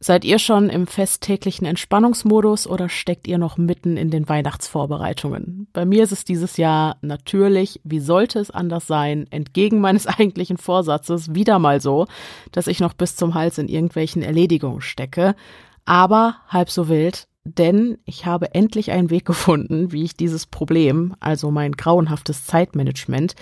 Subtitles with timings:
[0.00, 5.66] Seid ihr schon im festtäglichen Entspannungsmodus oder steckt ihr noch mitten in den Weihnachtsvorbereitungen?
[5.72, 10.56] Bei mir ist es dieses Jahr natürlich, wie sollte es anders sein, entgegen meines eigentlichen
[10.56, 12.06] Vorsatzes wieder mal so,
[12.52, 15.34] dass ich noch bis zum Hals in irgendwelchen Erledigungen stecke.
[15.84, 21.16] Aber halb so wild, denn ich habe endlich einen Weg gefunden, wie ich dieses Problem,
[21.18, 23.34] also mein grauenhaftes Zeitmanagement,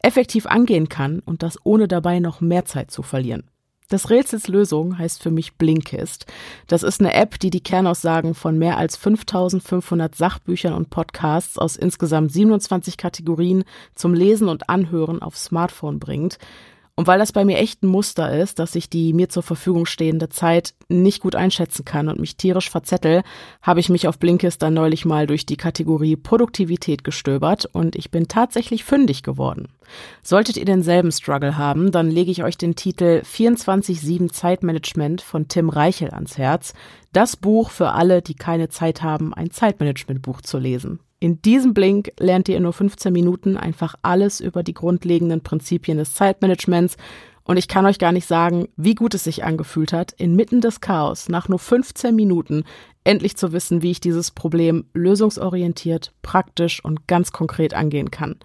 [0.00, 3.44] effektiv angehen kann und das ohne dabei noch mehr Zeit zu verlieren.
[3.92, 6.24] Das Rätsels Lösung heißt für mich Blinkist.
[6.66, 11.76] Das ist eine App, die die Kernaussagen von mehr als 5500 Sachbüchern und Podcasts aus
[11.76, 16.38] insgesamt 27 Kategorien zum Lesen und Anhören auf Smartphone bringt.
[16.94, 19.86] Und weil das bei mir echt ein Muster ist, dass ich die mir zur Verfügung
[19.86, 23.22] stehende Zeit nicht gut einschätzen kann und mich tierisch verzettel,
[23.62, 28.10] habe ich mich auf Blinkist dann neulich mal durch die Kategorie Produktivität gestöbert und ich
[28.10, 29.68] bin tatsächlich fündig geworden.
[30.22, 35.70] Solltet ihr denselben Struggle haben, dann lege ich euch den Titel 24-7 Zeitmanagement von Tim
[35.70, 36.74] Reichel ans Herz.
[37.14, 41.00] Das Buch für alle, die keine Zeit haben, ein Zeitmanagementbuch zu lesen.
[41.22, 45.98] In diesem Blink lernt ihr in nur 15 Minuten einfach alles über die grundlegenden Prinzipien
[45.98, 46.96] des Zeitmanagements
[47.44, 50.80] und ich kann euch gar nicht sagen, wie gut es sich angefühlt hat, inmitten des
[50.80, 52.64] Chaos nach nur 15 Minuten
[53.04, 58.40] endlich zu wissen, wie ich dieses Problem lösungsorientiert, praktisch und ganz konkret angehen kann.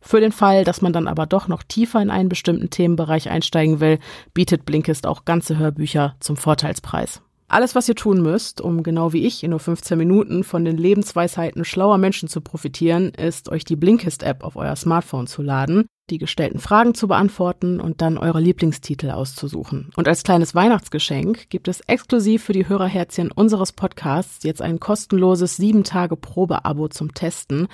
[0.00, 3.80] Für den Fall, dass man dann aber doch noch tiefer in einen bestimmten Themenbereich einsteigen
[3.80, 3.98] will,
[4.32, 7.20] bietet Blinkist auch ganze Hörbücher zum Vorteilspreis.
[7.52, 10.78] Alles, was ihr tun müsst, um genau wie ich in nur 15 Minuten von den
[10.78, 16.16] Lebensweisheiten schlauer Menschen zu profitieren, ist euch die Blinkist-App auf euer Smartphone zu laden, die
[16.16, 19.90] gestellten Fragen zu beantworten und dann eure Lieblingstitel auszusuchen.
[19.96, 25.60] Und als kleines Weihnachtsgeschenk gibt es exklusiv für die Hörerherzchen unseres Podcasts jetzt ein kostenloses
[25.60, 27.68] 7-Tage-Probe-Abo zum Testen.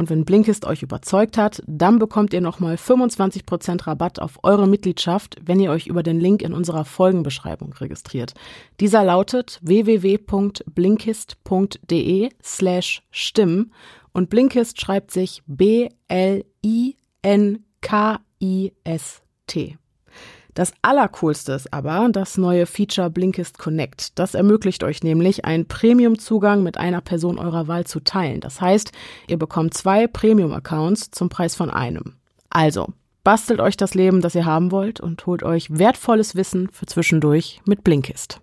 [0.00, 5.36] Und wenn Blinkist euch überzeugt hat, dann bekommt ihr nochmal 25% Rabatt auf eure Mitgliedschaft,
[5.44, 8.32] wenn ihr euch über den Link in unserer Folgenbeschreibung registriert.
[8.80, 13.74] Dieser lautet www.blinkist.de slash stimmen
[14.12, 16.46] und Blinkist schreibt sich B-L-I-N-K-I-S-T.
[20.54, 24.18] Das Allercoolste ist aber das neue Feature Blinkist Connect.
[24.18, 28.40] Das ermöglicht euch nämlich, einen Premium-Zugang mit einer Person eurer Wahl zu teilen.
[28.40, 28.92] Das heißt,
[29.28, 32.14] ihr bekommt zwei Premium-Accounts zum Preis von einem.
[32.50, 32.88] Also,
[33.22, 37.60] bastelt euch das Leben, das ihr haben wollt und holt euch wertvolles Wissen für zwischendurch
[37.64, 38.40] mit Blinkist.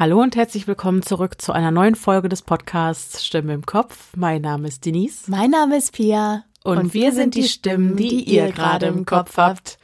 [0.00, 4.16] Hallo und herzlich willkommen zurück zu einer neuen Folge des Podcasts Stimme im Kopf.
[4.16, 5.28] Mein Name ist Denise.
[5.28, 6.44] Mein Name ist Pia.
[6.62, 9.76] Und, und wir sind die Stimmen, die ihr gerade im Kopf habt.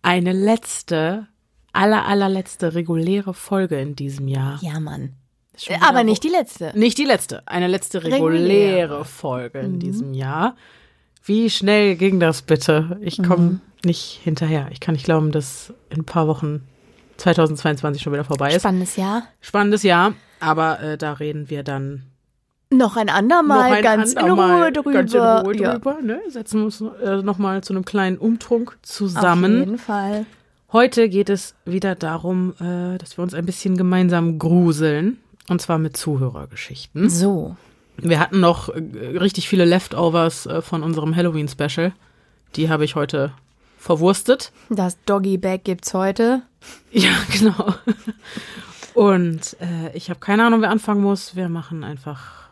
[0.00, 1.26] Eine letzte,
[1.74, 4.58] aller, allerletzte reguläre Folge in diesem Jahr.
[4.62, 5.12] Ja, Mann.
[5.82, 6.72] Aber nicht die letzte.
[6.74, 7.46] Nicht die letzte.
[7.46, 9.04] Eine letzte reguläre, reguläre.
[9.04, 9.80] Folge in mhm.
[9.80, 10.56] diesem Jahr.
[11.22, 12.98] Wie schnell ging das bitte?
[13.02, 13.60] Ich komme mhm.
[13.84, 14.68] nicht hinterher.
[14.72, 16.66] Ich kann nicht glauben, dass in ein paar Wochen
[17.20, 18.62] 2022 schon wieder vorbei ist.
[18.62, 19.22] Spannendes Jahr.
[19.40, 22.02] Spannendes Jahr, aber äh, da reden wir dann
[22.72, 24.92] noch ein andermal noch ein ganz andermal, in Ruhe drüber.
[24.92, 26.06] Ganz in Ruhe drüber, ja.
[26.06, 26.20] ne?
[26.28, 29.54] Setzen wir uns äh, nochmal zu einem kleinen Umtrunk zusammen.
[29.54, 30.26] Auf jeden Fall.
[30.72, 35.18] Heute geht es wieder darum, äh, dass wir uns ein bisschen gemeinsam gruseln.
[35.48, 37.10] Und zwar mit Zuhörergeschichten.
[37.10, 37.56] So.
[37.96, 38.78] Wir hatten noch äh,
[39.18, 41.92] richtig viele Leftovers äh, von unserem Halloween-Special.
[42.54, 43.32] Die habe ich heute
[43.80, 44.52] verwurstet.
[44.68, 46.42] Das Doggy Bag gibt's heute.
[46.92, 47.74] Ja, genau.
[48.94, 51.34] Und äh, ich habe keine Ahnung, wer anfangen muss.
[51.34, 52.50] Wir machen einfach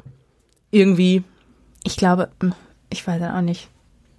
[0.71, 1.23] irgendwie.
[1.85, 2.55] Ich glaube, hm,
[2.91, 3.69] ich weiß ja auch nicht.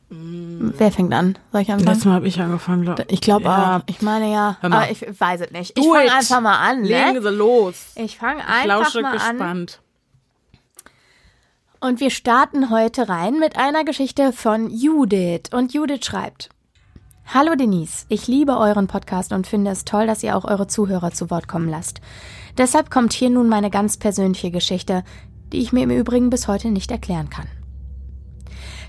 [0.09, 0.70] Mm.
[0.78, 1.38] Wer fängt an?
[1.52, 1.88] Soll ich anfangen?
[1.88, 3.22] Letztes Mal habe ich angefangen, glaube ich.
[3.22, 3.78] glaube ja.
[3.78, 3.81] auch.
[3.88, 4.58] Ich meine ja.
[4.62, 5.78] Aber ich weiß es nicht.
[5.78, 6.81] Ich fange einfach mal an.
[6.81, 6.88] Ne?
[6.88, 7.94] Legen Sie los.
[7.96, 9.41] Ich fange einfach lausche mal gespannt.
[11.81, 11.90] an.
[11.90, 15.50] Und wir starten heute rein mit einer Geschichte von Judith.
[15.52, 16.50] Und Judith schreibt.
[17.31, 21.12] Hallo Denise, ich liebe euren Podcast und finde es toll, dass ihr auch eure Zuhörer
[21.12, 22.01] zu Wort kommen lasst.
[22.57, 25.03] Deshalb kommt hier nun meine ganz persönliche Geschichte,
[25.53, 27.45] die ich mir im Übrigen bis heute nicht erklären kann.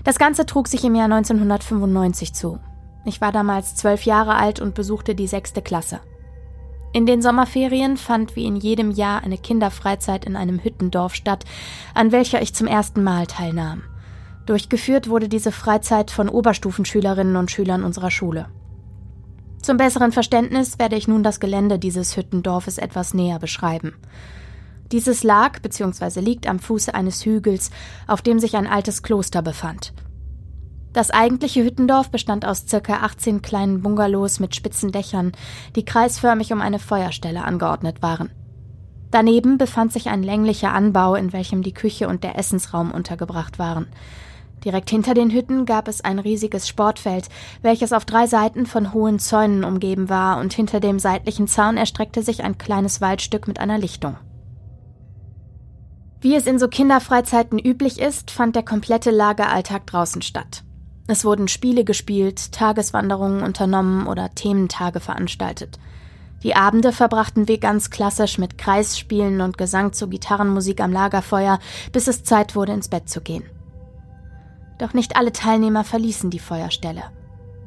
[0.03, 2.57] Das Ganze trug sich im Jahr 1995 zu.
[3.05, 5.99] Ich war damals zwölf Jahre alt und besuchte die sechste Klasse.
[6.93, 11.45] In den Sommerferien fand wie in jedem Jahr eine Kinderfreizeit in einem Hüttendorf statt,
[11.93, 13.83] an welcher ich zum ersten Mal teilnahm.
[14.45, 18.47] Durchgeführt wurde diese Freizeit von Oberstufenschülerinnen und Schülern unserer Schule.
[19.61, 23.93] Zum besseren Verständnis werde ich nun das Gelände dieses Hüttendorfes etwas näher beschreiben.
[24.91, 26.19] Dieses lag bzw.
[26.19, 27.69] liegt am Fuße eines Hügels,
[28.07, 29.93] auf dem sich ein altes Kloster befand.
[30.93, 35.31] Das eigentliche Hüttendorf bestand aus circa 18 kleinen Bungalows mit spitzen Dächern,
[35.75, 38.29] die kreisförmig um eine Feuerstelle angeordnet waren.
[39.11, 43.87] Daneben befand sich ein länglicher Anbau, in welchem die Küche und der Essensraum untergebracht waren.
[44.63, 47.29] Direkt hinter den Hütten gab es ein riesiges Sportfeld,
[47.61, 52.21] welches auf drei Seiten von hohen Zäunen umgeben war, und hinter dem seitlichen Zaun erstreckte
[52.21, 54.17] sich ein kleines Waldstück mit einer Lichtung.
[56.19, 60.63] Wie es in so Kinderfreizeiten üblich ist, fand der komplette Lageralltag draußen statt.
[61.07, 65.79] Es wurden Spiele gespielt, Tageswanderungen unternommen oder Thementage veranstaltet.
[66.43, 71.59] Die Abende verbrachten wir ganz klassisch mit Kreisspielen und Gesang zu Gitarrenmusik am Lagerfeuer,
[71.91, 73.43] bis es Zeit wurde, ins Bett zu gehen.
[74.81, 77.03] Doch nicht alle Teilnehmer verließen die Feuerstelle.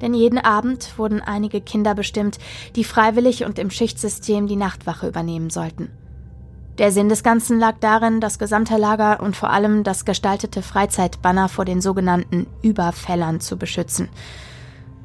[0.01, 2.39] Denn jeden Abend wurden einige Kinder bestimmt,
[2.75, 5.93] die freiwillig und im Schichtsystem die Nachtwache übernehmen sollten.
[6.79, 11.49] Der Sinn des Ganzen lag darin, das gesamte Lager und vor allem das gestaltete Freizeitbanner
[11.49, 14.09] vor den sogenannten Überfällern zu beschützen.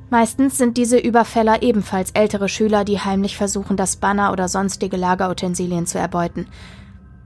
[0.10, 5.86] Meistens sind diese Überfäller ebenfalls ältere Schüler, die heimlich versuchen, das Banner oder sonstige Lagerutensilien
[5.86, 6.48] zu erbeuten.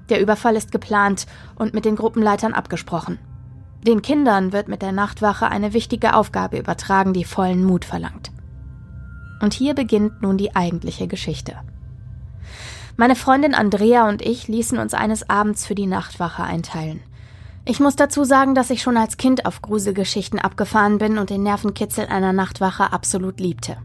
[0.10, 1.26] Der Überfall ist geplant
[1.56, 3.18] und mit den Gruppenleitern abgesprochen.
[3.86, 8.32] Den Kindern wird mit der Nachtwache eine wichtige Aufgabe übertragen, die vollen Mut verlangt.
[9.42, 11.56] Und hier beginnt nun die eigentliche Geschichte.
[12.96, 17.02] Meine Freundin Andrea und ich ließen uns eines Abends für die Nachtwache einteilen.
[17.66, 21.44] Ich muss dazu sagen, dass ich schon als Kind auf Gruselgeschichten abgefahren bin und den
[21.44, 23.78] Nervenkitzel einer Nachtwache absolut liebte.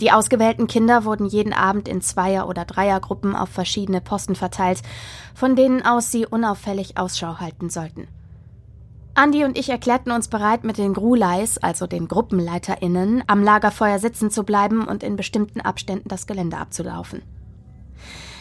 [0.00, 4.82] Die ausgewählten Kinder wurden jeden Abend in Zweier- oder Dreiergruppen auf verschiedene Posten verteilt,
[5.34, 8.08] von denen aus sie unauffällig Ausschau halten sollten.
[9.16, 14.28] Andi und ich erklärten uns bereit, mit den Gruleis, also den GruppenleiterInnen, am Lagerfeuer sitzen
[14.28, 17.22] zu bleiben und in bestimmten Abständen das Gelände abzulaufen.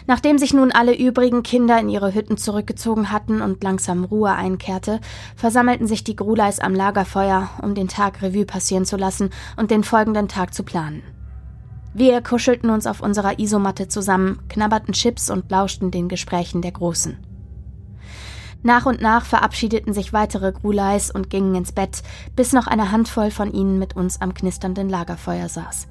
[0.08, 5.00] Nachdem sich nun alle übrigen Kinder in ihre Hütten zurückgezogen hatten und langsam Ruhe einkehrte,
[5.36, 9.84] versammelten sich die Gruleis am Lagerfeuer, um den Tag Revue passieren zu lassen und den
[9.84, 11.04] folgenden Tag zu planen.
[11.94, 17.33] Wir kuschelten uns auf unserer Isomatte zusammen, knabberten Chips und lauschten den Gesprächen der Großen.
[18.64, 22.02] Nach und nach verabschiedeten sich weitere Gruleis und gingen ins Bett,
[22.36, 25.88] bis noch eine Handvoll von ihnen mit uns am knisternden Lagerfeuer saß.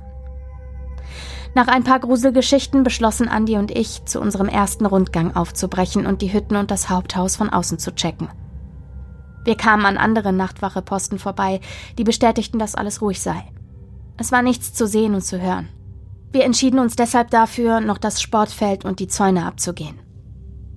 [1.54, 6.32] Nach ein paar Gruselgeschichten beschlossen Andi und ich, zu unserem ersten Rundgang aufzubrechen und die
[6.32, 8.30] Hütten und das Haupthaus von außen zu checken.
[9.44, 11.60] Wir kamen an anderen Nachtwacheposten vorbei,
[11.98, 13.44] die bestätigten, dass alles ruhig sei.
[14.16, 15.68] Es war nichts zu sehen und zu hören.
[16.30, 20.01] Wir entschieden uns deshalb dafür, noch das Sportfeld und die Zäune abzugehen.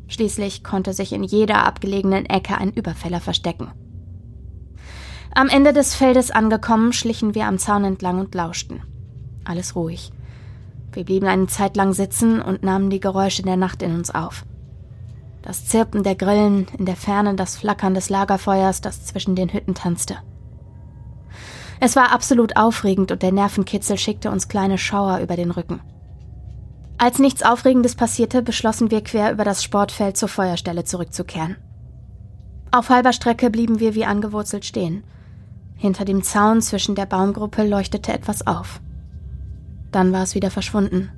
[0.08, 3.72] Schließlich konnte sich in jeder abgelegenen Ecke ein Überfäller verstecken.
[5.34, 8.82] Am Ende des Feldes angekommen, schlichen wir am Zaun entlang und lauschten.
[9.44, 10.12] Alles ruhig.
[10.94, 14.46] Wir blieben eine Zeit lang sitzen und nahmen die Geräusche der Nacht in uns auf.
[15.42, 19.76] Das Zirpen der Grillen, in der Ferne das Flackern des Lagerfeuers, das zwischen den Hütten
[19.76, 20.18] tanzte.
[21.80, 25.82] Es war absolut aufregend und der Nervenkitzel schickte uns kleine Schauer über den Rücken.
[26.98, 31.58] Als nichts Aufregendes passierte, beschlossen wir quer über das Sportfeld zur Feuerstelle zurückzukehren.
[32.72, 35.04] Auf halber Strecke blieben wir wie angewurzelt stehen.
[35.76, 38.80] Hinter dem Zaun zwischen der Baumgruppe leuchtete etwas auf.
[39.92, 41.12] Dann war es wieder verschwunden.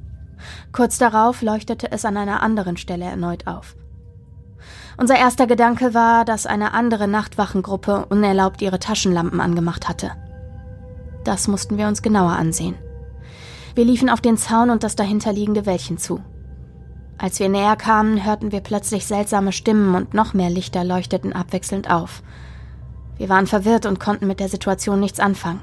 [0.71, 3.75] Kurz darauf leuchtete es an einer anderen Stelle erneut auf.
[4.97, 10.11] Unser erster Gedanke war, dass eine andere Nachtwachengruppe unerlaubt ihre Taschenlampen angemacht hatte.
[11.23, 12.75] Das mussten wir uns genauer ansehen.
[13.77, 16.19] Wir liefen auf den Zaun und das dahinterliegende Wäldchen zu.
[17.19, 21.87] Als wir näher kamen, hörten wir plötzlich seltsame Stimmen und noch mehr Lichter leuchteten abwechselnd
[21.87, 22.23] auf.
[23.19, 25.61] Wir waren verwirrt und konnten mit der Situation nichts anfangen.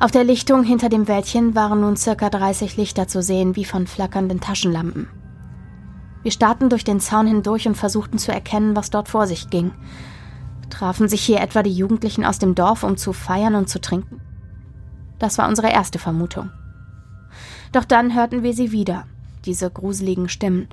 [0.00, 3.86] Auf der Lichtung hinter dem Wäldchen waren nun circa 30 Lichter zu sehen, wie von
[3.86, 5.08] flackernden Taschenlampen.
[6.24, 9.70] Wir starrten durch den Zaun hindurch und versuchten zu erkennen, was dort vor sich ging.
[10.70, 14.20] Trafen sich hier etwa die Jugendlichen aus dem Dorf, um zu feiern und zu trinken?
[15.20, 16.50] Das war unsere erste Vermutung.
[17.74, 19.04] Doch dann hörten wir sie wieder,
[19.44, 20.68] diese gruseligen Stimmen.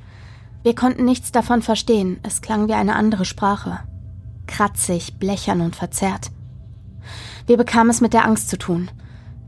[0.61, 3.79] Wir konnten nichts davon verstehen, es klang wie eine andere Sprache.
[4.45, 6.29] Kratzig, blechern und verzerrt.
[7.47, 8.91] Wir bekamen es mit der Angst zu tun.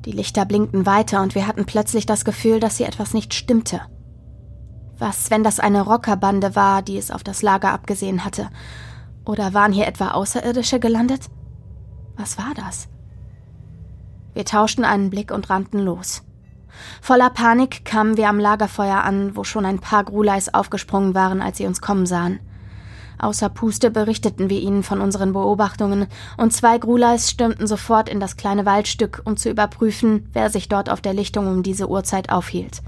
[0.05, 3.81] Die Lichter blinkten weiter und wir hatten plötzlich das Gefühl, dass hier etwas nicht stimmte.
[4.97, 8.49] Was, wenn das eine Rockerbande war, die es auf das Lager abgesehen hatte?
[9.25, 11.29] Oder waren hier etwa Außerirdische gelandet?
[12.17, 12.87] Was war das?
[14.33, 16.23] Wir tauschten einen Blick und rannten los.
[17.01, 21.57] Voller Panik kamen wir am Lagerfeuer an, wo schon ein paar Gruleis aufgesprungen waren, als
[21.57, 22.39] sie uns kommen sahen.
[23.19, 28.35] Außer Puste berichteten wir ihnen von unseren Beobachtungen, und zwei Gruleis stürmten sofort in das
[28.35, 32.81] kleine Waldstück, um zu überprüfen, wer sich dort auf der Lichtung um diese Uhrzeit aufhielt.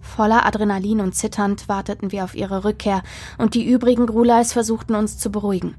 [0.00, 3.02] Voller Adrenalin und zitternd warteten wir auf ihre Rückkehr,
[3.38, 5.74] und die übrigen Gruleis versuchten uns zu beruhigen.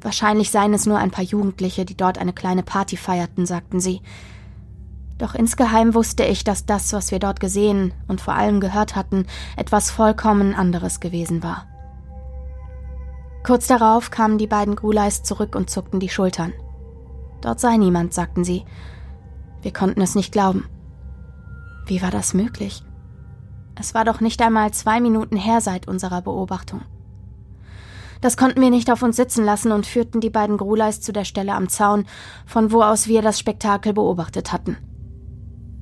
[0.00, 4.02] Wahrscheinlich seien es nur ein paar Jugendliche, die dort eine kleine Party feierten, sagten sie.
[5.18, 9.26] Doch insgeheim wusste ich, dass das, was wir dort gesehen und vor allem gehört hatten,
[9.56, 11.66] etwas vollkommen anderes gewesen war.
[13.44, 16.52] Kurz darauf kamen die beiden Gruleis zurück und zuckten die Schultern.
[17.42, 18.64] Dort sei niemand, sagten sie.
[19.60, 20.66] Wir konnten es nicht glauben.
[21.86, 22.82] Wie war das möglich?
[23.78, 26.82] Es war doch nicht einmal zwei Minuten her seit unserer Beobachtung.
[28.20, 31.24] Das konnten wir nicht auf uns sitzen lassen und führten die beiden Gruleis zu der
[31.24, 32.06] Stelle am Zaun,
[32.46, 34.78] von wo aus wir das Spektakel beobachtet hatten.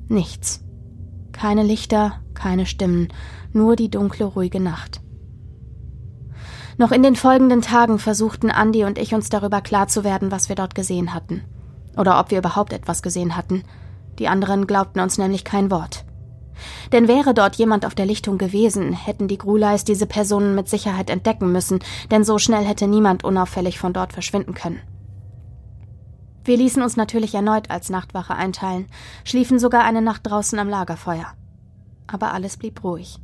[0.07, 0.63] Nichts.
[1.31, 3.07] Keine Lichter, keine Stimmen,
[3.51, 5.01] nur die dunkle, ruhige Nacht.
[6.77, 10.49] Noch in den folgenden Tagen versuchten Andi und ich uns darüber klar zu werden, was
[10.49, 11.43] wir dort gesehen hatten.
[11.97, 13.63] Oder ob wir überhaupt etwas gesehen hatten.
[14.19, 16.05] Die anderen glaubten uns nämlich kein Wort.
[16.91, 21.09] Denn wäre dort jemand auf der Lichtung gewesen, hätten die Gruleis diese Personen mit Sicherheit
[21.09, 21.79] entdecken müssen,
[22.11, 24.79] denn so schnell hätte niemand unauffällig von dort verschwinden können.
[26.43, 28.87] Wir ließen uns natürlich erneut als Nachtwache einteilen,
[29.23, 31.27] schliefen sogar eine Nacht draußen am Lagerfeuer.
[32.07, 33.19] Aber alles blieb ruhig.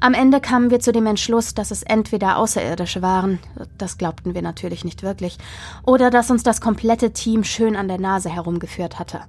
[0.00, 3.38] Am Ende kamen wir zu dem Entschluss, dass es entweder Außerirdische waren,
[3.78, 5.38] das glaubten wir natürlich nicht wirklich,
[5.86, 9.20] oder dass uns das komplette Team schön an der Nase herumgeführt hatte.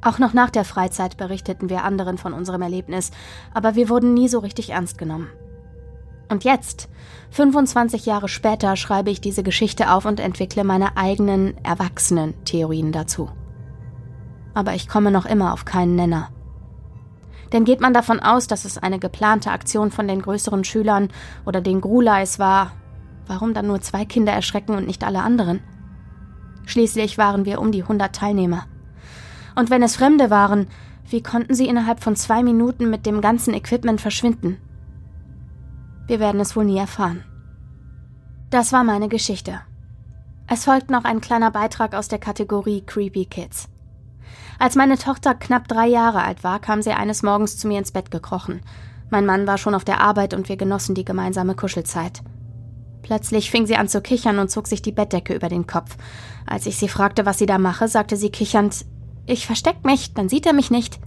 [0.00, 3.10] Auch noch nach der Freizeit berichteten wir anderen von unserem Erlebnis,
[3.52, 5.28] aber wir wurden nie so richtig ernst genommen.
[6.32, 6.88] Und jetzt,
[7.32, 13.28] 25 Jahre später, schreibe ich diese Geschichte auf und entwickle meine eigenen, erwachsenen Theorien dazu.
[14.54, 16.30] Aber ich komme noch immer auf keinen Nenner.
[17.52, 21.10] Denn geht man davon aus, dass es eine geplante Aktion von den größeren Schülern
[21.44, 22.72] oder den Gruleis war,
[23.26, 25.60] warum dann nur zwei Kinder erschrecken und nicht alle anderen?
[26.64, 28.64] Schließlich waren wir um die 100 Teilnehmer.
[29.54, 30.68] Und wenn es Fremde waren,
[31.10, 34.56] wie konnten sie innerhalb von zwei Minuten mit dem ganzen Equipment verschwinden?
[36.12, 37.24] Wir werden es wohl nie erfahren.
[38.50, 39.62] Das war meine Geschichte.
[40.46, 43.70] Es folgt noch ein kleiner Beitrag aus der Kategorie Creepy Kids.
[44.58, 47.92] Als meine Tochter knapp drei Jahre alt war, kam sie eines Morgens zu mir ins
[47.92, 48.60] Bett gekrochen.
[49.08, 52.20] Mein Mann war schon auf der Arbeit und wir genossen die gemeinsame Kuschelzeit.
[53.00, 55.96] Plötzlich fing sie an zu kichern und zog sich die Bettdecke über den Kopf.
[56.44, 58.84] Als ich sie fragte, was sie da mache, sagte sie kichernd,
[59.24, 61.00] ich versteck mich, dann sieht er mich nicht.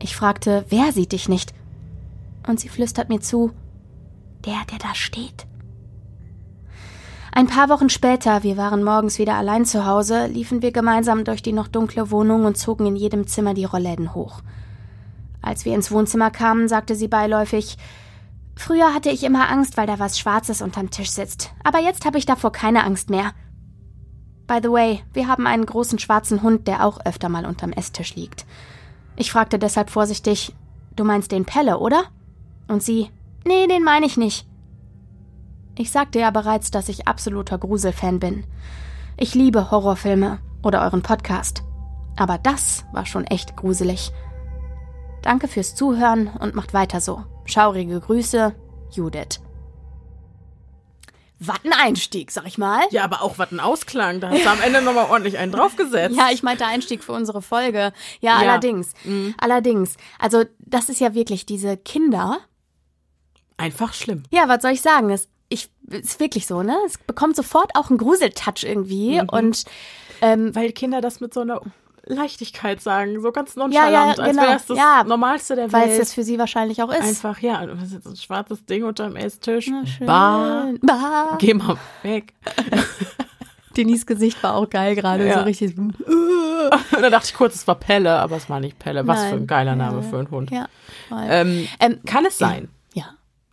[0.00, 1.52] Ich fragte, wer sieht dich nicht?
[2.46, 3.52] Und sie flüstert mir zu,
[4.44, 5.46] der, der da steht.
[7.32, 11.42] Ein paar Wochen später, wir waren morgens wieder allein zu Hause, liefen wir gemeinsam durch
[11.42, 14.40] die noch dunkle Wohnung und zogen in jedem Zimmer die Rollläden hoch.
[15.40, 17.76] Als wir ins Wohnzimmer kamen, sagte sie beiläufig
[18.56, 22.18] Früher hatte ich immer Angst, weil da was Schwarzes unterm Tisch sitzt, aber jetzt habe
[22.18, 23.32] ich davor keine Angst mehr.
[24.48, 28.16] By the way, wir haben einen großen schwarzen Hund, der auch öfter mal unterm Esstisch
[28.16, 28.46] liegt.
[29.14, 30.54] Ich fragte deshalb vorsichtig
[30.96, 32.02] Du meinst den Pelle, oder?
[32.66, 33.10] Und sie
[33.48, 34.46] Nee, den meine ich nicht.
[35.74, 38.44] Ich sagte ja bereits, dass ich absoluter Gruselfan bin.
[39.16, 41.62] Ich liebe Horrorfilme oder euren Podcast.
[42.18, 44.12] Aber das war schon echt gruselig.
[45.22, 47.24] Danke fürs Zuhören und macht weiter so.
[47.46, 48.54] Schaurige Grüße,
[48.90, 49.40] Judith.
[51.38, 52.82] Was ein Einstieg, sag ich mal.
[52.90, 54.20] Ja, aber auch was ein Ausklang.
[54.20, 56.14] Da hast du am Ende nochmal ordentlich einen draufgesetzt.
[56.18, 57.94] Ja, ich meinte Einstieg für unsere Folge.
[58.20, 58.50] Ja, ja.
[58.50, 58.92] allerdings.
[59.04, 59.34] Mhm.
[59.38, 59.96] Allerdings.
[60.18, 62.40] Also, das ist ja wirklich diese Kinder,
[63.58, 64.22] Einfach schlimm.
[64.30, 65.10] Ja, was soll ich sagen?
[65.10, 66.76] Es ich, ist wirklich so, ne?
[66.86, 69.28] Es bekommt sofort auch einen Gruseltouch irgendwie mhm.
[69.28, 69.64] und
[70.20, 71.60] ähm, weil Kinder das mit so einer
[72.04, 74.26] Leichtigkeit sagen, so ganz nonchalant, ja, ja, genau.
[74.26, 75.82] als wäre es das ja, Normalste der Welt.
[75.82, 77.02] Weil es das für sie wahrscheinlich auch ist.
[77.02, 79.70] Einfach, ja, das ist jetzt ein schwarzes Ding unterm Esstisch.
[80.00, 80.68] Bah.
[80.80, 81.36] bah.
[81.38, 82.32] Geh mal weg.
[83.76, 85.38] Denise Gesicht war auch geil gerade, ja.
[85.38, 85.76] so richtig.
[86.90, 89.06] da dachte ich kurz, es war Pelle, aber es war nicht Pelle.
[89.06, 89.30] Was Nein.
[89.30, 90.50] für ein geiler Name für einen Hund.
[90.50, 90.66] Ja,
[91.12, 92.68] ähm, ähm, kann es sein?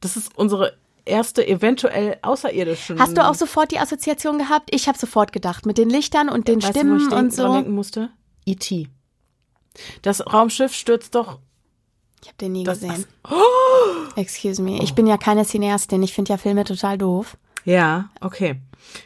[0.01, 2.99] Das ist unsere erste eventuell außerirdischen.
[2.99, 4.69] Hast du auch sofort die Assoziation gehabt?
[4.73, 7.33] Ich habe sofort gedacht mit den Lichtern und den weißt Stimmen du, wo ich und
[7.33, 7.53] so.
[7.53, 8.09] denken musste.
[8.45, 8.87] E.T.
[10.01, 11.39] Das Raumschiff stürzt doch.
[12.21, 13.05] Ich habe den nie gesehen.
[13.29, 14.19] Oh!
[14.19, 14.81] Excuse me.
[14.81, 16.01] Ich bin ja keine Cineastin.
[16.03, 17.37] Ich finde ja Filme total doof.
[17.65, 18.61] Ja, okay.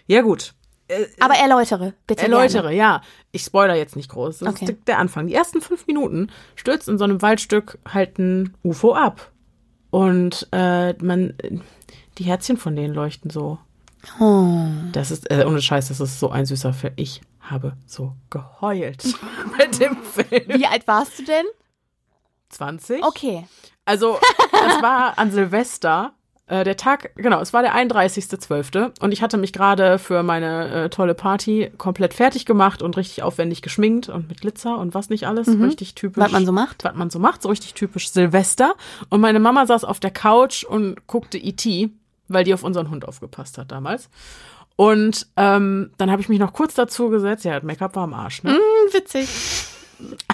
[0.08, 0.54] Ja, gut.
[0.88, 2.24] Äh, Aber erläutere, bitte.
[2.24, 2.76] Erläutere, gerne.
[2.76, 3.02] ja.
[3.32, 4.40] Ich spoiler jetzt nicht groß.
[4.40, 4.66] Das okay.
[4.66, 5.28] ist der Anfang.
[5.28, 9.32] Die ersten fünf Minuten stürzt in so einem Waldstück halt ein UFO ab.
[9.92, 11.34] Und äh, man,
[12.18, 13.60] die Herzchen von denen leuchten so.
[14.20, 14.66] Oh.
[14.92, 16.94] Das ist, äh, ohne Scheiß, das ist so ein süßer Film.
[16.96, 19.04] Ich habe so geheult
[19.58, 20.60] mit dem Film.
[20.60, 21.46] Wie alt warst du denn?
[22.50, 23.04] 20.
[23.04, 23.48] Okay.
[23.86, 24.20] Also,
[24.52, 26.14] das war an Silvester
[26.50, 29.00] äh, der Tag, genau, es war der 31.12.
[29.00, 33.22] und ich hatte mich gerade für meine äh, tolle Party komplett fertig gemacht und richtig
[33.22, 35.46] aufwendig geschminkt und mit Glitzer und was nicht alles.
[35.46, 35.64] Mhm.
[35.64, 36.24] Richtig typisch.
[36.24, 36.84] Was man so macht.
[36.84, 38.74] Was man so macht, so richtig typisch Silvester.
[39.10, 41.92] Und meine Mama saß auf der Couch und guckte E.T.,
[42.28, 44.10] weil die auf unseren Hund aufgepasst hat damals.
[44.76, 47.46] Und ähm, dann habe ich mich noch kurz dazu gesetzt.
[47.46, 48.54] Ja, Make-up war am Arsch, ne?
[48.54, 49.30] Mm, witzig.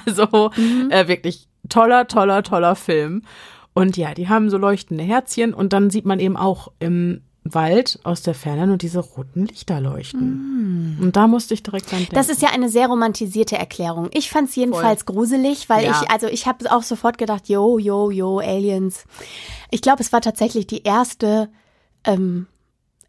[0.05, 0.51] Also
[0.89, 3.23] äh, wirklich toller, toller, toller Film.
[3.75, 7.99] Und ja, die haben so leuchtende Herzchen und dann sieht man eben auch im Wald
[8.03, 10.97] aus der Ferne nur diese roten Lichter leuchten.
[10.99, 12.15] Und da musste ich direkt dran denken.
[12.15, 14.09] Das ist ja eine sehr romantisierte Erklärung.
[14.13, 16.01] Ich fand es jedenfalls gruselig, weil Ja.
[16.01, 19.03] ich, also ich habe auch sofort gedacht, yo, yo, yo, Aliens.
[19.69, 21.49] Ich glaube, es war tatsächlich die erste
[22.03, 22.47] ähm,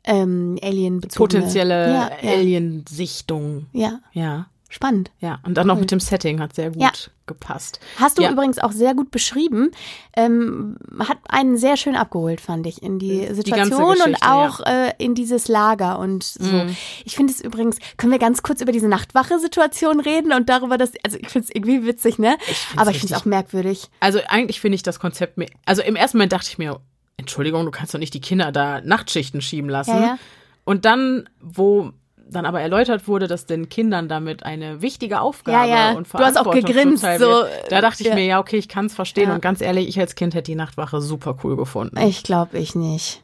[0.04, 1.40] ähm, Alien-bezogene.
[1.42, 3.66] potenzielle ja, Aliensichtung.
[3.72, 5.10] ja, Ja, spannend.
[5.20, 5.38] ja.
[5.44, 6.90] Und dann noch mit dem Setting hat sehr gut Ja.
[7.26, 7.78] gepasst.
[8.00, 8.30] Hast du Ja.
[8.32, 9.70] übrigens auch sehr gut beschrieben.
[10.16, 14.92] Ähm, hat einen sehr schön abgeholt, fand ich, in die Situation und Geschichte, auch äh,
[14.98, 16.44] in dieses Lager und so.
[16.44, 16.76] Mhm.
[17.04, 20.92] Ich finde es übrigens, können wir ganz kurz über diese Nachtwache-Situation reden und darüber, dass,
[21.04, 22.36] also ich finde es irgendwie witzig, ne?
[22.40, 23.88] find's Aber ich finde es auch merkwürdig.
[24.00, 25.46] Also eigentlich finde ich das Konzept mir.
[25.64, 26.80] Also im ersten Moment dachte ich mir,
[27.18, 29.92] Entschuldigung, du kannst doch nicht die Kinder da Nachtschichten schieben lassen.
[29.94, 30.18] Ja, ja.
[30.64, 31.92] Und dann, wo
[32.28, 35.92] dann aber erläutert wurde, dass den Kindern damit eine wichtige Aufgabe Ja, ja.
[35.92, 38.14] und Du hast auch Verantwortung gegrinst, so, wird, da dachte ich ja.
[38.14, 39.28] mir, ja, okay, ich kann es verstehen.
[39.28, 39.34] Ja.
[39.34, 41.98] Und ganz ehrlich, ich als Kind hätte die Nachtwache super cool gefunden.
[41.98, 43.22] Ich glaube ich nicht.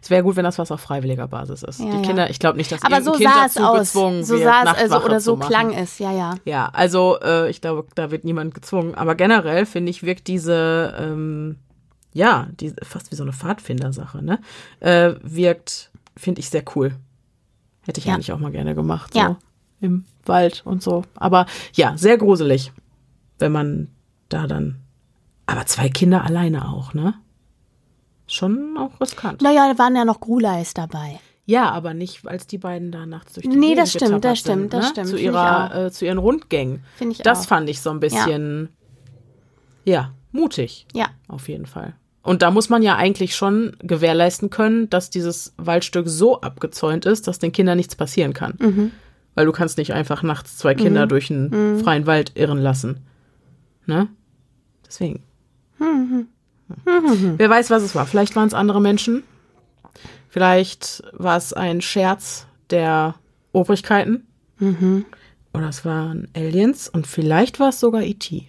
[0.00, 1.80] Es wäre gut, wenn das was auf freiwilliger Basis ist.
[1.80, 2.02] Ja, die.
[2.02, 3.78] Kinder, ich glaube nicht, dass Aber so Kind sah es dazu aus.
[3.80, 6.34] gezwungen So wird, sah es also oder so klang es, ja, ja.
[6.44, 8.94] Ja, also äh, ich glaube, da wird niemand gezwungen.
[8.94, 11.56] Aber generell finde ich, wirkt diese, ähm,
[12.12, 14.40] ja, die, fast wie so eine Pfadfindersache, ne?
[14.80, 16.96] Äh, wirkt, finde ich, sehr cool.
[17.84, 18.14] Hätte ich Ja.
[18.14, 19.28] eigentlich auch mal gerne gemacht, Ja.
[19.28, 19.36] so
[19.80, 21.02] im Wald und so.
[21.14, 22.72] Aber ja, sehr gruselig,
[23.38, 23.88] wenn man
[24.28, 24.76] da dann.
[25.46, 27.14] Aber zwei Kinder alleine auch, ne?
[28.26, 29.42] Schon auch riskant.
[29.42, 31.18] Naja, da waren ja noch Gruleis dabei.
[31.44, 34.38] Ja, aber nicht, als die beiden da nachts durch die Nee, Gegend das stimmt, das
[34.38, 34.90] stimmt, sind, das ne?
[34.92, 36.84] stimmt, Zu ihrer, äh, zu ihren Rundgängen.
[36.96, 37.46] Finde ich Das auch.
[37.48, 38.68] fand ich so ein bisschen,
[39.84, 41.08] ja, mutig, Ja.
[41.26, 41.94] auf jeden Fall.
[42.22, 47.26] Und da muss man ja eigentlich schon gewährleisten können, dass dieses Waldstück so abgezäunt ist,
[47.26, 48.54] dass den Kindern nichts passieren kann.
[48.60, 48.92] Mhm.
[49.34, 52.98] Weil du kannst nicht einfach nachts zwei Kinder durch einen freien Wald irren lassen.
[53.86, 54.08] Ne?
[54.86, 55.22] Deswegen.
[55.78, 56.28] Mhm.
[57.38, 58.06] Wer weiß, was es war.
[58.06, 59.24] Vielleicht waren es andere Menschen.
[60.28, 63.16] Vielleicht war es ein Scherz der
[63.52, 64.26] Obrigkeiten.
[64.58, 65.06] Mhm.
[65.54, 66.88] Oder es waren Aliens.
[66.88, 68.48] Und vielleicht war es sogar E.T.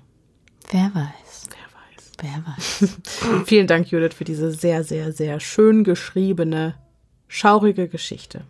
[0.71, 1.22] Wer weiß.
[2.23, 2.99] Wer weiß.
[3.45, 6.75] Vielen Dank, Judith, für diese sehr, sehr, sehr schön geschriebene,
[7.27, 8.45] schaurige Geschichte.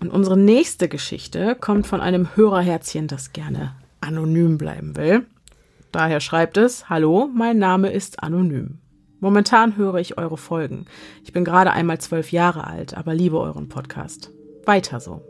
[0.00, 5.26] Und unsere nächste Geschichte kommt von einem Hörerherzchen, das gerne anonym bleiben will.
[5.92, 8.78] Daher schreibt es, Hallo, mein Name ist anonym.
[9.20, 10.86] Momentan höre ich eure Folgen.
[11.24, 14.30] Ich bin gerade einmal zwölf Jahre alt, aber liebe euren Podcast.
[14.64, 15.20] Weiter so.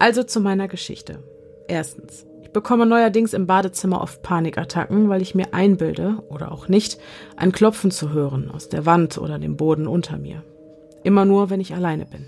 [0.00, 1.22] Also zu meiner Geschichte.
[1.68, 2.26] Erstens.
[2.50, 6.98] Ich bekomme neuerdings im Badezimmer oft Panikattacken, weil ich mir einbilde, oder auch nicht,
[7.36, 10.42] ein Klopfen zu hören aus der Wand oder dem Boden unter mir.
[11.04, 12.26] Immer nur, wenn ich alleine bin.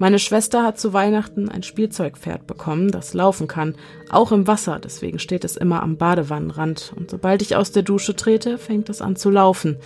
[0.00, 3.76] Meine Schwester hat zu Weihnachten ein Spielzeugpferd bekommen, das laufen kann,
[4.10, 8.16] auch im Wasser, deswegen steht es immer am Badewannenrand, und sobald ich aus der Dusche
[8.16, 9.76] trete, fängt es an zu laufen.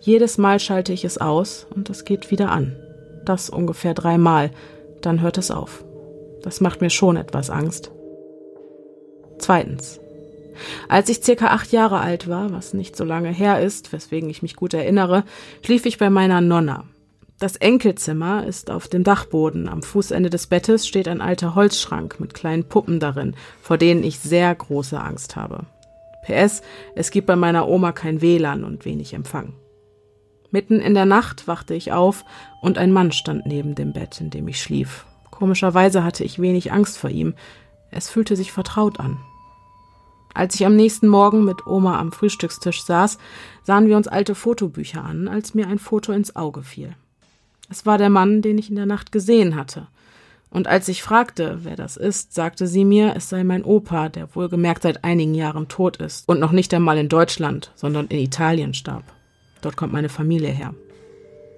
[0.00, 2.74] Jedes Mal schalte ich es aus und es geht wieder an.
[3.26, 4.50] Das ungefähr dreimal,
[5.02, 5.84] dann hört es auf.
[6.42, 7.92] Das macht mir schon etwas Angst.
[9.38, 10.00] Zweitens.
[10.88, 14.42] Als ich circa acht Jahre alt war, was nicht so lange her ist, weswegen ich
[14.42, 15.24] mich gut erinnere,
[15.64, 16.84] schlief ich bei meiner Nonna.
[17.38, 19.68] Das Enkelzimmer ist auf dem Dachboden.
[19.68, 24.18] Am Fußende des Bettes steht ein alter Holzschrank mit kleinen Puppen darin, vor denen ich
[24.18, 25.66] sehr große Angst habe.
[26.26, 26.62] PS,
[26.96, 29.54] es gibt bei meiner Oma kein WLAN und wenig Empfang.
[30.50, 32.24] Mitten in der Nacht wachte ich auf
[32.60, 35.06] und ein Mann stand neben dem Bett, in dem ich schlief.
[35.30, 37.34] Komischerweise hatte ich wenig Angst vor ihm.
[37.90, 39.18] Es fühlte sich vertraut an.
[40.34, 43.18] Als ich am nächsten Morgen mit Oma am Frühstückstisch saß,
[43.64, 46.94] sahen wir uns alte Fotobücher an, als mir ein Foto ins Auge fiel.
[47.70, 49.88] Es war der Mann, den ich in der Nacht gesehen hatte.
[50.50, 54.34] Und als ich fragte, wer das ist, sagte sie mir, es sei mein Opa, der
[54.34, 58.72] wohlgemerkt seit einigen Jahren tot ist und noch nicht einmal in Deutschland, sondern in Italien
[58.72, 59.04] starb.
[59.60, 60.74] Dort kommt meine Familie her.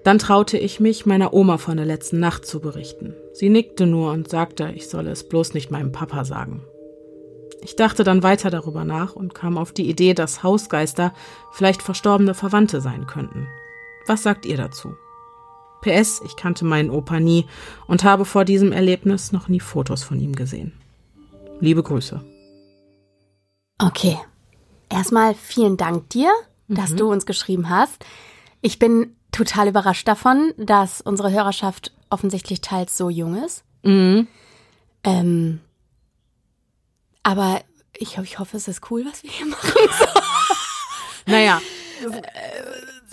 [0.04, 3.14] Dann traute ich mich, meiner Oma von der letzten Nacht zu berichten.
[3.34, 6.62] Sie nickte nur und sagte, ich solle es bloß nicht meinem Papa sagen.
[7.62, 11.12] Ich dachte dann weiter darüber nach und kam auf die Idee, dass Hausgeister
[11.52, 13.46] vielleicht verstorbene Verwandte sein könnten.
[14.06, 14.94] Was sagt ihr dazu?
[15.82, 17.46] PS, ich kannte meinen Opa nie
[17.86, 20.72] und habe vor diesem Erlebnis noch nie Fotos von ihm gesehen.
[21.60, 22.22] Liebe Grüße.
[23.78, 24.18] Okay.
[24.88, 26.30] Erstmal vielen Dank dir,
[26.68, 28.04] dass du uns geschrieben hast.
[28.60, 33.64] Ich bin total überrascht davon, dass unsere Hörerschaft offensichtlich teils so jung ist.
[33.82, 34.26] Mhm.
[35.04, 35.60] Ähm,
[37.22, 37.60] aber
[37.96, 39.72] ich, ich hoffe, es ist cool, was wir hier machen.
[41.26, 41.60] Naja,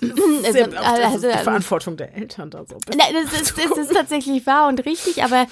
[0.45, 2.77] also, also, also, die Verantwortung der Eltern da so.
[2.89, 5.47] Nein, das ist, das ist tatsächlich wahr und richtig, aber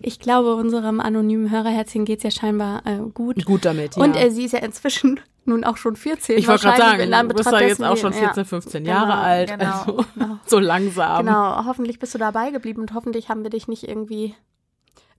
[0.00, 3.44] ich glaube, unserem anonymen Hörerherzchen geht es ja scheinbar äh, gut.
[3.44, 4.02] Gut damit, ja.
[4.02, 6.38] Und äh, sie ist ja inzwischen nun auch schon 14.
[6.38, 8.92] Ich wollte gerade sagen, du bist ja jetzt auch schon 14, 15 ja.
[8.92, 9.58] Jahre genau, alt.
[9.58, 10.38] Genau, also genau.
[10.46, 11.26] so langsam.
[11.26, 14.34] Genau, hoffentlich bist du dabei geblieben und hoffentlich haben wir dich nicht irgendwie,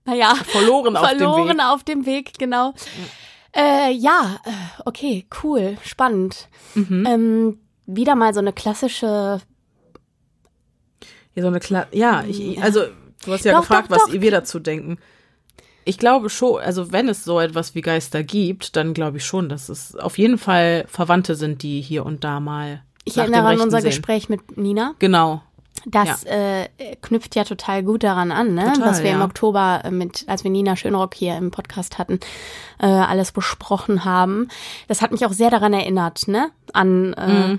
[0.04, 1.56] naja, verloren auf verloren dem Weg.
[1.56, 2.74] Verloren auf dem Weg, genau.
[3.54, 4.50] Äh, ja, äh,
[4.86, 6.48] okay, cool, spannend.
[6.74, 7.06] Mhm.
[7.06, 9.40] Ähm, wieder mal so eine klassische.
[11.34, 12.82] Ja, so eine Kla ja, ich, also
[13.24, 14.20] du hast ja doch, gefragt, doch, was doch.
[14.20, 14.98] wir dazu denken.
[15.84, 19.48] Ich glaube schon, also wenn es so etwas wie Geister gibt, dann glaube ich schon,
[19.48, 22.84] dass es auf jeden Fall Verwandte sind, die hier und da mal.
[23.04, 23.90] Ich erinnere an unser sehen.
[23.90, 24.94] Gespräch mit Nina.
[25.00, 25.42] Genau.
[25.86, 26.62] Das ja.
[26.62, 26.68] äh,
[27.00, 28.72] knüpft ja total gut daran an, ne?
[28.72, 29.16] Total, was wir ja.
[29.16, 32.20] im Oktober äh, mit, als wir Nina Schönrock hier im Podcast hatten,
[32.78, 34.48] äh, alles besprochen haben.
[34.88, 36.50] Das hat mich auch sehr daran erinnert, ne?
[36.72, 37.58] An äh, mhm.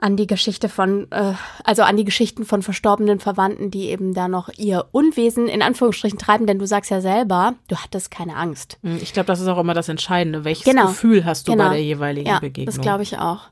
[0.00, 4.28] an die Geschichte von, äh, also an die Geschichten von verstorbenen Verwandten, die eben da
[4.28, 8.78] noch ihr Unwesen in Anführungsstrichen treiben, denn du sagst ja selber, du hattest keine Angst.
[8.82, 10.44] Mhm, ich glaube, das ist auch immer das Entscheidende.
[10.44, 10.88] Welches genau.
[10.88, 11.68] Gefühl hast du genau.
[11.68, 12.66] bei der jeweiligen ja, Begegnung?
[12.66, 13.48] Das glaube ich auch.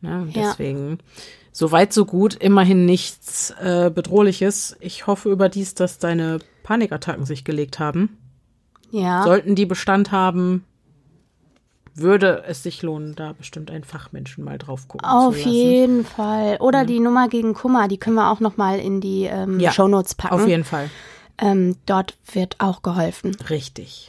[0.00, 0.90] Ja, deswegen.
[0.90, 0.96] Ja.
[1.52, 2.34] So weit, so gut.
[2.34, 4.76] Immerhin nichts äh, Bedrohliches.
[4.80, 8.18] Ich hoffe überdies, dass deine Panikattacken sich gelegt haben.
[8.90, 9.22] Ja.
[9.22, 10.64] Sollten die Bestand haben,
[11.94, 15.52] würde es sich lohnen, da bestimmt ein Fachmenschen mal drauf gucken Auf zu lassen.
[15.52, 16.56] jeden Fall.
[16.60, 16.86] Oder mhm.
[16.86, 20.14] die Nummer gegen Kummer, die können wir auch noch mal in die ähm, ja, Shownotes
[20.14, 20.34] packen.
[20.34, 20.90] Auf jeden Fall.
[21.38, 23.36] Ähm, dort wird auch geholfen.
[23.50, 24.08] Richtig.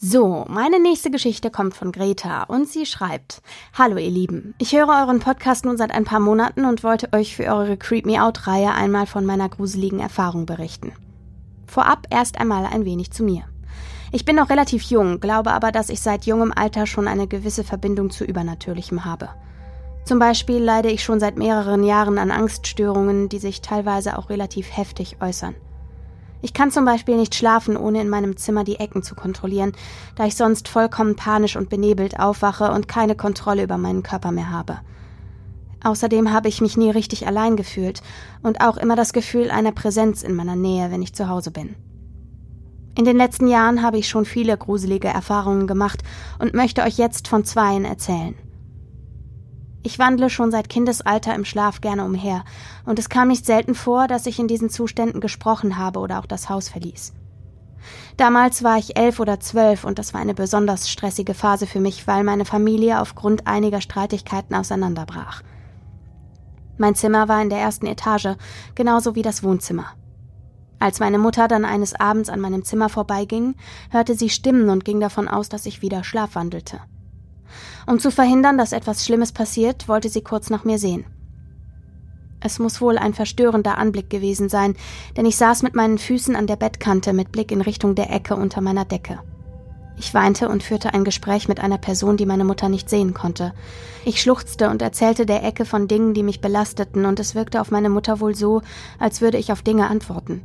[0.00, 3.42] So, meine nächste Geschichte kommt von Greta und sie schreibt:
[3.76, 7.34] Hallo ihr Lieben, ich höre euren Podcast nun seit ein paar Monaten und wollte euch
[7.34, 10.92] für eure Creep Me Out Reihe einmal von meiner gruseligen Erfahrung berichten.
[11.66, 13.42] Vorab erst einmal ein wenig zu mir.
[14.12, 17.64] Ich bin noch relativ jung, glaube aber, dass ich seit jungem Alter schon eine gewisse
[17.64, 19.30] Verbindung zu Übernatürlichem habe.
[20.04, 24.76] Zum Beispiel leide ich schon seit mehreren Jahren an Angststörungen, die sich teilweise auch relativ
[24.76, 25.56] heftig äußern.
[26.40, 29.72] Ich kann zum Beispiel nicht schlafen, ohne in meinem Zimmer die Ecken zu kontrollieren,
[30.14, 34.50] da ich sonst vollkommen panisch und benebelt aufwache und keine Kontrolle über meinen Körper mehr
[34.50, 34.78] habe.
[35.82, 38.02] Außerdem habe ich mich nie richtig allein gefühlt
[38.42, 41.76] und auch immer das Gefühl einer Präsenz in meiner Nähe, wenn ich zu Hause bin.
[42.96, 46.02] In den letzten Jahren habe ich schon viele gruselige Erfahrungen gemacht
[46.40, 48.34] und möchte euch jetzt von zweien erzählen.
[49.88, 52.44] Ich wandle schon seit Kindesalter im Schlaf gerne umher,
[52.84, 56.26] und es kam nicht selten vor, dass ich in diesen Zuständen gesprochen habe oder auch
[56.26, 57.14] das Haus verließ.
[58.18, 62.06] Damals war ich elf oder zwölf und das war eine besonders stressige Phase für mich,
[62.06, 65.40] weil meine Familie aufgrund einiger Streitigkeiten auseinanderbrach.
[66.76, 68.36] Mein Zimmer war in der ersten Etage,
[68.74, 69.86] genauso wie das Wohnzimmer.
[70.78, 73.54] Als meine Mutter dann eines Abends an meinem Zimmer vorbeiging,
[73.88, 76.78] hörte sie Stimmen und ging davon aus, dass ich wieder schlafwandelte.
[77.86, 81.04] Um zu verhindern, dass etwas Schlimmes passiert, wollte sie kurz nach mir sehen.
[82.40, 84.76] Es muss wohl ein verstörender Anblick gewesen sein,
[85.16, 88.36] denn ich saß mit meinen Füßen an der Bettkante mit Blick in Richtung der Ecke
[88.36, 89.18] unter meiner Decke.
[89.98, 93.52] Ich weinte und führte ein Gespräch mit einer Person, die meine Mutter nicht sehen konnte.
[94.04, 97.72] Ich schluchzte und erzählte der Ecke von Dingen, die mich belasteten, und es wirkte auf
[97.72, 98.62] meine Mutter wohl so,
[99.00, 100.44] als würde ich auf Dinge antworten.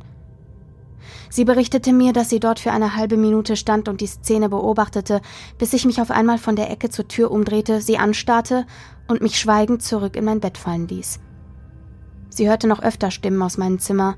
[1.30, 5.20] Sie berichtete mir, dass sie dort für eine halbe Minute stand und die Szene beobachtete,
[5.58, 8.66] bis ich mich auf einmal von der Ecke zur Tür umdrehte, sie anstarrte
[9.08, 11.20] und mich schweigend zurück in mein Bett fallen ließ.
[12.30, 14.16] Sie hörte noch öfter Stimmen aus meinem Zimmer,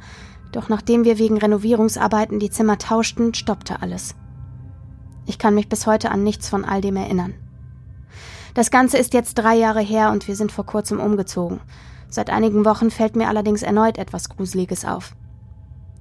[0.52, 4.14] doch nachdem wir wegen Renovierungsarbeiten die Zimmer tauschten, stoppte alles.
[5.26, 7.34] Ich kann mich bis heute an nichts von all dem erinnern.
[8.54, 11.60] Das Ganze ist jetzt drei Jahre her und wir sind vor kurzem umgezogen.
[12.08, 15.14] Seit einigen Wochen fällt mir allerdings erneut etwas Gruseliges auf.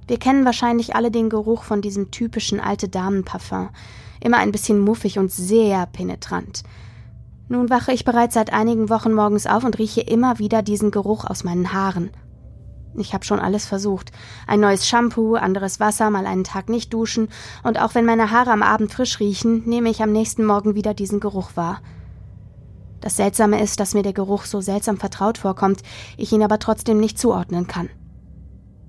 [0.06, 3.70] Wir kennen wahrscheinlich alle den Geruch von diesem typischen alte Damenparfum.
[4.20, 6.62] Immer ein bisschen muffig und sehr penetrant.
[7.48, 11.24] Nun wache ich bereits seit einigen Wochen morgens auf und rieche immer wieder diesen Geruch
[11.24, 12.10] aus meinen Haaren.
[12.98, 14.10] Ich habe schon alles versucht.
[14.46, 17.28] Ein neues Shampoo, anderes Wasser, mal einen Tag nicht duschen,
[17.62, 20.94] und auch wenn meine Haare am Abend frisch riechen, nehme ich am nächsten Morgen wieder
[20.94, 21.80] diesen Geruch wahr.
[23.00, 25.82] Das Seltsame ist, dass mir der Geruch so seltsam vertraut vorkommt,
[26.16, 27.90] ich ihn aber trotzdem nicht zuordnen kann.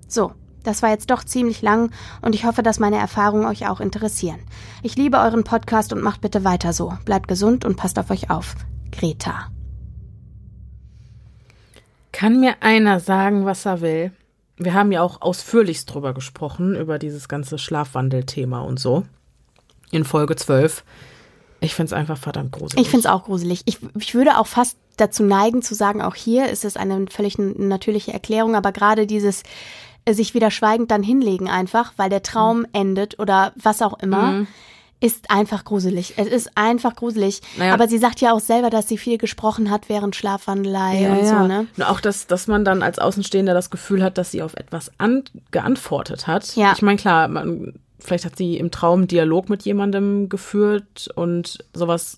[0.07, 0.31] So,
[0.67, 4.39] das war jetzt doch ziemlich lang und ich hoffe, dass meine Erfahrungen euch auch interessieren.
[4.83, 6.93] Ich liebe euren Podcast und macht bitte weiter so.
[7.05, 8.55] Bleibt gesund und passt auf euch auf.
[8.91, 9.49] Greta.
[12.11, 14.11] Kann mir einer sagen, was er will?
[14.57, 19.03] Wir haben ja auch ausführlichst drüber gesprochen, über dieses ganze Schlafwandelthema und so.
[19.91, 20.83] In Folge 12.
[21.59, 22.81] Ich finde es einfach verdammt gruselig.
[22.83, 23.61] Ich finde es auch gruselig.
[23.65, 27.37] Ich, ich würde auch fast dazu neigen zu sagen, auch hier ist es eine völlig
[27.37, 29.43] natürliche Erklärung, aber gerade dieses
[30.13, 32.67] sich wieder schweigend dann hinlegen einfach, weil der Traum mhm.
[32.73, 34.31] endet oder was auch immer.
[34.31, 34.47] Mhm.
[34.99, 36.15] ist einfach gruselig.
[36.17, 37.41] Es ist einfach gruselig.
[37.57, 37.73] Naja.
[37.73, 41.47] Aber sie sagt ja auch selber, dass sie viel gesprochen hat während Schlafwandelei und so,
[41.47, 41.67] ne?
[41.77, 44.91] Und auch, dass, dass man dann als Außenstehender das Gefühl hat, dass sie auf etwas
[44.97, 46.55] an, geantwortet hat.
[46.55, 46.73] Ja.
[46.75, 51.63] Ich meine, klar, man, vielleicht hat sie im Traum einen Dialog mit jemandem geführt und
[51.73, 52.17] sowas.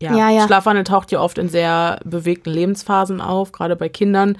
[0.00, 0.46] Ja, Ja, ja.
[0.46, 4.38] Schlafwandel taucht ja oft in sehr bewegten Lebensphasen auf, gerade bei Kindern.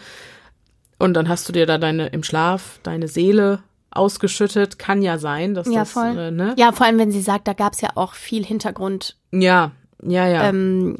[0.98, 4.78] Und dann hast du dir da deine im Schlaf deine Seele ausgeschüttet.
[4.78, 6.16] Kann ja sein, dass Ja, das, voll.
[6.16, 6.54] Äh, ne?
[6.58, 10.26] Ja, vor allem, wenn sie sagt, da gab es ja auch viel Hintergrund, ja, ja,
[10.28, 10.48] ja.
[10.48, 10.98] ähm,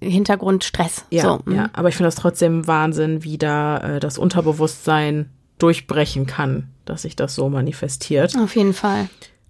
[0.00, 1.06] Hintergrundstress.
[1.10, 6.26] Ja, so, ja, aber ich finde das trotzdem Wahnsinn, wie da äh, das Unterbewusstsein durchbrechen
[6.26, 8.36] kann, dass sich das so manifestiert.
[8.36, 9.08] Auf jeden Fall.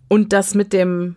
[0.09, 1.16] Und das mit dem,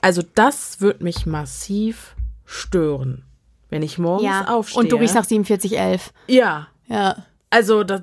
[0.00, 3.24] also das wird mich massiv stören,
[3.68, 4.48] wenn ich morgens Ja.
[4.48, 4.80] aufstehe.
[4.80, 6.12] Und du riechst nach 4711.
[6.28, 7.16] Ja, Ja.
[7.52, 8.02] Also das,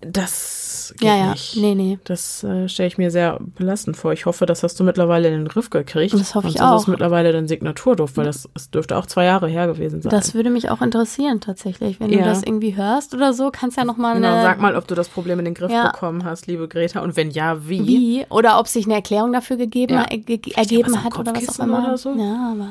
[0.00, 1.30] das geht Ja, ja.
[1.32, 1.56] nicht.
[1.56, 1.98] Nee, nee.
[2.04, 4.12] Das äh, stelle ich mir sehr belastend vor.
[4.14, 6.14] Ich hoffe, das hast du mittlerweile in den Griff gekriegt.
[6.14, 6.80] Das hoffe ich Sonst ist auch.
[6.80, 10.10] es mittlerweile dein Signaturduft, weil das, es dürfte auch zwei Jahre her gewesen sein.
[10.10, 12.00] Das würde mich auch interessieren, tatsächlich.
[12.00, 12.24] Wenn du Ja.
[12.24, 14.42] das irgendwie hörst oder so, kannst ja nochmal Genau, eine.
[14.42, 15.92] sag mal, ob du das Problem in den Griff Ja.
[15.92, 17.00] bekommen hast, liebe Greta.
[17.00, 17.86] Und wenn ja, wie?
[17.86, 20.04] wie oder ob sich eine Erklärung dafür gegeben, Ja.
[20.06, 21.78] ge ergeben hat oder was auch immer.
[21.84, 22.14] oder so?
[22.16, 22.68] Ja, aber.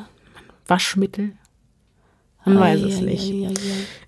[0.68, 1.34] Waschmittel?
[2.50, 3.32] Man weiß es Ei, ei, nicht.
[3.32, 3.54] ei, ei, ei.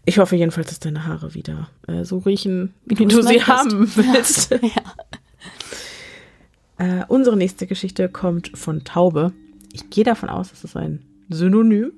[0.06, 3.34] Ich hoffe jedenfalls, dass deine Haare wieder äh, so riechen, wie, du du, es sie
[3.36, 3.48] möchtest.
[3.50, 4.52] haben willst.
[4.52, 4.60] Ja.
[7.02, 9.32] Äh, unsere nächste Geschichte kommt von Taube.
[9.74, 11.92] Ich gehe davon aus, es ist ein Synonym.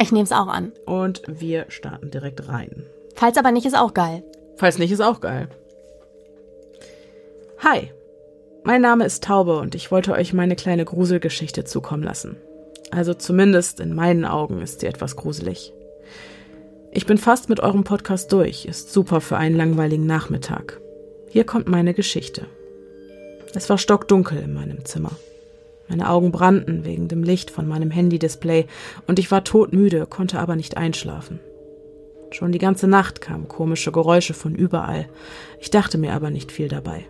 [0.00, 0.72] Ich nehme es auch an.
[0.86, 2.84] Und wir starten direkt rein.
[3.16, 4.22] Falls aber nicht, ist auch geil.
[4.56, 5.48] Falls nicht, ist auch geil.
[7.58, 7.90] Hi,
[8.64, 12.36] mein Name ist Taube und ich wollte euch meine kleine Gruselgeschichte zukommen lassen.
[12.90, 15.72] Also zumindest in meinen Augen ist sie etwas gruselig.
[16.92, 20.80] Ich bin fast mit eurem Podcast durch, ist super für einen langweiligen Nachmittag.
[21.28, 22.46] Hier kommt meine Geschichte.
[23.54, 25.12] Es war stockdunkel in meinem Zimmer.
[25.88, 28.66] Meine Augen brannten wegen dem Licht von meinem Handy-Display
[29.06, 31.38] und ich war todmüde, konnte aber nicht einschlafen.
[32.32, 35.08] Schon die ganze Nacht kamen komische Geräusche von überall.
[35.60, 37.06] Ich dachte mir aber nicht viel dabei.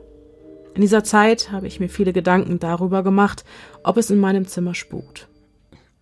[0.75, 3.45] In dieser Zeit habe ich mir viele Gedanken darüber gemacht,
[3.83, 5.27] ob es in meinem Zimmer spukt.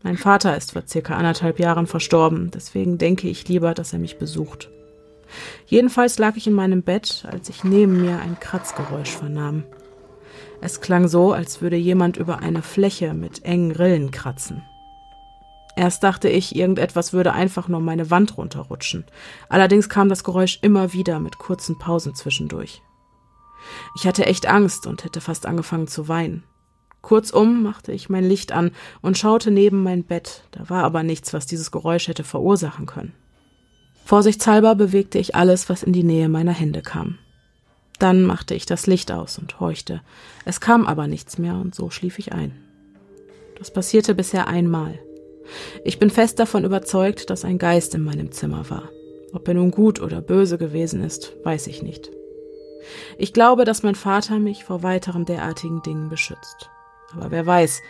[0.03, 4.19] Mein Vater ist vor circa anderthalb Jahren verstorben, deswegen denke ich lieber, dass er mich
[4.19, 4.71] besucht.
[5.67, 9.65] Jedenfalls lag ich in meinem Bett, als ich neben mir ein Kratzgeräusch vernahm.
[10.61, 14.63] Es klang so, als würde jemand über eine Fläche mit engen Rillen kratzen.
[15.77, 19.05] Erst dachte ich, irgendetwas würde einfach nur meine Wand runterrutschen.
[19.49, 22.83] Allerdings kam das Geräusch immer wieder mit kurzen Pausen zwischendurch.
[23.97, 26.43] Ich hatte echt Angst und hätte fast angefangen zu weinen.
[27.03, 31.33] Kurzum machte ich mein Licht an und schaute neben mein Bett, da war aber nichts,
[31.33, 33.13] was dieses Geräusch hätte verursachen können.
[34.05, 37.19] Vorsichtshalber bewegte ich alles, was in die Nähe meiner Hände kam.
[37.99, 40.01] Dann machte ich das Licht aus und horchte.
[40.45, 42.53] Es kam aber nichts mehr und so schlief ich ein.
[43.59, 44.99] Das passierte bisher einmal.
[45.85, 48.89] Ich bin fest davon überzeugt, dass ein Geist in meinem Zimmer war.
[49.33, 52.11] Ob er nun gut oder böse gewesen ist, weiß ich nicht.
[53.19, 56.71] Ich glaube, dass mein Vater mich vor weiteren derartigen Dingen beschützt.
[57.15, 57.81] Aber wer weiß,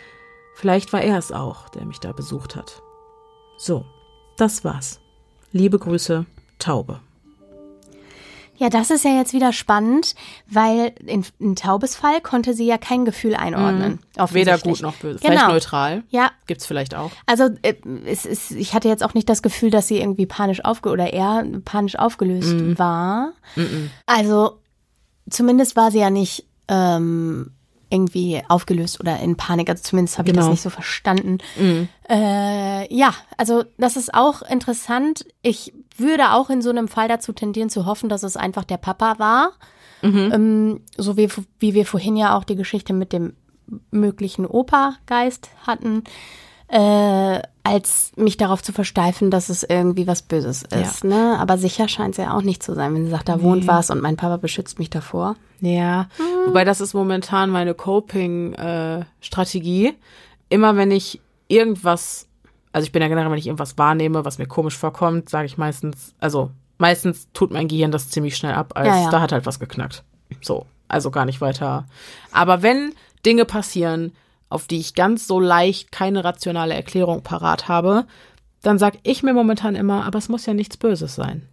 [0.55, 2.81] vielleicht war er es auch, der mich da besucht hat.
[3.57, 3.85] So,
[4.37, 4.99] das war's.
[5.51, 6.25] Liebe Grüße,
[6.59, 6.99] Taube.
[8.57, 12.77] Ja, das ist ja jetzt wieder spannend, weil in, in Taubes Fall konnte sie ja
[12.77, 13.99] kein Gefühl einordnen.
[14.15, 14.63] Weder offensichtlich.
[14.63, 15.19] gut noch böse.
[15.19, 15.53] Vielleicht Genau.
[15.53, 16.03] neutral.
[16.09, 17.09] Ja, Gibt's vielleicht auch.
[17.25, 20.63] also äh, es ist, ich hatte jetzt auch nicht das Gefühl, dass sie irgendwie panisch
[20.65, 22.77] aufge oder er panisch aufgelöst Mhm.
[22.77, 23.31] war.
[24.05, 24.59] Also
[25.29, 27.51] zumindest war sie ja nicht ähm,
[27.89, 29.69] irgendwie aufgelöst oder in Panik.
[29.69, 30.51] Also zumindest habe ich das Genau.
[30.51, 31.39] nicht so verstanden.
[32.09, 35.25] Äh, ja, also das ist auch interessant.
[35.41, 38.77] Ich würde auch in so einem Fall dazu tendieren zu hoffen, dass es einfach der
[38.77, 39.51] Papa war.
[40.01, 41.27] Ähm, so wie,
[41.59, 43.33] wie wir vorhin ja auch die Geschichte mit dem
[43.91, 46.03] möglichen Opa-Geist hatten,
[46.69, 51.03] äh, als mich darauf zu versteifen, dass es irgendwie was Böses ist.
[51.03, 51.37] Ne?
[51.39, 53.89] Aber sicher scheint es ja auch nicht zu sein, wenn sie sagt, da wohnt was
[53.89, 55.35] und mein Papa beschützt mich davor.
[55.61, 56.09] Ja,
[56.45, 59.93] wobei das ist momentan meine Coping-Strategie.
[60.49, 62.27] Immer wenn ich irgendwas,
[62.71, 65.57] also ich bin ja generell, wenn ich irgendwas wahrnehme, was mir komisch vorkommt, sage ich
[65.57, 69.09] meistens, also meistens tut mein Gehirn das ziemlich schnell ab, als Ja, ja.
[69.09, 70.03] da hat halt was geknackt.
[70.41, 71.85] So, also gar nicht weiter.
[72.31, 72.93] Aber wenn
[73.25, 74.13] Dinge passieren,
[74.49, 78.05] auf die ich ganz so leicht keine rationale Erklärung parat habe,
[78.61, 81.47] dann sag ich mir momentan immer, aber es muss ja nichts Böses sein.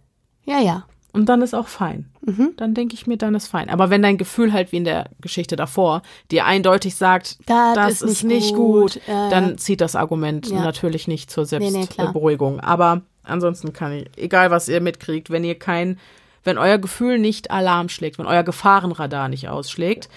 [0.45, 0.85] Ja, ja.
[1.13, 2.05] Und dann ist auch fein.
[2.25, 2.51] Mhm.
[2.57, 3.69] Dann denke ich mir, dann ist fein.
[3.69, 8.01] Aber wenn dein Gefühl halt wie in der Geschichte davor dir eindeutig sagt, Das das,
[8.01, 10.61] ist ist, nicht gut, gut, äh, dann zieht das Argument ja.
[10.63, 11.69] natürlich nicht zur Nee, nee.
[11.69, 12.59] Selbstberuhigung.
[12.59, 15.97] Aber ansonsten kann ich, egal was ihr mitkriegt, wenn ihr kein,
[16.43, 20.09] wenn euer Gefühl nicht Alarm schlägt, wenn euer Gefahrenradar nicht ausschlägt,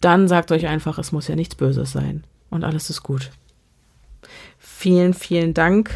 [0.00, 2.24] dann sagt euch einfach, es muss ja nichts Böses sein.
[2.50, 3.30] und alles ist gut.
[4.58, 5.90] Vielen, vielen Dank,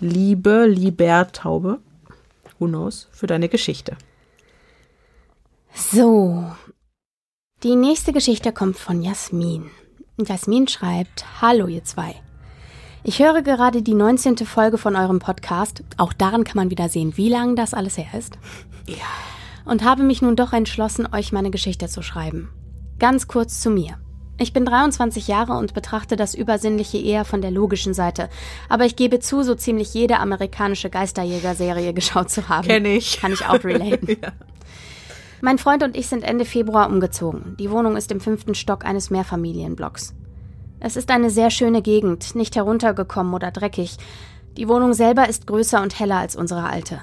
[0.00, 1.78] liebe Libertaube,
[2.62, 3.96] who knows, für deine Geschichte.
[5.74, 6.44] So,
[7.62, 9.70] die nächste Geschichte kommt von Jasmin.
[10.18, 12.14] Jasmin schreibt, Hallo ihr zwei.
[13.02, 14.36] Ich höre gerade die 19.
[14.38, 15.82] Folge von eurem Podcast.
[15.96, 18.38] Auch daran kann man wieder sehen, wie lange das alles her ist.
[18.86, 18.96] Ja.
[19.64, 22.50] Und habe mich nun doch entschlossen, euch meine Geschichte zu schreiben.
[22.98, 23.98] Ganz kurz zu mir.
[24.42, 28.28] Ich bin 23 Jahre und betrachte das Übersinnliche eher von der logischen Seite.
[28.68, 32.66] Aber ich gebe zu, so ziemlich jede amerikanische Geisterjäger-Serie geschaut zu haben.
[32.66, 33.20] Kenn ich.
[33.20, 34.08] Kann ich auch relaten.
[34.20, 34.32] ja.
[35.42, 37.56] Mein Freund und ich sind Ende Februar umgezogen.
[37.60, 40.12] Die Wohnung ist im fünften Stock eines Mehrfamilienblocks.
[40.80, 43.96] Es ist eine sehr schöne Gegend, nicht heruntergekommen oder dreckig.
[44.56, 47.00] Die Wohnung selber ist größer und heller als unsere alte.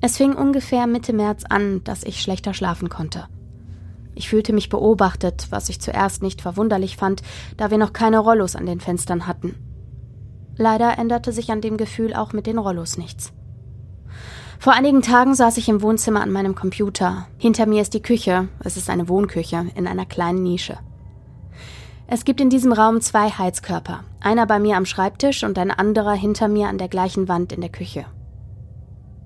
[0.00, 3.28] Es fing ungefähr Mitte März an, dass ich schlechter schlafen konnte.
[4.14, 7.22] Ich fühlte mich beobachtet, was ich zuerst nicht verwunderlich fand,
[7.56, 9.54] da wir noch keine Rollos an den Fenstern hatten.
[10.56, 13.32] Leider änderte sich an dem Gefühl auch mit den Rollos nichts.
[14.58, 17.26] Vor einigen Tagen saß ich im Wohnzimmer an meinem Computer.
[17.38, 20.78] Hinter mir ist die Küche, es ist eine Wohnküche, in einer kleinen Nische.
[22.06, 26.12] Es gibt in diesem Raum zwei Heizkörper, einer bei mir am Schreibtisch und ein anderer
[26.12, 28.06] hinter mir an der gleichen Wand in der Küche.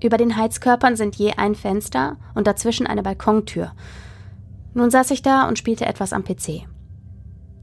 [0.01, 3.73] Über den Heizkörpern sind je ein Fenster und dazwischen eine Balkontür.
[4.73, 6.67] Nun saß ich da und spielte etwas am PC.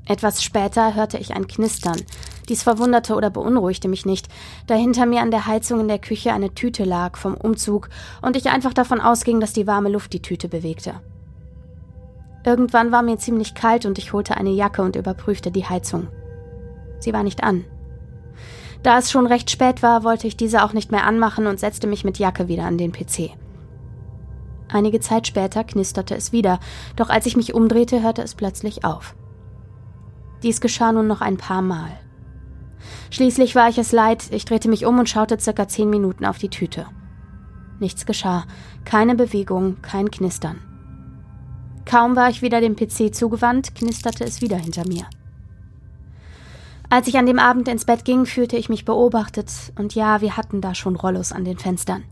[0.06, 2.00] Etwas später hörte ich ein Knistern.
[2.48, 4.28] Dies verwunderte oder beunruhigte mich nicht,
[4.68, 7.88] da hinter mir an der Heizung in der Küche eine Tüte lag vom Umzug
[8.22, 10.94] und ich einfach davon ausging, dass die warme Luft die Tüte bewegte.
[12.44, 16.06] Irgendwann war mir ziemlich kalt und ich holte eine Jacke und überprüfte die Heizung.
[17.00, 17.64] Sie war nicht an.
[18.84, 21.88] Da es schon recht spät war, wollte ich diese auch nicht mehr anmachen und setzte
[21.88, 23.32] mich mit Jacke wieder an den PC.
[24.68, 26.58] Einige Zeit später knisterte es wieder,
[26.96, 29.14] doch als ich mich umdrehte, hörte es plötzlich auf.
[30.42, 31.90] Dies geschah nun noch ein paar Mal.
[33.10, 36.38] Schließlich war ich es leid, ich drehte mich um und schaute circa zehn Minuten auf
[36.38, 36.86] die Tüte.
[37.78, 38.44] Nichts geschah,
[38.84, 40.60] keine Bewegung, kein Knistern.
[41.84, 45.06] Kaum war ich wieder dem PC zugewandt, knisterte es wieder hinter mir.
[46.88, 50.36] Als ich an dem Abend ins Bett ging, fühlte ich mich beobachtet, und ja, wir
[50.36, 52.04] hatten da schon Rollos an den Fenstern.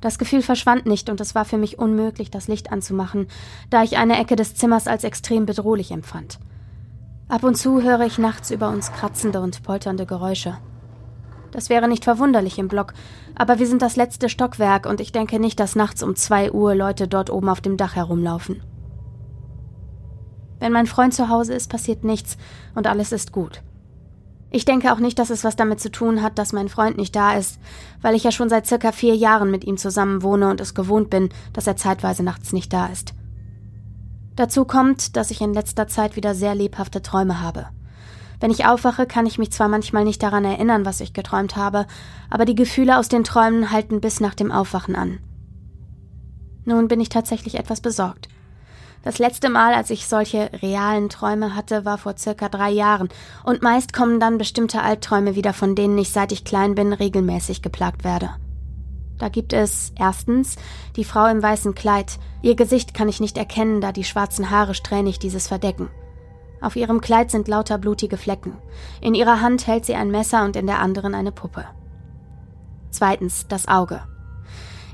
[0.00, 3.28] Das Gefühl verschwand nicht, und es war für mich unmöglich, das Licht anzumachen,
[3.68, 6.38] da ich eine Ecke des Zimmers als extrem bedrohlich empfand.
[7.28, 10.56] Ab und zu höre ich nachts über uns kratzende und polternde Geräusche.
[11.52, 12.94] Das wäre nicht verwunderlich im Block,
[13.34, 16.74] aber wir sind das letzte Stockwerk und ich denke nicht, dass nachts um zwei Uhr
[16.74, 18.62] Leute dort oben auf dem Dach herumlaufen.
[20.60, 22.36] Wenn mein Freund zu Hause ist, passiert nichts
[22.74, 23.62] und alles ist gut.
[24.50, 27.14] Ich denke auch nicht, dass es was damit zu tun hat, dass mein Freund nicht
[27.14, 27.60] da ist,
[28.02, 31.08] weil ich ja schon seit circa vier Jahren mit ihm zusammen wohne und es gewohnt
[31.08, 33.14] bin, dass er zeitweise nachts nicht da ist.
[34.34, 37.66] Dazu kommt, dass ich in letzter Zeit wieder sehr lebhafte Träume habe.
[38.40, 41.86] Wenn ich aufwache, kann ich mich zwar manchmal nicht daran erinnern, was ich geträumt habe,
[42.30, 45.18] aber die Gefühle aus den Träumen halten bis nach dem Aufwachen an.
[46.64, 48.29] Nun bin ich tatsächlich etwas besorgt.
[49.02, 53.08] Das letzte Mal, als ich solche realen Träume hatte, war vor circa drei Jahren,
[53.44, 57.62] und meist kommen dann bestimmte Albträume wieder, von denen ich seit ich klein bin regelmäßig
[57.62, 58.30] geplagt werde.
[59.18, 60.56] Da gibt es erstens
[60.96, 62.18] die Frau im weißen Kleid.
[62.42, 65.88] Ihr Gesicht kann ich nicht erkennen, da die schwarzen Haare strähnig dieses verdecken.
[66.60, 68.56] Auf ihrem Kleid sind lauter blutige Flecken.
[69.00, 71.64] In ihrer Hand hält sie ein Messer und in der anderen eine Puppe.
[72.90, 74.02] Zweitens das Auge.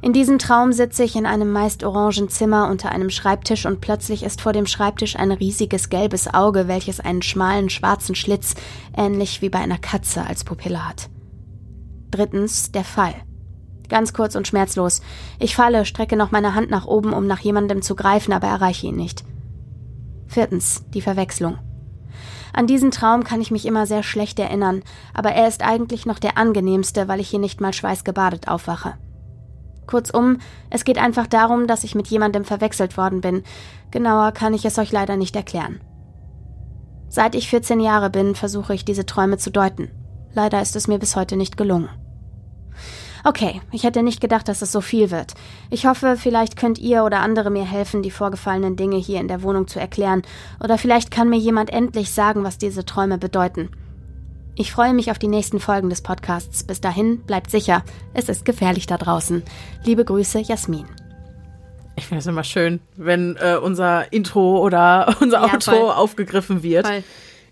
[0.02, 4.22] In diesem Traum sitze ich in einem meist orangen Zimmer unter einem Schreibtisch und plötzlich
[4.22, 8.54] ist vor dem Schreibtisch ein riesiges gelbes Auge, welches einen schmalen schwarzen Schlitz,
[8.96, 11.08] ähnlich wie bei einer Katze, als Pupille hat.
[12.10, 13.14] Drittens der Fall.
[13.88, 15.00] Ganz kurz und schmerzlos.
[15.38, 18.88] Ich falle, strecke noch meine Hand nach oben, um nach jemandem zu greifen, aber erreiche
[18.88, 19.24] ihn nicht.
[20.26, 21.58] Viertens, die Verwechslung.
[22.52, 24.82] An diesen Traum kann ich mich immer sehr schlecht erinnern,
[25.14, 28.94] aber er ist eigentlich noch der angenehmste, weil ich hier nicht mal schweißgebadet aufwache.
[29.86, 30.38] Kurzum,
[30.70, 33.42] es geht einfach darum, dass ich mit jemandem verwechselt worden bin.
[33.90, 35.80] Genauer kann ich es euch leider nicht erklären.
[37.08, 39.90] Seit ich 14 Jahre bin, versuche ich diese Träume zu deuten.
[40.34, 41.88] Leider ist es mir bis heute nicht gelungen.
[43.24, 45.34] Okay, ich hätte nicht gedacht, dass es so viel wird.
[45.70, 49.42] Ich hoffe, vielleicht könnt ihr oder andere mir helfen, die vorgefallenen Dinge hier in der
[49.42, 50.22] Wohnung zu erklären,
[50.62, 53.70] oder vielleicht kann mir jemand endlich sagen, was diese Träume bedeuten.
[54.58, 56.64] Ich freue mich auf die nächsten Folgen des Podcasts.
[56.64, 57.84] Bis dahin, bleibt sicher,
[58.14, 59.42] es ist gefährlich da draußen.
[59.84, 60.86] Liebe Grüße, Jasmin.
[61.96, 65.90] Ich finde es immer schön, wenn äh, unser Intro oder unser ja, Outro voll.
[65.90, 66.86] aufgegriffen wird.
[66.86, 67.04] Voll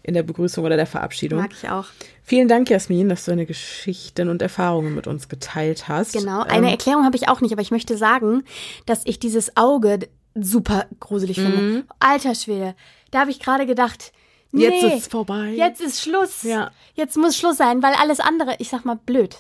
[0.07, 1.41] in der Begrüßung oder der Verabschiedung.
[1.41, 1.87] Mag ich auch.
[2.23, 6.13] Vielen Dank, Jasmin, dass du deine Geschichten und Erfahrungen mit uns geteilt hast.
[6.13, 8.45] Genau, eine ähm, Erklärung habe ich auch nicht, aber ich möchte sagen,
[8.85, 10.01] dass ich dieses Auge
[10.35, 11.43] super gruselig mhm.
[11.43, 11.85] finde.
[12.01, 12.75] Alter Schwede,
[13.13, 14.13] da habe ich gerade gedacht,
[14.57, 14.97] Jetzt Nee.
[14.97, 15.53] ist vorbei.
[15.57, 16.43] Jetzt ist Schluss.
[16.43, 16.71] Ja.
[16.95, 19.37] Jetzt muss Schluss sein, weil alles andere, ich sag mal blöd,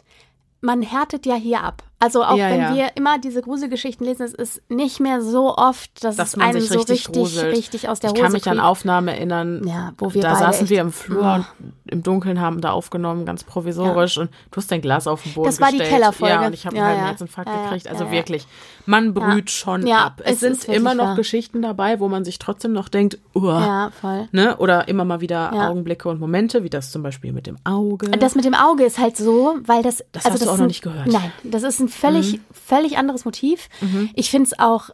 [0.61, 1.83] man härtet ja hier ab.
[2.05, 2.75] Also auch Ja, wenn ja.
[2.75, 6.49] wir immer diese Gruselgeschichten lesen, es ist nicht mehr so oft, dass, dass es man
[6.49, 7.57] einem sich so richtig, gruselt.
[7.57, 8.65] richtig aus der ich Hose kann mich an kriegt.
[8.67, 9.63] Aufnahmen erinnern.
[9.67, 11.35] Ja, wo wir da saßen wir im Flur Ja.
[11.37, 11.47] und
[11.87, 15.47] im Dunkeln haben da aufgenommen, ganz provisorisch und du hast dein Glas auf den Boden
[15.47, 15.95] Das war die gestellt.
[16.01, 16.35] Kellerfolge.
[16.35, 17.07] Ja, und ich habe einen ja.
[17.07, 17.89] Herzinfarkt gekriegt.
[17.89, 18.47] Also wirklich,
[18.87, 20.21] man brüht schon Ja, ab.
[20.25, 21.17] Es, es sind immer noch wahr.
[21.17, 24.29] Geschichten dabei, wo man sich trotzdem noch denkt, uah, Ja, voll.
[24.33, 24.57] ne?
[24.59, 25.53] Oder immer mal wieder.
[25.55, 28.11] Augenblicke und Momente, wie das zum Beispiel mit dem Auge.
[28.11, 30.05] Das mit dem Auge ist halt so, weil das.
[30.13, 31.07] Das also hast du auch noch nicht gehört.
[31.07, 33.69] Nein, das ist ein völlig, völlig anderes Motiv.
[34.15, 34.91] Ich finde es auch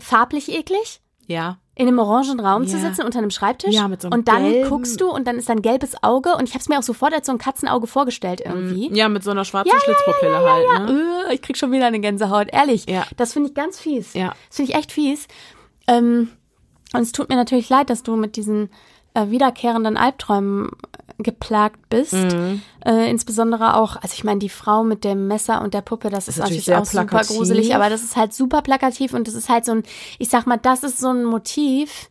[0.00, 1.00] farblich eklig.
[1.26, 1.58] ja.
[1.80, 2.82] in einem orangen Raum zu Ja.
[2.88, 5.36] sitzen unter einem Schreibtisch Ja, mit so einem und dann gelben- guckst du und dann
[5.36, 7.38] ist da ein gelbes Auge und ich habe es mir auch sofort als so ein
[7.38, 8.92] Katzenauge vorgestellt irgendwie.
[8.92, 11.26] Ja, mit so einer schwarzen Schlitzpupille halt, ne?
[11.28, 12.86] Äh, ich krieg schon wieder eine Gänsehaut, ehrlich.
[12.88, 13.06] Ja.
[13.16, 14.14] Das finde ich ganz fies.
[14.14, 14.34] Ja.
[14.48, 15.28] Das finde ich echt fies.
[15.86, 16.30] Ähm,
[16.94, 18.70] und es tut mir natürlich leid, dass du mit diesen
[19.14, 20.70] äh, wiederkehrenden Albträumen
[21.18, 22.12] geplagt bist.
[22.12, 22.62] Mhm.
[22.84, 26.28] Äh, insbesondere auch, also ich meine, die Frau mit dem Messer und der Puppe, das
[26.28, 27.36] ist, natürlich auch super plakativ.
[27.36, 29.82] gruselig, aber das ist halt super plakativ und das ist halt so ein,
[30.18, 32.10] ich sag mal, das ist so ein Motiv.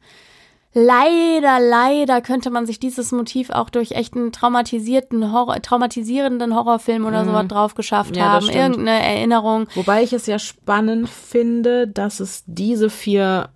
[0.73, 7.05] Leider, leider könnte man sich dieses Motiv auch durch echt einen traumatisierten, Horror, traumatisierenden Horrorfilm
[7.05, 8.17] oder sowas drauf geschafft Mhm.
[8.17, 8.55] Ja, das haben.
[8.55, 9.67] Irgendeine Erinnerung.
[9.73, 13.49] Wobei ich es ja spannend finde, dass es diese vier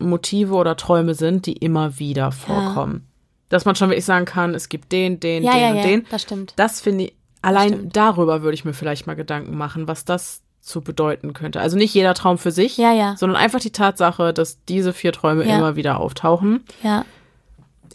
[0.00, 3.06] Motive oder Träume sind, die immer wieder vorkommen.
[3.48, 5.82] Dass man schon wirklich sagen kann, es gibt den, den, Ja, den ja, und ja,
[5.82, 6.06] den.
[6.10, 6.52] das stimmt.
[6.56, 7.96] Das finde ich, allein stimmt.
[7.96, 11.60] darüber würde ich mir vielleicht mal Gedanken machen, was das zu bedeuten könnte.
[11.60, 13.16] Also nicht jeder Traum für sich, Ja, ja.
[13.18, 15.58] sondern einfach die Tatsache, dass diese vier Träume Ja.
[15.58, 16.64] immer wieder auftauchen.
[16.82, 17.04] Ja.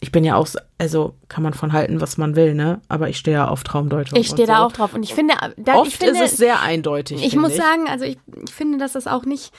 [0.02, 2.80] Ich bin ja auch, so- also kann man von halten, was man will, ne?
[2.88, 4.18] Aber ich stehe ja auf Traumdeutung.
[4.18, 4.62] Ich stehe da so.
[4.62, 4.94] auch drauf.
[4.94, 7.22] Und ich finde, da, Oft ich finde, ist es sehr eindeutig.
[7.24, 9.52] ich muss sagen, also ich, ich finde, dass das auch nicht,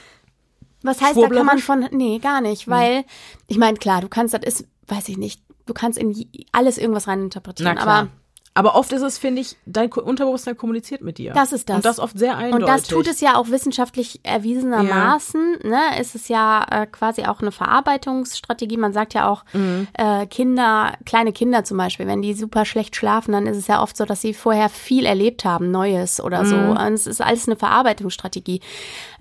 [0.82, 3.04] was heißt, da kann man von, nee, gar nicht, weil,
[3.48, 7.08] ich meine, klar, du kannst, das ist, weiß ich nicht, du kannst in alles irgendwas
[7.08, 8.10] reininterpretieren, aber
[8.54, 11.32] Aber oft ist es, finde ich, dein Unterbewusstsein kommuniziert mit dir.
[11.32, 11.78] Das ist das.
[11.78, 12.68] Und das oft sehr eindeutig.
[12.68, 15.60] Und das tut es ja auch wissenschaftlich erwiesenermaßen.
[15.64, 15.80] Ne?
[15.98, 18.76] Es ist ja äh, quasi auch eine Verarbeitungsstrategie.
[18.76, 19.88] Man sagt ja auch, Mhm.
[19.94, 23.82] äh, Kinder, kleine Kinder zum Beispiel, wenn die super schlecht schlafen, dann ist es ja
[23.82, 26.58] oft so, dass sie vorher viel erlebt haben, Neues oder so.
[26.58, 26.72] Mhm.
[26.72, 28.60] Und es ist alles eine Verarbeitungsstrategie.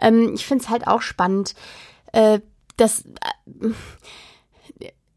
[0.00, 1.54] Ähm, ich finde es halt auch spannend,
[2.12, 2.40] äh,
[2.76, 3.02] dass.
[3.02, 3.68] Äh,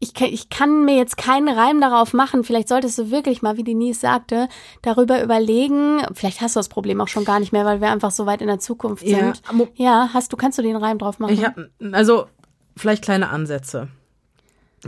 [0.04, 2.44] ich kann, ich kann mir jetzt keinen Reim darauf machen.
[2.44, 4.48] Vielleicht solltest du wirklich mal, wie Denise sagte,
[4.82, 6.00] darüber überlegen.
[6.14, 8.40] Vielleicht hast du das Problem auch schon gar nicht mehr, weil wir einfach so weit
[8.40, 9.42] in der Zukunft Ja, sind.
[9.74, 11.42] Ja, hast du, kannst du den Reim drauf machen?
[11.44, 12.26] Habe also
[12.76, 13.88] vielleicht kleine Ansätze.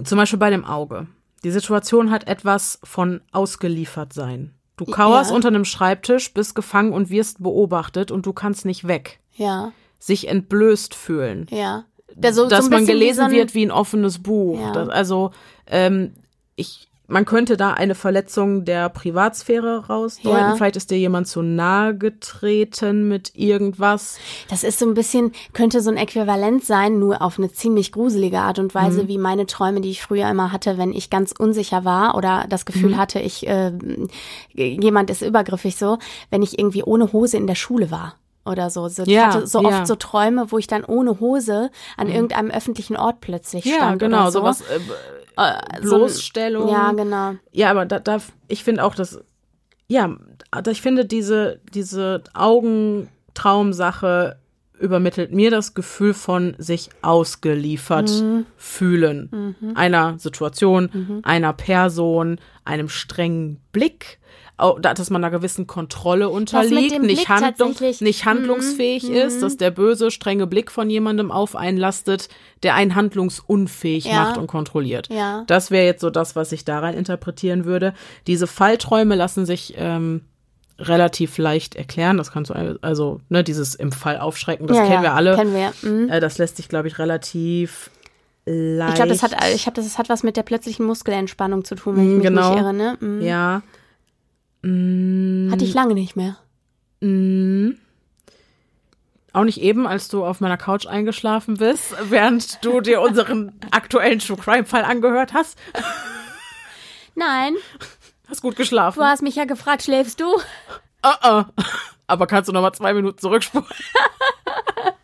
[0.05, 1.07] Zum Beispiel bei dem Auge.
[1.45, 4.53] Die Situation hat etwas von ausgeliefert sein.
[4.77, 5.37] Du kauerst Ja.
[5.37, 9.21] unter einem Schreibtisch, bist gefangen und wirst beobachtet und du kannst nicht weg.
[9.33, 11.47] ja, Sich entblößt fühlen.
[11.51, 11.85] ja.
[12.33, 14.59] So, dass so man wie gelesen so wird wie ein offenes Buch.
[14.61, 14.73] Ja.
[14.73, 15.33] Das, also
[15.67, 16.13] ähm,
[16.55, 20.39] ich, man könnte da eine Verletzung der Privatsphäre rausdeuten.
[20.39, 20.55] Ja.
[20.57, 24.19] Vielleicht ist dir jemand zu nahe getreten mit irgendwas.
[24.49, 28.39] Das ist so ein bisschen, könnte so ein Äquivalent sein, nur auf eine ziemlich gruselige
[28.41, 29.09] Art und Weise, Mhm.
[29.09, 32.65] wie meine Träume, die ich früher immer hatte, wenn ich ganz unsicher war oder das
[32.67, 32.97] Gefühl Mhm.
[32.99, 33.73] hatte, ich äh,
[34.55, 35.99] jemand ist übergriffig so,
[36.31, 38.15] wenn ich irgendwie ohne Hose in der Schule war.
[38.47, 38.89] Oder so.
[38.89, 39.69] so ich Ja, hatte so ja.
[39.69, 43.99] oft so Träume, wo ich dann ohne Hose an irgendeinem öffentlichen Ort plötzlich Ja, stand.
[44.01, 44.39] genau, oder so.
[44.41, 44.61] sowas.
[44.63, 44.81] Äh,
[45.39, 46.67] Äh, so Bloßstellung.
[46.71, 47.35] Ja, genau.
[47.53, 49.21] Ja, aber da, da ich finde auch, dass
[49.87, 50.09] ja,
[50.71, 54.39] ich finde diese diese Augentraumsache
[54.79, 58.47] übermittelt mir das Gefühl von sich ausgeliefert Mhm.
[58.57, 64.19] fühlen einer Situation, einer Person, einem strengen Blick,
[64.81, 70.47] dass man einer gewissen Kontrolle unterliegt, nicht, Handlung, nicht handlungsfähig ist, dass der böse, strenge
[70.47, 72.29] Blick von jemandem auf einen lastet,
[72.63, 74.15] der einen handlungsunfähig Ja.
[74.25, 75.09] macht und kontrolliert.
[75.11, 75.45] Ja.
[75.47, 77.93] Das wäre jetzt so das, was ich da rein interpretieren würde.
[78.27, 80.23] Diese Fallträume lassen sich ähm,
[80.79, 82.17] relativ leicht erklären.
[82.19, 85.35] Das kannst du also, ne, dieses im Fall aufschrecken, das ja, kennen wir alle.
[85.37, 85.73] Kennen wir.
[85.89, 86.09] Mhm.
[86.11, 87.91] Äh, das lässt sich, glaube ich, relativ
[88.45, 88.91] leicht.
[88.91, 91.97] Ich glaube, das hat, ich glaube, das hat was mit der plötzlichen Muskelentspannung zu tun,
[91.97, 92.51] wenn ich Mm, mich genau.
[92.53, 92.75] nicht irre.
[92.75, 92.97] Ne?
[93.01, 93.21] Mhm.
[93.23, 93.63] Ja.
[94.63, 96.37] Mm, Hatte ich lange nicht mehr.
[97.01, 97.71] mm.
[99.33, 104.19] Auch nicht eben, als du auf meiner Couch eingeschlafen bist, während du dir unseren aktuellen
[104.19, 105.59] True Crime Fall angehört hast.
[107.15, 107.55] Nein,
[108.29, 108.99] Hast gut geschlafen.
[108.99, 110.27] du hast mich ja gefragt, schläfst du?
[111.03, 111.45] Ah, ah.
[112.07, 113.67] Aber kannst du noch mal zwei Minuten zurückspulen?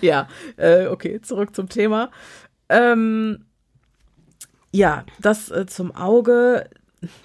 [0.00, 2.10] ja, äh, okay, zurück zum Thema.
[2.68, 3.44] Ähm,
[4.72, 6.68] ja, das äh, zum Auge,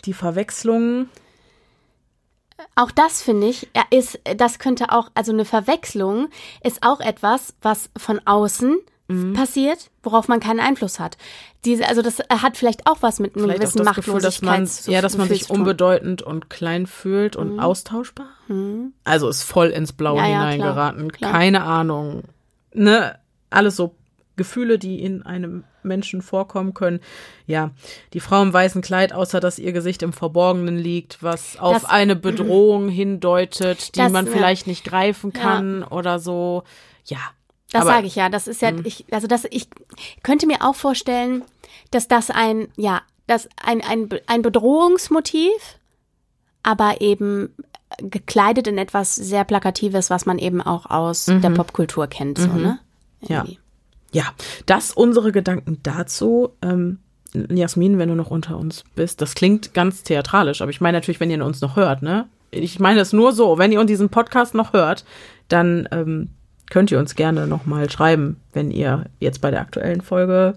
[0.06, 1.10] die Verwechslung.
[2.76, 6.30] Auch das finde ich, ist, das könnte auch, also eine Verwechslung
[6.64, 8.78] ist auch etwas, was von außen
[9.08, 9.34] mhm.
[9.34, 11.18] passiert, worauf man keinen Einfluss hat.
[11.66, 15.02] Diese, also das hat vielleicht auch was mit einem vielleicht gewissen Gefühl, dass man, ja,
[15.02, 17.60] dass man sich unbedeutend und klein fühlt und mhm.
[17.60, 18.30] austauschbar.
[18.48, 18.94] Mhm.
[19.04, 21.12] Also ist voll ins Blaue ja, ja, hineingeraten.
[21.12, 21.42] Klar, klar.
[21.42, 22.24] Keine Ahnung.
[22.74, 23.18] Ne,
[23.50, 23.96] alles so
[24.36, 27.00] Gefühle, die in einem Menschen vorkommen können.
[27.48, 27.72] Ja,
[28.14, 31.86] die Frau im weißen Kleid, außer dass ihr Gesicht im Verborgenen liegt, was auf das,
[31.86, 35.92] eine Bedrohung hindeutet, die das, man vielleicht nicht greifen kann ja.
[35.92, 36.64] oder so.
[37.06, 37.18] Ja.
[37.72, 38.30] Das sage ich ja.
[38.30, 38.84] Das ist ja, mhm.
[38.86, 39.68] ich, also das, ich
[40.24, 41.44] könnte mir auch vorstellen,
[41.92, 45.52] dass das ein, ja, das ein, ein, ein Bedrohungsmotiv,
[46.64, 47.54] aber eben
[47.98, 51.42] gekleidet in etwas sehr Plakatives, was man eben auch aus mhm.
[51.42, 52.62] der Popkultur kennt, so, mhm.
[52.62, 52.80] ne?
[53.22, 53.54] Irgendwie.
[53.54, 53.60] Ja.
[54.14, 54.24] Ja,
[54.66, 56.52] das unsere Gedanken dazu.
[56.62, 57.00] Ähm,
[57.34, 61.20] Jasmin, wenn du noch unter uns bist, das klingt ganz theatralisch, aber ich meine natürlich,
[61.20, 62.28] wenn ihr uns noch hört, ne?
[62.50, 65.04] Ich meine es nur so, wenn ihr uns diesen Podcast noch hört,
[65.50, 66.30] dann ähm,
[66.70, 70.56] könnt ihr uns gerne nochmal schreiben, wenn ihr jetzt bei der aktuellen Folge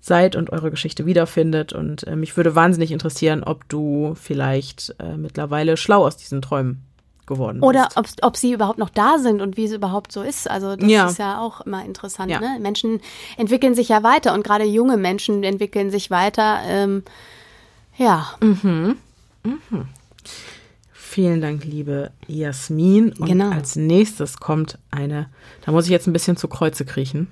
[0.00, 1.72] seid und eure Geschichte wiederfindet.
[1.72, 6.82] Und äh, mich würde wahnsinnig interessieren, ob du vielleicht äh, mittlerweile schlau aus diesen Träumen
[7.26, 10.50] geworden Oder ob, ob sie überhaupt noch da sind und wie es überhaupt so ist.
[10.50, 11.06] Also das ja.
[11.06, 12.30] ist ja auch immer interessant.
[12.30, 12.40] Ja.
[12.40, 12.58] Ne?
[12.60, 13.00] Menschen
[13.38, 16.60] entwickeln sich ja weiter und gerade junge Menschen entwickeln sich weiter.
[16.66, 17.02] Ähm,
[17.96, 18.26] ja.
[18.40, 18.96] Mhm.
[19.42, 19.88] Mhm.
[21.14, 23.12] Vielen Dank, liebe Jasmin.
[23.12, 23.52] Und genau.
[23.52, 25.30] als nächstes kommt eine,
[25.64, 27.30] da muss ich jetzt ein bisschen zu Kreuze kriechen.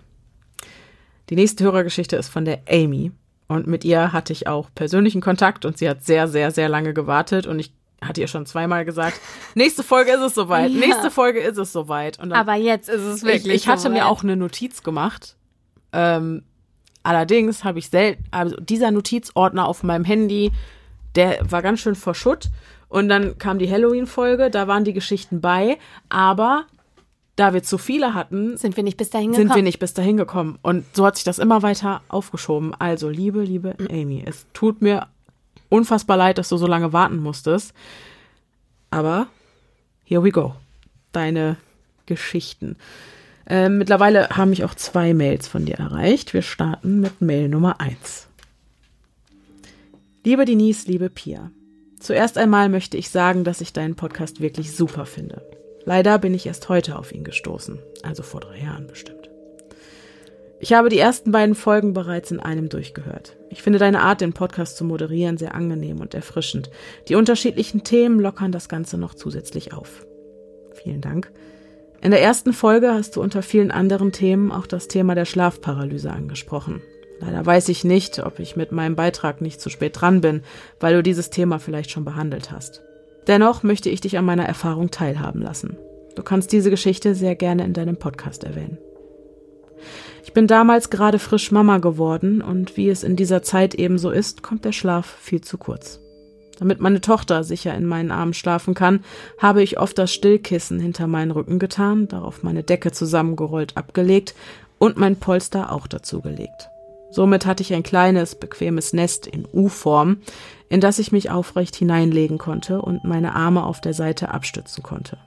[1.30, 3.11] Die nächste Hörergeschichte ist von der Amy.
[3.49, 6.95] Und mit ihr hatte ich auch persönlichen Kontakt und sie hat sehr, sehr, sehr lange
[6.95, 7.49] gewartet.
[7.49, 9.20] Und ich hat ihr schon zweimal gesagt,
[9.57, 10.78] nächste Folge ist es soweit, ja.
[10.78, 12.20] nächste Folge ist es soweit.
[12.20, 13.47] Dann, Aber jetzt ist es wirklich.
[13.47, 15.35] Ich, ich hatte mir auch eine Notiz gemacht.
[15.93, 16.45] Ähm,
[17.03, 20.53] allerdings habe ich selten, also dieser Notizordner auf meinem Handy,
[21.16, 22.49] der war ganz schön verschutt.
[22.93, 25.78] Und dann kam die Halloween-Folge, da waren die Geschichten bei,
[26.11, 26.66] aber
[27.36, 29.49] da wir zu viele hatten, sind wir nicht bis dahin gekommen.
[29.49, 30.59] Sind wir nicht bis dahin gekommen.
[30.61, 32.74] Und so hat sich das immer weiter aufgeschoben.
[32.78, 35.07] Also, liebe, liebe Amy, es tut mir
[35.70, 37.72] unfassbar leid, dass du so lange warten musstest.
[38.90, 39.26] Aber
[40.05, 40.55] here we go.
[41.12, 41.57] Deine
[42.05, 42.76] Geschichten.
[43.47, 46.34] Äh, mittlerweile haben mich auch zwei Mails von dir erreicht.
[46.34, 48.28] Wir starten mit Mail Nummer 1.
[50.24, 51.51] Liebe Denise, liebe Pia.
[52.03, 55.46] Zuerst einmal möchte ich sagen, dass ich deinen Podcast wirklich super finde.
[55.84, 59.30] Leider bin ich erst heute auf ihn gestoßen, also vor drei Jahren bestimmt.
[60.59, 63.36] Ich habe die ersten beiden Folgen bereits in einem durchgehört.
[63.50, 66.70] Ich finde deine Art, den Podcast zu moderieren, sehr angenehm und erfrischend.
[67.09, 70.05] Die unterschiedlichen Themen lockern das Ganze noch zusätzlich auf.
[70.72, 71.30] Vielen Dank.
[72.00, 76.11] In der ersten Folge hast du unter vielen anderen Themen auch das Thema der Schlafparalyse
[76.11, 76.82] angesprochen.
[77.25, 80.43] Leider weiß ich nicht, ob ich mit meinem Beitrag nicht zu spät dran bin,
[80.81, 82.83] weil du dieses Thema vielleicht schon behandelt hast.
[83.29, 85.77] Dennoch möchte ich dich an meiner Erfahrung teilhaben lassen.
[86.16, 88.77] Du kannst diese Geschichte sehr gerne in deinem Podcast erwähnen.
[90.25, 94.11] Ich bin damals gerade frisch Mama geworden und wie es in dieser Zeit eben so
[94.11, 96.01] ist, kommt der Schlaf viel zu kurz.
[96.59, 99.05] Damit meine Tochter sicher in meinen Armen schlafen kann,
[99.39, 104.35] habe ich oft das Stillkissen hinter meinen Rücken getan, darauf meine Decke zusammengerollt abgelegt
[104.79, 106.72] und mein Polster auch dazu gelegt.
[107.13, 110.19] Somit hatte ich ein kleines, bequemes Nest in U-Form,
[110.71, 115.19] in das ich mich aufrecht hineinlegen konnte und meine Arme auf der Seite abstützen konnte.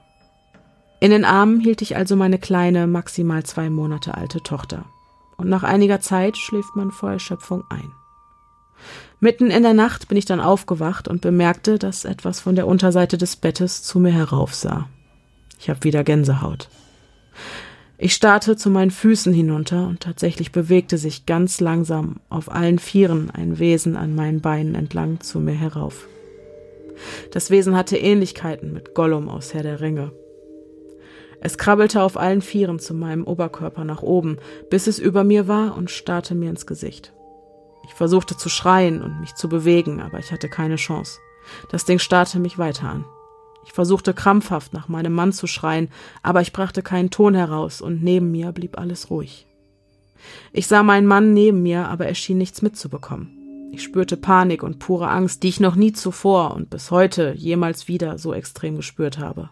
[0.98, 4.84] In den Armen hielt ich also meine kleine, maximal zwei Monate alte Tochter.
[5.36, 7.92] Und nach einiger Zeit schläft man vor Erschöpfung ein.
[9.20, 13.16] Mitten in der Nacht bin ich dann aufgewacht und bemerkte, dass etwas von der Unterseite
[13.16, 14.88] des Bettes zu mir heraufsah.
[15.60, 16.68] Ich habe wieder Gänsehaut.
[17.98, 23.30] Ich starrte zu meinen Füßen hinunter und tatsächlich bewegte sich ganz langsam auf allen Vieren
[23.30, 26.06] ein Wesen an meinen Beinen entlang zu mir herauf.
[27.32, 30.12] Das Wesen hatte Ähnlichkeiten mit Gollum aus Herr der Ringe.
[31.40, 34.38] Es krabbelte auf allen Vieren zu meinem Oberkörper nach oben,
[34.68, 37.14] bis es über mir war und starrte mir ins Gesicht.
[37.84, 41.18] Ich versuchte zu schreien und mich zu bewegen, aber ich hatte keine Chance.
[41.70, 43.04] Das Ding starrte mich weiter an.
[43.66, 45.88] Ich versuchte krampfhaft nach meinem Mann zu schreien,
[46.22, 49.46] aber ich brachte keinen Ton heraus und neben mir blieb alles ruhig.
[50.52, 53.68] Ich sah meinen Mann neben mir, aber er schien nichts mitzubekommen.
[53.72, 57.88] Ich spürte Panik und pure Angst, die ich noch nie zuvor und bis heute jemals
[57.88, 59.50] wieder so extrem gespürt habe.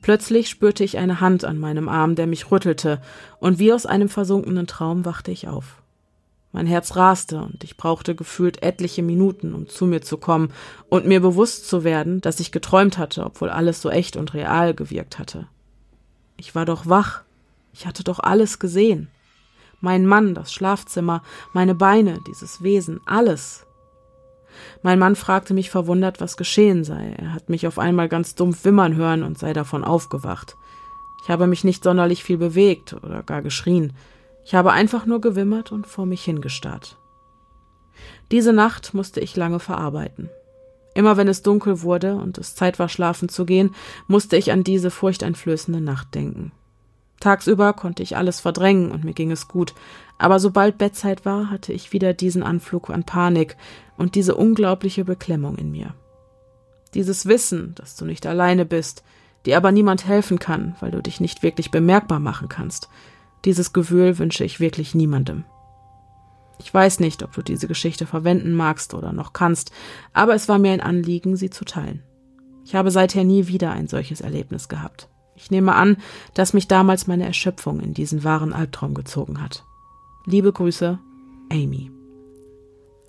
[0.00, 3.00] Plötzlich spürte ich eine Hand an meinem Arm, der mich rüttelte,
[3.38, 5.82] und wie aus einem versunkenen Traum wachte ich auf.
[6.52, 10.52] Mein Herz raste, und ich brauchte gefühlt etliche Minuten, um zu mir zu kommen
[10.88, 14.74] und mir bewusst zu werden, dass ich geträumt hatte, obwohl alles so echt und real
[14.74, 15.46] gewirkt hatte.
[16.36, 17.22] Ich war doch wach,
[17.72, 19.08] ich hatte doch alles gesehen.
[19.80, 21.22] Mein Mann, das Schlafzimmer,
[21.52, 23.64] meine Beine, dieses Wesen, alles.
[24.82, 27.14] Mein Mann fragte mich verwundert, was geschehen sei.
[27.16, 30.56] Er hat mich auf einmal ganz dumpf wimmern hören und sei davon aufgewacht.
[31.22, 33.92] Ich habe mich nicht sonderlich viel bewegt oder gar geschrien.
[34.44, 36.96] Ich habe einfach nur gewimmert und vor mich hingestarrt.
[38.30, 40.30] Diese Nacht musste ich lange verarbeiten.
[40.94, 43.74] Immer wenn es dunkel wurde und es Zeit war, schlafen zu gehen,
[44.06, 46.52] musste ich an diese furchteinflößende Nacht denken.
[47.20, 49.74] Tagsüber konnte ich alles verdrängen und mir ging es gut,
[50.18, 53.56] aber sobald Bettzeit war, hatte ich wieder diesen Anflug an Panik
[53.98, 55.94] und diese unglaubliche Beklemmung in mir.
[56.94, 59.04] Dieses Wissen, dass du nicht alleine bist,
[59.46, 62.88] dir aber niemand helfen kann, weil du dich nicht wirklich bemerkbar machen kannst,
[63.44, 65.44] dieses Gefühl wünsche ich wirklich niemandem.
[66.58, 69.72] Ich weiß nicht, ob du diese Geschichte verwenden magst oder noch kannst,
[70.12, 72.02] aber es war mir ein Anliegen, sie zu teilen.
[72.64, 75.08] Ich habe seither nie wieder ein solches Erlebnis gehabt.
[75.34, 75.96] Ich nehme an,
[76.34, 79.64] dass mich damals meine Erschöpfung in diesen wahren Albtraum gezogen hat.
[80.26, 80.98] Liebe Grüße,
[81.50, 81.90] Amy.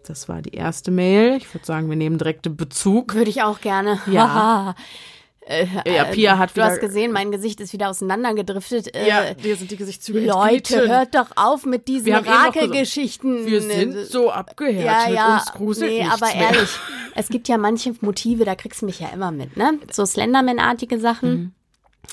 [0.07, 1.35] Das war die erste Mail.
[1.37, 3.13] Ich würde sagen, wir nehmen direkte Bezug.
[3.13, 3.99] Würde ich auch gerne.
[4.07, 4.75] Ja.
[5.43, 8.95] Äh, ja, Pia hat du hast gesehen, mein Gesicht ist wieder auseinandergedriftet.
[8.95, 13.47] Äh, ja, hier sind die Gesichtszüge Leute, hört doch auf mit diesen noch Rakelgeschichten.
[13.47, 16.51] Wir sind so ja, abgehärtet, ja, uns gruselt nee, aber mehr.
[16.51, 16.69] ehrlich,
[17.15, 19.79] es gibt ja manche Motive, da kriegst du mich ja immer mit, ne?
[19.91, 21.55] So Slenderman-artige Sachen.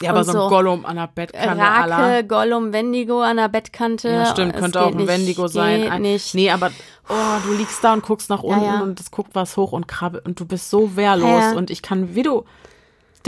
[0.01, 1.97] Ja, aber und so ein so Gollum an der Bettkante aller.
[1.97, 4.09] Rake, Gollum, Wendigo an der Bettkante.
[4.09, 5.91] Ja, stimmt, Es könnte auch ein nicht, Wendigo sein.
[5.91, 6.35] Ein- nicht.
[6.35, 6.71] Nee, aber
[7.09, 7.15] oh,
[7.45, 8.81] du liegst da und guckst nach unten ja.
[8.81, 11.57] und es guckt was hoch und krabbelt und du bist so wehrlos Ja, ja.
[11.57, 12.45] und ich kann, wie du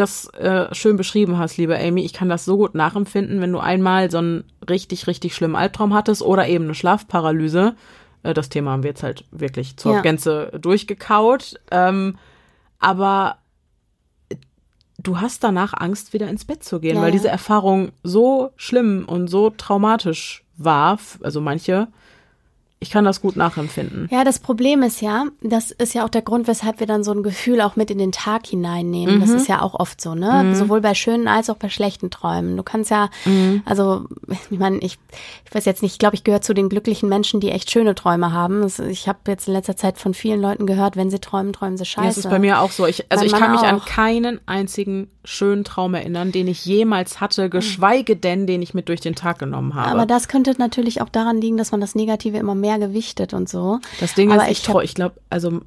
[0.01, 3.59] das äh, schön beschrieben hast, liebe Amy, ich kann das so gut nachempfinden, wenn du
[3.59, 7.75] einmal so einen richtig, richtig schlimmen Albtraum hattest oder eben eine Schlafparalyse.
[8.23, 10.01] Äh, das Thema haben wir jetzt halt wirklich zur Ja.
[10.01, 11.61] Gänze durchgekaut.
[11.71, 12.17] Ähm,
[12.79, 13.37] aber
[15.03, 19.05] du hast danach Angst, wieder ins Bett zu gehen, Ja, weil diese Erfahrung so schlimm
[19.07, 21.89] und so traumatisch war, also manche,
[22.83, 24.09] ich kann das gut nachempfinden.
[24.11, 27.13] Ja, das Problem ist ja, das ist ja auch der Grund, weshalb wir dann so
[27.13, 29.21] ein Gefühl auch mit in den Tag hineinnehmen.
[29.21, 30.55] Das ist ja auch oft so, ne?
[30.55, 32.57] Sowohl bei schönen als auch bei schlechten Träumen.
[32.57, 33.11] Du kannst ja,
[33.67, 34.07] also,
[34.51, 34.99] ich meine, ich,
[35.45, 37.95] ich weiß jetzt nicht, ich glaube, ich gehöre zu den glücklichen Menschen, die echt schöne
[37.95, 38.63] Träume haben.
[38.63, 41.77] Das, ich habe jetzt in letzter Zeit von vielen Leuten gehört, wenn sie träumen, träumen
[41.77, 42.05] sie scheiße.
[42.05, 42.87] Ja, es ist bei mir auch so.
[42.87, 43.85] Ich, also Mein ich kann mich an auch.
[43.85, 49.01] keinen einzigen schönen Traum erinnern, den ich jemals hatte, geschweige denn, den ich mit durch
[49.01, 49.91] den Tag genommen habe.
[49.91, 53.49] Aber das könnte natürlich auch daran liegen, dass man das Negative immer mehr gewichtet und
[53.49, 53.81] so.
[54.01, 55.61] Das Ding Aber ist, ich, ich ich glaube, also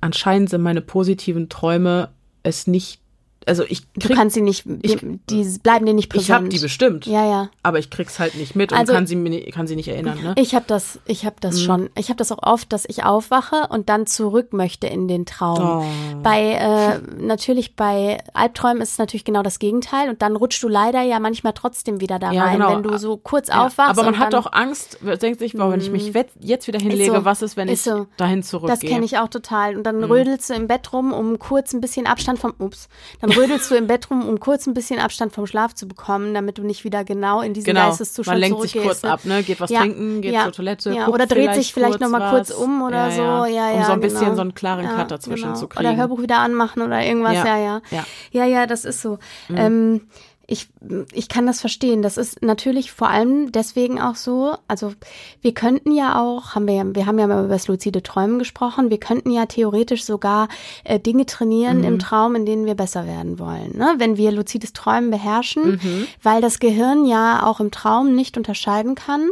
[0.00, 2.10] anscheinend sind meine positiven Träume
[2.42, 3.00] es nicht,
[3.46, 6.28] also ich Du krieg, kannst sie nicht, die, die bleiben dir nicht präsent.
[6.28, 7.50] ich habe die bestimmt, Ja, ja.
[7.62, 10.22] aber ich krieg's halt nicht mit Also- und kann sie, mir, kann sie nicht erinnern,
[10.22, 10.34] ne?
[10.36, 11.40] Ich habe das, ich habe Mhm.
[11.40, 11.90] das schon.
[11.96, 15.82] Ich habe das auch oft, dass ich aufwache und dann zurück möchte in den Traum.
[15.82, 16.20] Oh.
[16.22, 20.68] Bei äh, natürlich bei Albträumen ist es natürlich genau das Gegenteil und dann rutschst du
[20.68, 22.74] leider ja manchmal trotzdem wieder da Ja, rein, genau.
[22.74, 23.90] wenn du so kurz Ja, aufwachst.
[23.98, 27.12] aber man hat doch Angst, denkt sich, boah, wenn ich mich wet- jetzt wieder hinlege,
[27.16, 28.06] so, was ist, wenn ist ich so.
[28.16, 28.76] dahin zurückgehe?
[28.78, 29.76] Das kenne ich auch total.
[29.76, 30.04] Und dann Mhm.
[30.04, 32.88] rödelst du im Bett rum, um kurz ein bisschen Abstand vom, ups,
[33.20, 36.34] dann rödelst du im Bett rum, um kurz ein bisschen Abstand vom Schlaf zu bekommen,
[36.34, 39.42] damit du nicht wieder genau in diesen Genau, Geisteszustand man lenkt sich kurz ab, ne?
[39.42, 42.18] Geht was Ja, trinken, geht ja, zur Toilette, ja, oder dreht sich vielleicht kurz noch
[42.18, 44.34] mal kurz um oder so, ja, ja, um so ein bisschen genau.
[44.34, 45.56] so einen klaren Cut dazwischen genau.
[45.56, 45.86] zu kriegen.
[45.86, 48.04] Oder Hörbuch wieder anmachen oder irgendwas, Ja, ja, ja.
[48.44, 48.64] ja.
[48.64, 48.68] Mhm.
[48.68, 49.18] Das ist so.
[49.48, 50.02] Ähm,
[50.50, 50.68] ich,
[51.12, 52.02] ich kann das verstehen.
[52.02, 54.56] Das ist natürlich vor allem deswegen auch so.
[54.66, 54.92] Also
[55.40, 58.40] wir könnten ja auch, haben wir ja, wir haben ja mal über das luzide Träumen
[58.40, 58.90] gesprochen.
[58.90, 60.48] Wir könnten ja theoretisch sogar
[60.82, 61.84] äh, Dinge trainieren Mhm.
[61.84, 63.76] im Traum, in denen wir besser werden wollen.
[63.78, 63.94] Ne?
[63.98, 66.06] Wenn wir luzides Träumen beherrschen, Mhm.
[66.22, 69.28] weil das Gehirn ja auch im Traum nicht unterscheiden kann.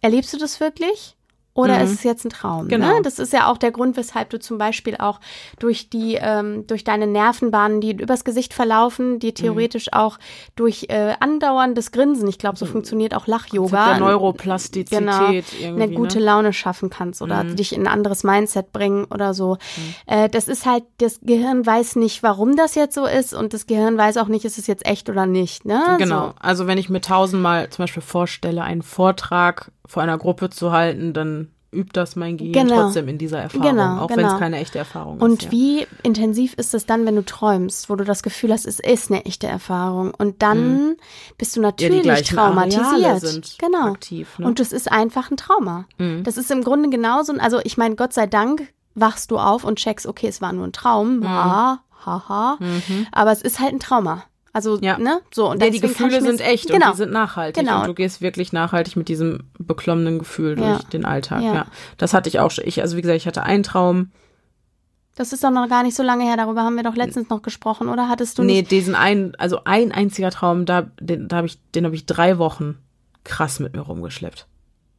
[0.00, 1.14] Erlebst du das wirklich?
[1.54, 2.66] Oder ist es jetzt ein Traum?
[2.66, 2.96] Genau.
[2.96, 3.02] Ne?
[3.02, 5.20] Das ist ja auch der Grund, weshalb du zum Beispiel auch
[5.60, 10.18] durch die, ähm, durch deine Nervenbahnen, die übers Gesicht verlaufen, die theoretisch auch
[10.56, 13.90] durch äh, andauerndes Grinsen, ich glaube, so funktioniert auch Lach-Yoga.
[13.90, 16.24] der Neuroplastizität Genau, eine gute ne?
[16.24, 19.58] Laune schaffen kannst oder dich in ein anderes Mindset bringen oder so.
[20.06, 23.66] Äh, das ist halt, das Gehirn weiß nicht, warum das jetzt so ist und das
[23.66, 25.64] Gehirn weiß auch nicht, ist es jetzt echt oder nicht.
[25.64, 25.80] Ne?
[25.98, 26.28] Genau.
[26.28, 26.34] So.
[26.40, 31.12] Also wenn ich mir tausendmal zum Beispiel vorstelle, einen Vortrag vor einer Gruppe zu halten,
[31.12, 32.82] dann übt das mein Gehirn Genau.
[32.82, 34.38] trotzdem in dieser Erfahrung, Genau, auch wenn es genau.
[34.38, 35.44] keine echte Erfahrung Und ist.
[35.46, 35.50] ja.
[35.50, 39.10] wie intensiv ist es dann, wenn du träumst, wo du das Gefühl hast, es ist
[39.10, 40.12] eine echte Erfahrung.
[40.16, 40.94] Und dann
[41.36, 41.64] bist du Mhm.
[41.66, 43.56] Ja, die natürlich Areale traumatisiert.
[43.58, 43.88] genau.
[43.90, 44.46] aktiv, ne?
[44.46, 45.86] Und das ist einfach ein Trauma.
[45.98, 46.22] Mhm.
[46.22, 47.32] Das ist im Grunde genauso.
[47.38, 50.68] Also ich meine, Gott sei Dank wachst du auf und checkst, okay, es war nur
[50.68, 51.18] ein Traum.
[51.18, 51.28] Mhm.
[51.28, 52.58] Ha, haha.
[53.10, 54.22] Aber es ist halt ein Trauma.
[54.54, 54.96] Also, Ja.
[54.98, 55.20] ne?
[55.34, 56.86] So, und ja, die Gefühle sind echt genau.
[56.86, 57.62] und die sind nachhaltig.
[57.62, 57.80] Genau.
[57.80, 60.76] Und du gehst wirklich nachhaltig mit diesem beklommenen Gefühl Ja.
[60.76, 61.42] durch den Alltag.
[61.42, 61.54] Ja.
[61.54, 61.66] Ja.
[61.98, 62.64] Das hatte ich auch schon.
[62.66, 64.12] Ich, also wie gesagt, ich hatte einen Traum.
[65.16, 66.36] Das ist doch noch gar nicht so lange her.
[66.36, 68.08] Darüber haben wir doch letztens noch gesprochen, oder?
[68.08, 68.70] Hattest du Nee, nicht?
[68.70, 72.38] diesen einen, also ein einziger Traum, da, den, da habe ich, den habe ich drei
[72.38, 72.78] Wochen
[73.24, 74.46] krass mit mir rumgeschleppt.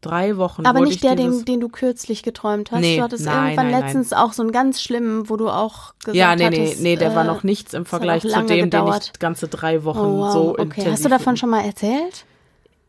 [0.01, 0.65] Drei Wochen.
[0.67, 2.81] Aber nicht ich der, den, den du kürzlich geträumt hast.
[2.81, 5.93] Nee, du hattest nein, irgendwann nein, letztens auch so einen ganz schlimmen, wo du auch
[5.99, 8.45] gesagt Ja, nee, nee, hattest, nee, der war äh, noch nichts im Vergleich zu dem,
[8.47, 9.11] den gedauert.
[9.13, 10.31] ich ganze drei Wochen Oh, wow.
[10.33, 10.61] so okay.
[10.63, 10.91] intensiv.
[10.93, 12.25] Hast du davon schon mal erzählt?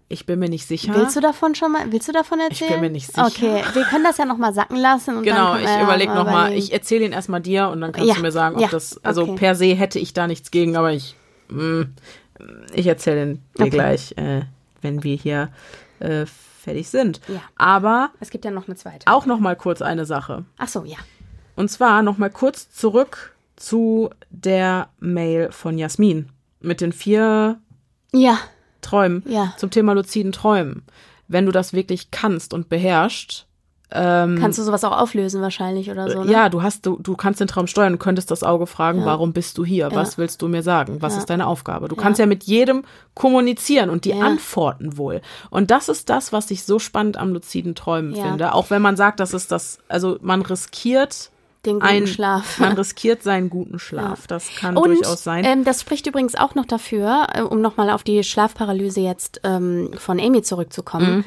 [0.09, 0.95] Ich bin mir nicht sicher.
[0.95, 2.69] Willst du davon schon mal, willst du davon erzählen?
[2.69, 3.27] Ich bin mir nicht sicher.
[3.27, 5.17] Okay, wir können das ja nochmal sacken lassen.
[5.17, 6.53] Und genau, dann ich überlege nochmal.
[6.53, 9.03] Ich erzähle ihn erstmal dir und dann kannst Ja, du mir sagen, ob ja, das,
[9.05, 9.35] also okay.
[9.37, 11.17] per se hätte ich da nichts gegen, aber ich,
[11.49, 11.87] mh,
[12.75, 13.71] ich erzähle ihn dir Okay.
[13.71, 14.43] gleich, äh,
[14.83, 15.49] wenn wir hier
[15.99, 16.27] äh,
[16.67, 17.21] fertig sind.
[17.29, 17.41] Ja.
[17.57, 19.07] Aber Es gibt ja noch eine zweite.
[19.07, 20.45] auch nochmal kurz eine Sache.
[20.59, 20.97] Ach so, ja.
[21.55, 26.29] Und zwar nochmal kurz zurück zu der Mail von Jasmin
[26.61, 27.59] mit den vier
[28.13, 28.39] Ja,
[28.83, 29.55] Träumen Ja.
[29.57, 30.83] zum Thema luziden Träumen.
[31.29, 33.46] Wenn du das wirklich kannst und beherrschst,
[33.93, 36.33] ähm, kannst du sowas auch auflösen wahrscheinlich oder so, ne?
[36.33, 39.33] ja, du hast, du, du kannst den Traum steuern, du könntest das Auge fragen, warum
[39.33, 39.91] bist du hier?
[39.93, 41.03] Was willst du mir sagen?
[41.03, 41.19] Was Ja.
[41.21, 41.87] ist deine Aufgabe?
[41.87, 42.83] Du kannst ja mit jedem
[43.15, 44.21] kommunizieren und die Ja.
[44.27, 45.21] antworten wohl.
[45.51, 48.25] Und das ist das, was ich so spannend am luziden Träumen Ja.
[48.25, 48.55] finde.
[48.55, 51.31] Auch wenn man sagt, das ist das, also man riskiert
[51.65, 52.59] Den guten ein, Schlaf.
[52.59, 54.27] Man riskiert seinen guten Schlaf.
[54.27, 55.45] Das kann Und durchaus sein.
[55.45, 59.91] Ähm, das spricht übrigens auch noch dafür, äh, um nochmal auf die Schlafparalyse jetzt ähm,
[59.97, 61.19] von Amy zurückzukommen.
[61.19, 61.25] Mhm.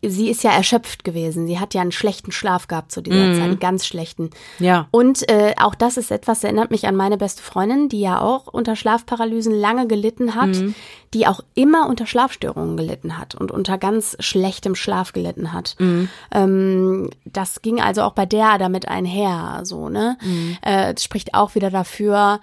[0.00, 1.48] Sie ist ja erschöpft gewesen.
[1.48, 3.04] Sie hat ja einen schlechten Schlaf gehabt zu Mhm.
[3.04, 4.30] dieser Zeit, einen ganz schlechten.
[4.60, 4.86] ja.
[4.92, 8.46] Und äh, auch das ist etwas, erinnert mich an meine beste Freundin, die ja auch
[8.46, 10.74] unter Schlafparalysen lange gelitten hat, Mhm.
[11.14, 15.74] die auch immer unter Schlafstörungen gelitten hat und unter ganz schlechtem Schlaf gelitten hat.
[15.80, 16.08] Mhm.
[16.32, 20.16] Ähm, das ging also auch bei der damit einher, so, ne?
[20.22, 20.58] Mhm.
[20.62, 22.40] Äh, das spricht auch wieder dafür,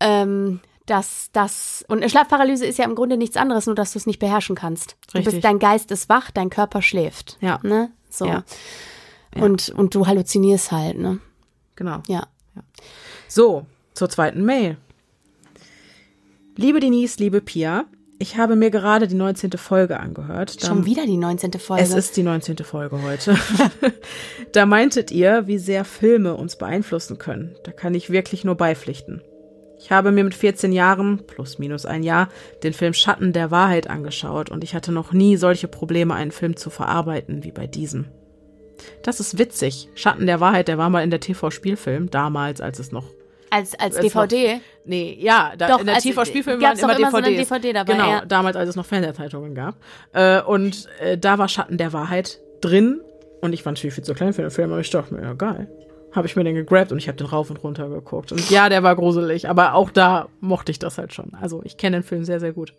[0.00, 0.60] ähm,
[0.90, 4.06] dass das und eine Schlafparalyse ist ja im Grunde nichts anderes, nur dass du es
[4.06, 4.96] nicht beherrschen kannst.
[5.12, 5.34] Du Richtig.
[5.34, 7.36] bist, dein Geist ist wach, dein Körper schläft.
[7.40, 7.60] Ja.
[7.62, 7.90] Ne?
[8.10, 8.26] So.
[8.26, 8.44] Ja.
[9.36, 11.20] Und, und du halluzinierst halt, ne?
[11.76, 12.02] Genau.
[12.08, 12.26] Ja.
[13.28, 14.78] So, zur zweiten Mail.
[16.56, 17.84] Liebe Denise, liebe Pia,
[18.18, 19.52] ich habe mir gerade die 19.
[19.52, 20.56] Folge angehört.
[20.60, 21.52] Schon wieder die 19.
[21.52, 21.84] Folge.
[21.84, 22.56] Es ist die 19.
[22.58, 23.36] Folge heute.
[24.52, 27.54] da meintet ihr, wie sehr Filme uns beeinflussen können.
[27.62, 29.22] Da kann ich wirklich nur beipflichten.
[29.78, 32.28] Ich habe mir mit 14 Jahren, plus minus ein Jahr,
[32.62, 36.56] den Film Schatten der Wahrheit angeschaut und ich hatte noch nie solche Probleme, einen Film
[36.56, 38.06] zu verarbeiten wie bei diesem.
[39.02, 39.88] Das ist witzig.
[39.94, 43.04] Schatten der Wahrheit, der war mal in der TV-Spielfilm, damals, als es noch
[43.50, 44.60] als, als es DVD.
[44.84, 47.48] Nee, ja, da Doch, in der TV-Spielfilm waren immer immer so DVDs.
[47.48, 48.24] DVD dabei, Genau, ja.
[48.24, 49.76] damals, als es noch Fernsehzeitungen gab.
[50.12, 53.00] Äh, und äh, da war Schatten der Wahrheit drin.
[53.40, 55.32] Und ich war natürlich viel zu klein für den Film, aber ich dachte mir, ja
[55.32, 55.68] geil.
[56.12, 58.32] Habe ich mir den gegrabt und ich habe den rauf und runter geguckt.
[58.32, 61.34] Und ja, der war gruselig, aber auch da mochte ich das halt schon.
[61.40, 62.72] Also ich kenne den Film sehr, sehr gut.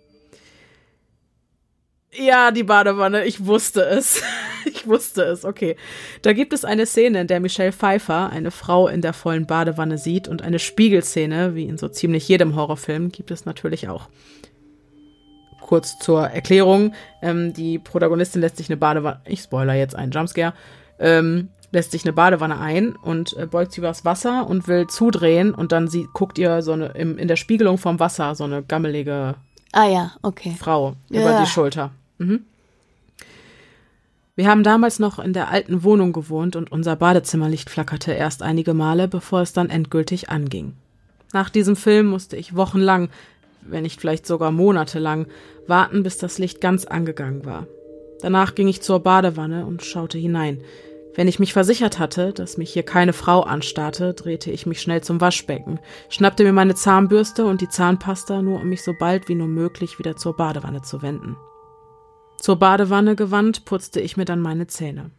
[2.11, 4.21] Ja, die Badewanne, ich wusste es.
[4.65, 5.77] Ich wusste es, okay.
[6.21, 9.97] Da gibt es eine Szene, in der Michelle Pfeiffer eine Frau in der vollen Badewanne
[9.97, 14.09] sieht und eine Spiegelszene, wie in so ziemlich jedem Horrorfilm, gibt es natürlich auch.
[15.61, 20.53] Kurz zur Erklärung, ähm, die Protagonistin lässt sich eine Badewanne, ich spoiler jetzt einen Jumpscare,
[20.99, 25.53] ähm, lässt sich eine Badewanne ein und äh, beugt sie übers Wasser und will zudrehen
[25.53, 28.63] und dann sie, guckt ihr so eine, im, in der Spiegelung vom Wasser so eine
[28.63, 29.35] gammelige
[29.71, 30.55] Ah ja, okay.
[30.57, 31.41] Frau über Ja.
[31.41, 31.91] die Schulter.
[32.17, 32.41] Mhm.
[34.35, 38.73] Wir haben damals noch in der alten Wohnung gewohnt und unser Badezimmerlicht flackerte erst einige
[38.73, 40.73] Male, bevor es dann endgültig anging.
[41.33, 43.09] Nach diesem Film musste ich wochenlang,
[43.61, 45.27] wenn nicht vielleicht sogar monatelang,
[45.67, 47.67] warten, bis das Licht ganz angegangen war.
[48.21, 50.61] Danach ging ich zur Badewanne und schaute hinein.
[51.19, 55.01] Wenn ich mich versichert hatte, dass mich hier keine Frau anstarrte, drehte ich mich schnell
[55.01, 59.35] zum Waschbecken, schnappte mir meine Zahnbürste und die Zahnpasta, nur um mich so bald wie
[59.35, 61.35] nur möglich wieder zur Badewanne zu wenden.
[62.37, 65.11] Zur Badewanne gewandt, putzte ich mir dann meine Zähne.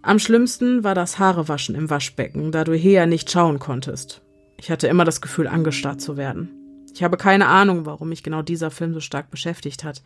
[0.00, 4.22] Am schlimmsten war das Haarewaschen im Waschbecken, da du hier nicht schauen konntest.
[4.56, 6.48] Ich hatte immer das Gefühl, angestarrt zu werden.
[6.94, 10.02] Ich habe keine Ahnung, warum mich genau dieser Film so stark beschäftigt hat.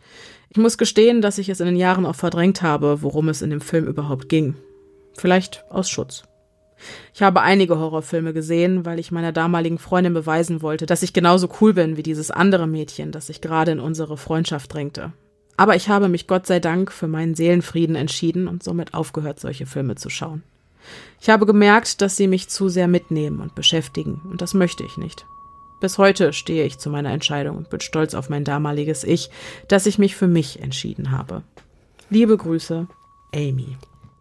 [0.49, 3.49] Ich muss gestehen, dass ich es in den Jahren auch verdrängt habe, worum es in
[3.49, 4.55] dem Film überhaupt ging.
[5.17, 6.23] Vielleicht aus Schutz.
[7.13, 11.49] Ich habe einige Horrorfilme gesehen, weil ich meiner damaligen Freundin beweisen wollte, dass ich genauso
[11.61, 15.13] cool bin wie dieses andere Mädchen, das sich gerade in unsere Freundschaft drängte.
[15.55, 19.65] Aber ich habe mich Gott sei Dank für meinen Seelenfrieden entschieden und somit aufgehört, solche
[19.65, 20.43] Filme zu schauen.
[21.21, 24.97] Ich habe gemerkt, dass sie mich zu sehr mitnehmen und beschäftigen, und das möchte ich
[24.97, 25.25] nicht.
[25.79, 29.29] Bis heute stehe ich zu meiner Entscheidung und bin stolz auf mein damaliges Ich,
[29.67, 31.43] dass ich mich für mich entschieden habe.
[32.09, 32.87] Liebe Grüße,
[33.33, 33.77] Amy.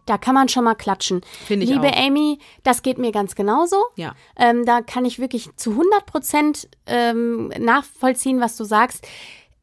[0.07, 1.21] Da kann man schon mal klatschen.
[1.47, 1.97] Finde ich Liebe auch.
[1.97, 3.77] Amy, das geht mir ganz genauso.
[3.97, 4.15] Ja.
[4.37, 9.07] Ähm, da kann ich wirklich zu 100 Prozent ähm, nachvollziehen, was du sagst.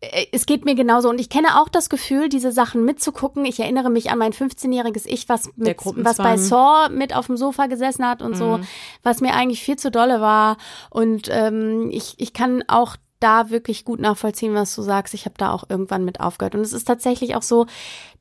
[0.02, 3.44] Äh, Es geht mir genauso und ich kenne auch das Gefühl, diese Sachen mitzugucken.
[3.44, 7.36] Ich erinnere mich an mein 15-jähriges Ich, was, mit, was bei Saw mit auf dem
[7.36, 8.60] Sofa gesessen hat und so,
[9.04, 10.56] was mir eigentlich viel zu dolle war.
[10.90, 15.14] Und ähm, ich, ich kann auch da wirklich gut nachvollziehen, was du sagst.
[15.14, 16.56] Ich habe da auch irgendwann mit aufgehört.
[16.56, 17.66] Und es ist tatsächlich auch so,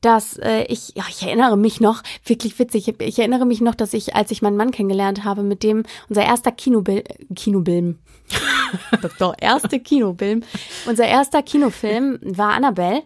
[0.01, 3.75] dass äh, ich, ja, ich erinnere mich noch, wirklich witzig, ich, ich erinnere mich noch,
[3.75, 7.03] dass ich, als ich meinen Mann kennengelernt habe, mit dem unser erster Kinobil
[7.35, 7.99] Kinobfilm,
[9.19, 10.43] der erste Kinofilm,
[10.85, 13.03] unser erster Kinofilm war Annabelle.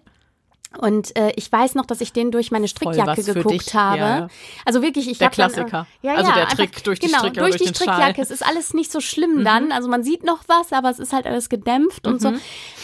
[0.77, 3.97] Und äh, ich weiß noch, dass ich den durch meine Strickjacke geguckt habe.
[3.97, 4.27] Ja, ja.
[4.65, 5.69] Also wirklich, ich Der hab Klassiker.
[5.69, 7.75] Dann, äh, ja, also ja, der Trick einfach, durch die genau, Strickjacke, durch, durch die
[7.75, 8.21] Strickjacke.
[8.21, 9.43] Es ist alles nicht so schlimm mhm.
[9.43, 9.71] dann.
[9.71, 12.13] Also man sieht noch was, aber es ist halt alles gedämpft mhm.
[12.13, 12.31] und so.
[12.31, 12.39] Mhm.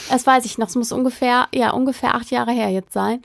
[0.10, 0.68] Das weiß ich noch.
[0.68, 3.22] Es muss ungefähr, ja, ungefähr acht Jahre her jetzt sein.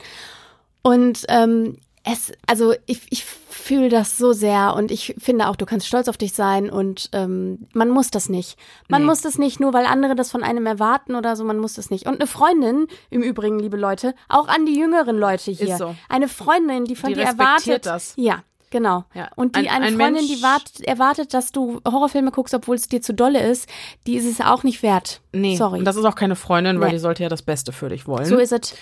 [0.81, 5.65] Und ähm, es, also ich, ich fühle das so sehr und ich finde auch, du
[5.65, 8.57] kannst stolz auf dich sein und ähm, man muss das nicht.
[8.87, 9.07] Man nee.
[9.07, 11.89] muss das nicht, nur weil andere das von einem erwarten oder so, man muss das
[11.89, 12.05] nicht.
[12.05, 15.69] Und eine Freundin, im Übrigen, liebe Leute, auch an die jüngeren Leute hier.
[15.69, 15.95] Ist so.
[16.07, 17.87] Eine Freundin, die von die dir erwartet.
[17.87, 18.13] Das.
[18.17, 18.43] Ja.
[18.69, 19.05] Genau.
[19.13, 19.29] Ja.
[19.35, 22.75] Und die ein, eine ein Freundin, Mensch, die wart, erwartet, dass du Horrorfilme guckst, obwohl
[22.75, 23.69] es dir zu dolle ist,
[24.05, 25.21] die ist es auch nicht wert.
[25.31, 25.55] Nee.
[25.55, 25.79] Sorry.
[25.79, 26.95] Und das ist auch keine Freundin, weil nee.
[26.95, 28.25] die sollte ja das Beste für dich wollen.
[28.25, 28.75] So ist es.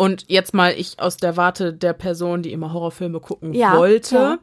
[0.00, 4.14] Und jetzt mal ich aus der Warte der Person, die immer Horrorfilme gucken ja, wollte.
[4.14, 4.38] Ja.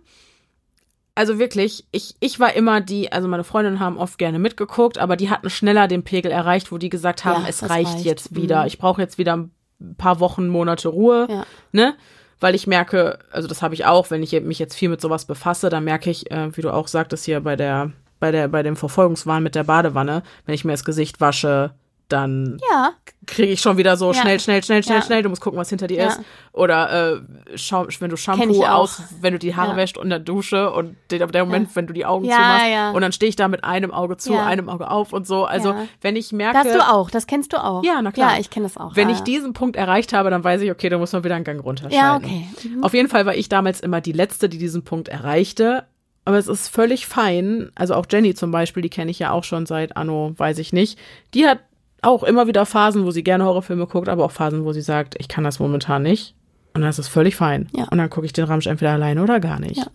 [1.16, 5.16] Also wirklich, ich, ich war immer die, also meine Freundinnen haben oft gerne mitgeguckt, aber
[5.16, 8.36] die hatten schneller den Pegel erreicht, wo die gesagt haben, ja, es reicht, reicht, jetzt
[8.36, 8.62] wieder.
[8.62, 8.68] Mhm.
[8.68, 11.44] Ich brauche jetzt wieder ein paar Wochen, Monate Ruhe.
[11.72, 11.96] Ne?
[12.40, 15.26] Weil ich merke, also das habe ich auch, wenn ich mich jetzt viel mit sowas
[15.26, 18.62] befasse, dann merke ich, äh, wie du auch sagtest hier bei der, bei der, bei
[18.62, 21.74] dem Verfolgungswahn mit der Badewanne, wenn ich mir das Gesicht wasche,
[22.10, 22.94] dann ja.
[23.26, 24.22] kriege ich schon wieder so ja.
[24.22, 25.04] schnell, schnell, schnell, schnell, ja.
[25.04, 25.24] schnell.
[25.24, 26.08] Du musst gucken, was hinter dir ja.
[26.08, 26.22] ist.
[26.54, 27.22] Oder äh,
[27.56, 31.28] schau, wenn du Shampoo aus, wenn du die Haare wäscht und der Dusche und der,
[31.28, 34.18] der Moment, wenn du die Augen zumachst und dann stehe ich da mit einem Auge
[34.18, 35.46] zu, einem Auge auf und so.
[35.46, 37.84] Also wenn ich merke, das du auch, das kennst du auch.
[37.84, 38.34] Ja, na klar.
[38.34, 38.96] Ja, ich kenne das auch.
[38.96, 41.44] Wenn ich diesen Punkt erreicht habe, dann weiß ich, okay, da muss man wieder einen
[41.46, 41.98] Gang runterschalten.
[41.98, 42.48] Ja, okay.
[42.64, 42.84] Mhm.
[42.84, 45.86] Auf jeden Fall war ich damals immer die letzte, die diesen Punkt erreichte.
[46.28, 47.72] Aber es ist völlig fein.
[47.74, 50.74] Also auch Jenny zum Beispiel, die kenne ich ja auch schon seit Anno, weiß ich
[50.74, 51.00] nicht.
[51.34, 51.60] Die hat
[52.02, 55.16] auch immer wieder Phasen, wo sie gerne Horrorfilme guckt, aber auch Phasen, wo sie sagt,
[55.20, 56.36] ich kann das momentan nicht.
[56.74, 57.70] Und dann ist es völlig fein.
[57.76, 57.86] Ja.
[57.86, 59.78] Und dann gucke ich den Ramsch entweder alleine oder gar nicht.
[59.78, 59.88] Ja.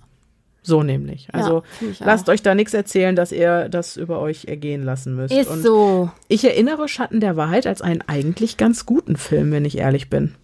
[0.64, 1.28] So nämlich.
[1.32, 5.34] Also ja, lasst euch da nichts erzählen, dass ihr das über euch ergehen lassen müsst.
[5.34, 6.10] Ist Und so.
[6.28, 10.34] Ich erinnere Schatten der Wahrheit als einen eigentlich ganz guten Film, wenn ich ehrlich bin.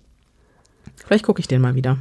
[0.96, 1.98] Vielleicht gucke ich den mal wieder.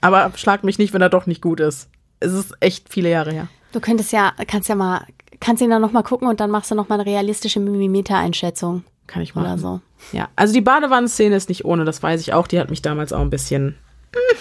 [0.00, 1.88] Aber schlag mich nicht, wenn er doch nicht gut ist.
[2.20, 3.48] Es ist echt viele Jahre her.
[3.72, 5.06] Du könntest ja, kannst ja mal
[5.40, 8.84] kannst ihn dann nochmal gucken und dann machst du nochmal eine realistische Mimimeter-Einschätzung.
[9.06, 9.46] Kann ich machen.
[9.46, 9.80] Oder so.
[10.12, 12.46] Ja, also die Badewannenszene ist nicht ohne, das weiß ich auch.
[12.46, 13.76] Die hat mich damals auch ein bisschen.
[14.14, 14.38] Hm,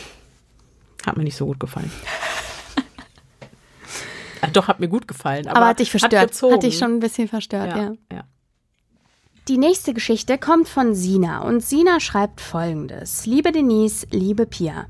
[1.05, 1.91] hat mir nicht so gut gefallen.
[4.53, 5.47] Doch, hat mir gut gefallen.
[5.47, 6.21] Aber, aber hat dich verstört.
[6.21, 6.53] Hat, gezogen.
[6.55, 7.77] hat dich schon ein bisschen verstört, ja.
[7.77, 7.93] ja.
[8.11, 8.23] ja.
[9.49, 13.25] Die nächste Geschichte kommt von Sina und Sina schreibt folgendes.
[13.25, 14.85] Liebe Denise, liebe Pia.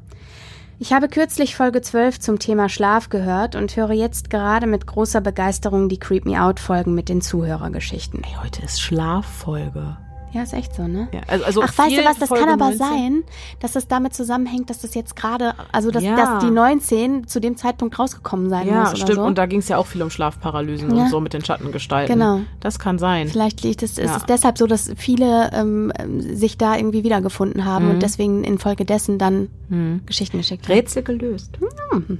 [0.79, 5.21] Ich habe kürzlich Folge 12 zum Thema Schlaf gehört und höre jetzt gerade mit großer
[5.21, 8.23] Begeisterung die Creep Me Out Folgen mit den Zuhörergeschichten.
[8.23, 9.97] Ey, heute ist Schlaffolge.
[10.33, 11.07] Ja, ist echt so, ne?
[11.13, 12.79] Ja, also, also Ach, weißt du was, das Folge kann aber 19?
[12.79, 13.23] sein,
[13.59, 16.15] dass das damit zusammenhängt, dass das jetzt gerade, also dass, ja.
[16.15, 18.91] dass die 19 zu dem Zeitpunkt rausgekommen sein ja, muss.
[18.91, 19.15] Ja, stimmt.
[19.17, 19.23] So.
[19.23, 21.03] Und da ging es ja auch viel um Schlafparalysen ja.
[21.03, 22.17] und so mit den Schattengestalten.
[22.17, 22.41] Genau.
[22.61, 23.27] Das kann sein.
[23.27, 24.05] Vielleicht liegt es, ja.
[24.05, 27.91] ist es deshalb so, dass viele ähm, sich da irgendwie wiedergefunden haben mhm.
[27.91, 30.01] und deswegen infolgedessen dann mhm.
[30.07, 30.73] Geschichten geschickt haben.
[30.73, 31.59] Rätsel gelöst.
[31.91, 32.17] Mhm.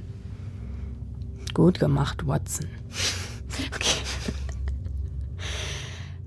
[1.52, 2.66] Gut gemacht, Watson.
[3.74, 4.03] okay.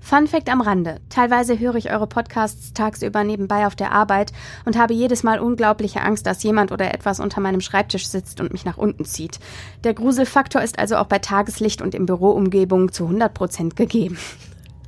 [0.08, 1.02] Fun Fact am Rande.
[1.10, 4.32] Teilweise höre ich eure Podcasts tagsüber nebenbei auf der Arbeit
[4.64, 8.50] und habe jedes Mal unglaubliche Angst, dass jemand oder etwas unter meinem Schreibtisch sitzt und
[8.50, 9.38] mich nach unten zieht.
[9.84, 14.18] Der Gruselfaktor ist also auch bei Tageslicht und in Büroumgebung zu 100 Prozent gegeben.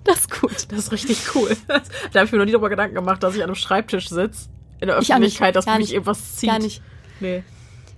[0.04, 0.66] Das ist gut.
[0.70, 1.54] Das ist richtig cool.
[1.68, 1.74] da
[2.20, 4.48] habe ich mir noch nie darüber Gedanken gemacht, dass ich an einem Schreibtisch sitze.
[4.80, 6.48] In der Öffentlichkeit, dass mich irgendwas zieht.
[6.48, 6.82] Gar nicht.
[7.20, 7.44] Nee.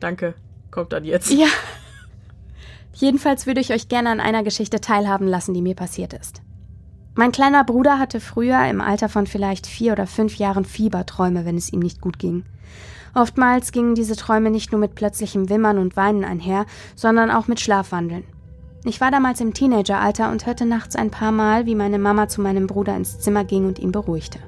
[0.00, 0.34] Danke.
[0.72, 1.30] Kommt dann jetzt.
[1.30, 1.46] Ja.
[2.92, 6.42] Jedenfalls würde ich euch gerne an einer Geschichte teilhaben lassen, die mir passiert ist.
[7.14, 11.58] Mein kleiner Bruder hatte früher im Alter von vielleicht vier oder fünf Jahren Fieberträume, wenn
[11.58, 12.44] es ihm nicht gut ging.
[13.14, 16.64] Oftmals gingen diese Träume nicht nur mit plötzlichem Wimmern und Weinen einher,
[16.96, 18.24] sondern auch mit Schlafwandeln.
[18.84, 22.40] Ich war damals im Teenageralter und hörte nachts ein paar Mal, wie meine Mama zu
[22.40, 24.38] meinem Bruder ins Zimmer ging und ihn beruhigte.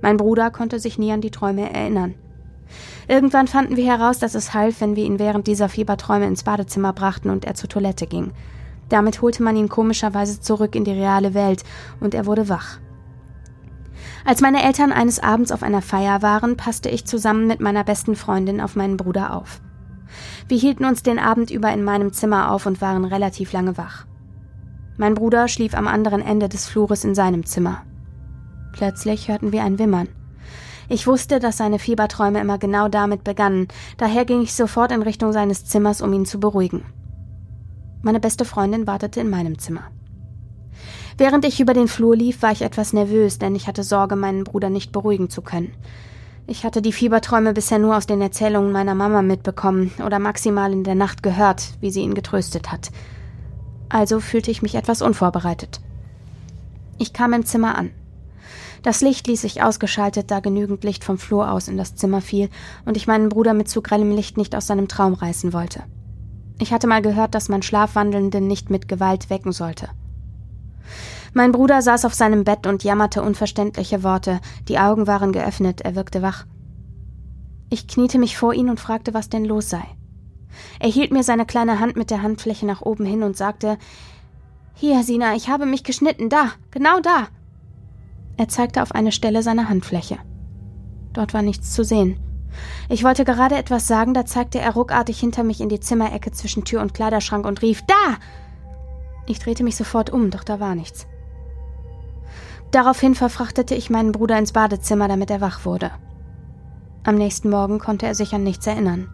[0.00, 2.14] Mein Bruder konnte sich nie an die Träume erinnern.
[3.08, 6.92] Irgendwann fanden wir heraus, dass es half, wenn wir ihn während dieser Fieberträume ins Badezimmer
[6.92, 8.30] brachten und er zur Toilette ging.
[8.90, 11.64] Damit holte man ihn komischerweise zurück in die reale Welt
[12.00, 12.78] und er wurde wach.
[14.24, 18.16] Als meine Eltern eines Abends auf einer Feier waren, passte ich zusammen mit meiner besten
[18.16, 19.62] Freundin auf meinen Bruder auf.
[20.48, 24.06] Wir hielten uns den Abend über in meinem Zimmer auf und waren relativ lange wach.
[24.98, 27.82] Mein Bruder schlief am anderen Ende des Flures in seinem Zimmer.
[28.72, 30.08] Plötzlich hörten wir ein Wimmern.
[30.88, 35.32] Ich wusste, dass seine Fieberträume immer genau damit begannen, daher ging ich sofort in Richtung
[35.32, 36.82] seines Zimmers, um ihn zu beruhigen.
[38.02, 39.82] Meine beste Freundin wartete in meinem Zimmer.
[41.18, 44.44] Während ich über den Flur lief, war ich etwas nervös, denn ich hatte Sorge, meinen
[44.44, 45.74] Bruder nicht beruhigen zu können.
[46.46, 50.82] Ich hatte die Fieberträume bisher nur aus den Erzählungen meiner Mama mitbekommen oder maximal in
[50.82, 52.90] der Nacht gehört, wie sie ihn getröstet hat.
[53.90, 55.80] Also fühlte ich mich etwas unvorbereitet.
[56.98, 57.90] Ich kam im Zimmer an.
[58.82, 62.48] Das Licht ließ sich ausgeschaltet, da genügend Licht vom Flur aus in das Zimmer fiel
[62.86, 65.82] und ich meinen Bruder mit zu grellem Licht nicht aus seinem Traum reißen wollte.
[66.60, 69.88] Ich hatte mal gehört, dass man Schlafwandelnden nicht mit Gewalt wecken sollte.
[71.32, 75.94] Mein Bruder saß auf seinem Bett und jammerte unverständliche Worte, die Augen waren geöffnet, er
[75.94, 76.44] wirkte wach.
[77.70, 79.82] Ich kniete mich vor ihn und fragte, was denn los sei.
[80.80, 83.78] Er hielt mir seine kleine Hand mit der Handfläche nach oben hin und sagte
[84.74, 87.28] Hier, Sina, ich habe mich geschnitten, da, genau da.
[88.36, 90.18] Er zeigte auf eine Stelle seiner Handfläche.
[91.14, 92.18] Dort war nichts zu sehen.
[92.88, 96.64] Ich wollte gerade etwas sagen, da zeigte er ruckartig hinter mich in die Zimmerecke zwischen
[96.64, 98.16] Tür und Kleiderschrank und rief Da.
[99.26, 101.06] Ich drehte mich sofort um, doch da war nichts.
[102.70, 105.90] Daraufhin verfrachtete ich meinen Bruder ins Badezimmer, damit er wach wurde.
[107.02, 109.08] Am nächsten Morgen konnte er sich an nichts erinnern.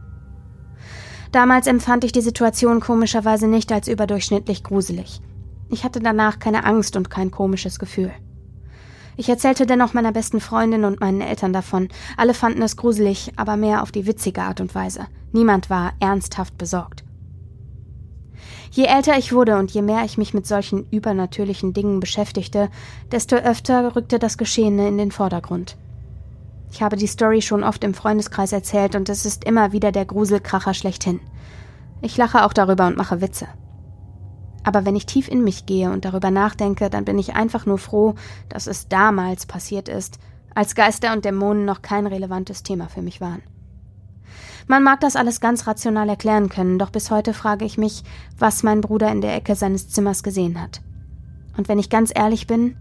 [1.33, 5.21] Damals empfand ich die Situation komischerweise nicht als überdurchschnittlich gruselig.
[5.69, 8.13] Ich hatte danach keine Angst und kein komisches Gefühl.
[9.17, 11.89] Ich erzählte dennoch meiner besten Freundin und meinen Eltern davon.
[12.17, 15.07] Alle fanden es gruselig, aber mehr auf die witzige Art und Weise.
[15.33, 17.05] Niemand war ernsthaft besorgt.
[18.71, 22.69] Je älter ich wurde und je mehr ich mich mit solchen übernatürlichen Dingen beschäftigte,
[23.11, 25.79] desto öfter rückte das Geschehene in den Vordergrund.
[26.71, 30.05] Ich habe die Story schon oft im Freundeskreis erzählt und es ist immer wieder der
[30.05, 31.21] Gruselkracher schlechthin.
[32.03, 33.49] Ich lache auch darüber und mache Witze.
[34.67, 37.79] Aber wenn ich tief in mich gehe und darüber nachdenke, dann bin ich einfach nur
[37.79, 38.17] froh,
[38.49, 40.19] dass es damals passiert ist,
[40.57, 43.43] als Geister und Dämonen noch kein relevantes Thema für mich waren.
[44.67, 48.03] Man mag das alles ganz rational erklären können, doch bis heute frage ich mich,
[48.41, 50.81] was mein Bruder in der Ecke seines Zimmers gesehen hat.
[51.57, 52.77] Und wenn ich ganz ehrlich bin,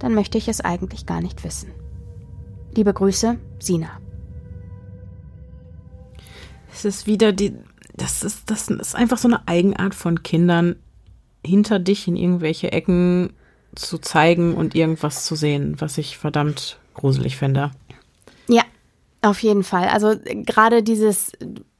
[0.00, 1.70] dann möchte ich es eigentlich gar nicht wissen.
[2.74, 3.90] Liebe Grüße, Sina.
[6.72, 7.54] Es ist wieder die,
[7.94, 10.74] das ist, das ist einfach so eine Eigenart von Kindern,
[11.44, 13.32] hinter dich in irgendwelche Ecken
[13.74, 17.70] zu zeigen und irgendwas zu sehen, was ich verdammt gruselig finde.
[18.48, 18.62] Ja,
[19.22, 19.88] auf jeden Fall.
[19.88, 21.32] Also gerade dieses,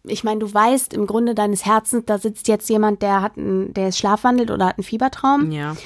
[0.04, 3.74] ich meine, du weißt im Grunde deines Herzens, da sitzt jetzt jemand, der hat ein,
[3.74, 5.50] der ist schlafwandelt oder hat einen Fiebertraum.
[5.50, 5.76] Ja.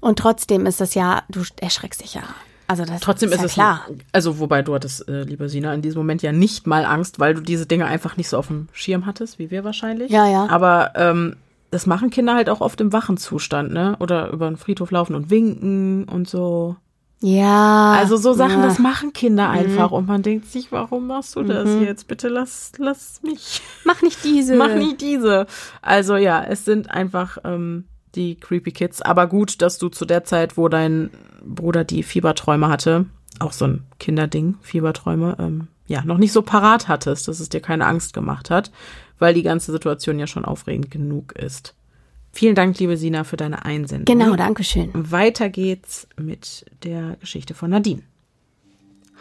[0.00, 2.22] Und trotzdem ist das ja, du erschreckst dich ja.
[2.66, 3.86] Also das Trotzdem ist, ist, ja es klar.
[4.12, 7.34] Also wobei du hattest, äh, lieber Sina, in diesem Moment ja nicht mal Angst, weil
[7.34, 10.10] du diese Dinge einfach nicht so auf dem Schirm hattest, wie wir wahrscheinlich.
[10.10, 10.46] Ja, ja.
[10.48, 11.36] Aber ähm,
[11.74, 13.96] das machen Kinder halt auch oft im wachen Zustand, ne?
[13.98, 16.76] Oder über den Friedhof laufen und winken und so.
[17.20, 17.96] Ja.
[17.98, 18.66] Also so Sachen, ja.
[18.66, 22.06] das machen Kinder einfach und man denkt sich, warum machst du das jetzt?
[22.06, 23.60] Bitte lass, lass mich.
[23.84, 24.54] Mach nicht diese.
[24.54, 25.46] Mach nicht diese.
[25.82, 29.02] Also ja, es sind einfach ähm, die Creepy Kids.
[29.02, 31.10] Aber gut, dass du zu der Zeit, wo dein
[31.44, 33.06] Bruder die Fieberträume hatte,
[33.40, 37.60] auch so ein Kinderding, Fieberträume, ähm, ja, noch nicht so parat hattest, dass es dir
[37.60, 38.70] keine Angst gemacht hat,
[39.18, 41.74] weil die ganze Situation ja schon aufregend genug ist.
[42.32, 44.06] Vielen Dank, liebe Sina, für deine Einsendung.
[44.06, 44.90] Genau, danke schön.
[44.92, 48.02] Weiter geht's mit der Geschichte von Nadine.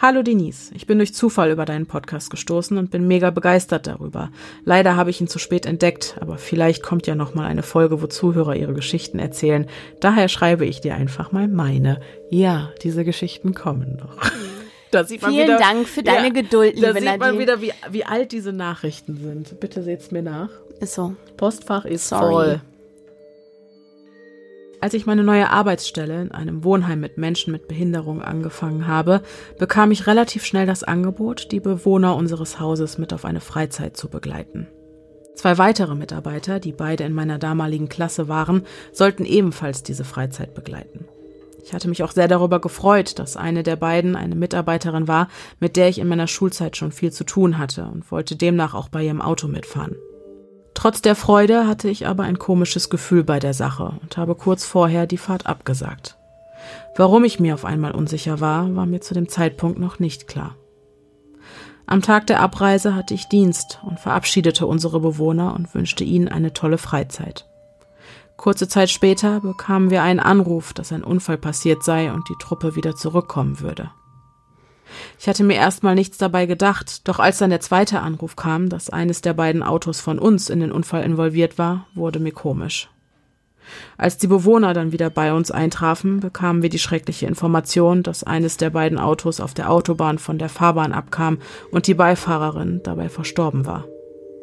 [0.02, 4.32] Hallo Denise, ich bin durch Zufall über deinen Podcast gestoßen und bin mega begeistert darüber.
[4.66, 8.02] Leider habe ich ihn zu spät entdeckt, aber vielleicht kommt ja noch mal eine Folge,
[8.02, 9.68] wo Zuhörer ihre Geschichten erzählen.
[10.02, 12.02] Daher schreibe ich dir einfach mal meine.
[12.30, 14.18] Ja, diese Geschichten kommen noch.
[14.94, 17.74] Da sieht man Vielen wieder, Dank für deine Geduld, Da liebe sieht man wieder, wie,
[17.89, 19.60] wie alt diese Nachrichten sind.
[19.60, 20.50] Bitte seht's mir nach.
[20.80, 21.16] Ist so.
[21.36, 22.32] Postfach ist Sorry.
[22.32, 22.62] voll.
[24.82, 29.22] Als ich meine neue Arbeitsstelle in einem Wohnheim mit Menschen mit Behinderung angefangen habe,
[29.58, 34.10] bekam ich relativ schnell das Angebot, die Bewohner unseres Hauses mit auf eine Freizeit zu
[34.10, 34.68] begleiten.
[35.36, 41.06] Zwei weitere Mitarbeiter, die beide in meiner damaligen Klasse waren, sollten ebenfalls diese Freizeit begleiten.
[41.64, 45.78] Ich hatte mich auch sehr darüber gefreut, dass eine der beiden eine Mitarbeiterin war, mit
[45.78, 49.03] der ich in meiner Schulzeit schon viel zu tun hatte und wollte demnach auch bei
[49.03, 49.95] ihrem Auto mitfahren.
[50.74, 54.66] Trotz der Freude hatte ich aber ein komisches Gefühl bei der Sache und habe kurz
[54.66, 56.18] vorher die Fahrt abgesagt.
[56.97, 60.55] Warum ich mir auf einmal unsicher war, war mir zu dem Zeitpunkt noch nicht klar.
[61.86, 66.53] Am Tag der Abreise hatte ich Dienst und verabschiedete unsere Bewohner und wünschte ihnen eine
[66.53, 67.45] tolle Freizeit.
[68.38, 72.75] Kurze Zeit später bekamen wir einen Anruf, dass ein Unfall passiert sei und die Truppe
[72.75, 73.91] wieder zurückkommen würde.
[75.19, 78.89] Ich hatte mir erstmal nichts dabei gedacht, doch als dann der zweite Anruf kam, dass
[78.89, 82.89] eines der beiden Autos von uns in den Unfall involviert war, wurde mir komisch.
[83.97, 88.57] Als die Bewohner dann wieder bei uns eintrafen, bekamen wir die schreckliche Information, dass eines
[88.57, 91.39] der beiden Autos auf der Autobahn von der Fahrbahn abkam
[91.71, 93.86] und die Beifahrerin dabei verstorben war.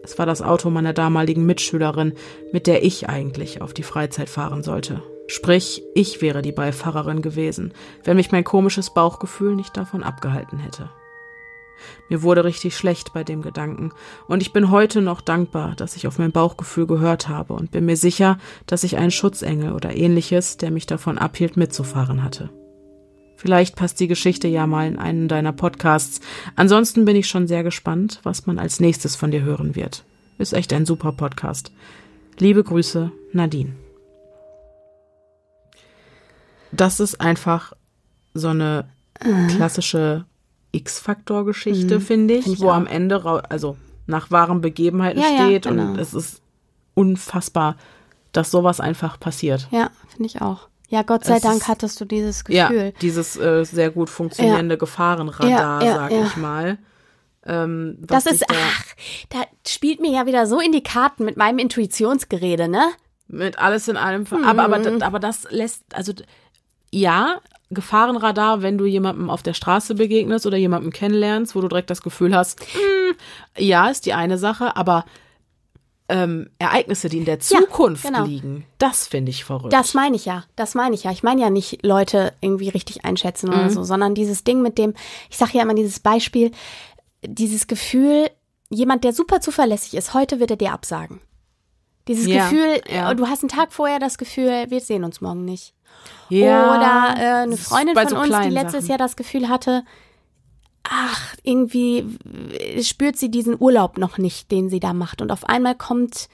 [0.02, 2.14] Es war das Auto meiner damaligen Mitschülerin,
[2.52, 5.02] mit der ich eigentlich auf die Freizeit fahren sollte.
[5.26, 7.72] Sprich, ich wäre die Beifahrerin gewesen,
[8.04, 10.90] wenn mich mein komisches Bauchgefühl nicht davon abgehalten hätte.
[12.08, 13.92] Mir wurde richtig schlecht bei dem Gedanken,
[14.26, 17.86] und ich bin heute noch dankbar, dass ich auf mein Bauchgefühl gehört habe und bin
[17.86, 22.50] mir sicher, dass ich einen Schutzengel oder ähnliches, der mich davon abhielt, mitzufahren hatte.
[23.40, 26.20] Vielleicht passt die Geschichte ja mal in einen deiner Podcasts.
[26.56, 30.04] Ansonsten bin ich schon sehr gespannt, was man als nächstes von dir hören wird.
[30.36, 31.72] Ist echt ein super Podcast.
[32.38, 33.72] Liebe Grüße, Nadine.
[36.70, 37.72] Das ist einfach
[38.34, 38.90] so eine
[39.48, 40.26] klassische
[40.72, 42.74] X-Faktor-Geschichte, mhm, finde ich, find ich, wo auch.
[42.74, 45.92] am Ende, also nach wahren Begebenheiten ja, steht ja, genau.
[45.92, 46.42] und es ist
[46.92, 47.76] unfassbar,
[48.32, 49.66] dass sowas einfach passiert.
[49.70, 50.69] Ja, finde ich auch.
[50.90, 52.86] Ja, Gott sei es Dank hattest du dieses Gefühl.
[52.86, 54.78] Ja, dieses äh, sehr gut funktionierende ja.
[54.78, 56.78] Gefahrenradar, ja, sag ich mal.
[57.46, 58.84] Ähm, das ist, da, ach,
[59.30, 62.90] da spielt mir ja wieder so in die Karten mit meinem Intuitionsgerede, ne?
[63.28, 64.26] Mit alles in allem.
[64.28, 64.44] Mhm.
[64.44, 66.12] Aber, aber, aber das lässt, also
[66.90, 71.90] ja, Gefahrenradar, wenn du jemandem auf der Straße begegnest oder jemandem kennenlernst, wo du direkt
[71.90, 73.16] das Gefühl hast, mh, hm,
[73.64, 75.04] ja, ist die eine Sache, aber
[76.10, 78.24] ähm, Ereignisse, die in der Zukunft ja, genau.
[78.24, 79.72] liegen, das finde ich verrückt.
[79.72, 81.12] Das meine ich ja, das meine ich ja.
[81.12, 83.54] Ich meine ja nicht Leute irgendwie richtig einschätzen mhm.
[83.54, 84.94] oder so, sondern dieses Ding mit dem,
[85.30, 86.50] ich sage ja immer dieses Beispiel,
[87.24, 88.28] dieses Gefühl,
[88.68, 91.20] jemand, der super zuverlässig ist, heute wird er dir absagen.
[92.08, 93.14] Dieses ja, Gefühl, ja.
[93.14, 95.74] du hast einen Tag vorher das Gefühl, wir sehen uns morgen nicht.
[96.28, 98.88] Ja, Oder äh, eine Freundin von so uns, die letztes Sachen.
[98.88, 99.84] Jahr das Gefühl hatte,
[100.82, 102.18] ach, irgendwie
[102.82, 105.22] spürt sie diesen Urlaub noch nicht, den sie da macht.
[105.22, 106.28] Und auf einmal kommt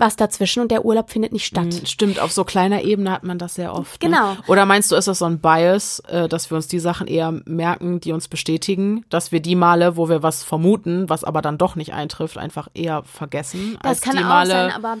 [0.00, 1.66] was dazwischen und der Urlaub findet nicht statt.
[1.66, 4.02] Mhm, stimmt, auf so kleiner Ebene hat man das sehr oft.
[4.02, 4.08] Ne?
[4.08, 4.32] Genau.
[4.32, 4.38] Ne?
[4.48, 7.32] Oder meinst du, ist das so ein Bias, äh, dass wir uns die Sachen eher
[7.44, 11.58] merken, die uns bestätigen, dass wir die Male, wo wir was vermuten, was aber dann
[11.58, 13.78] doch nicht eintrifft, einfach eher vergessen?
[13.82, 14.96] Das kann auch Male, sein, aber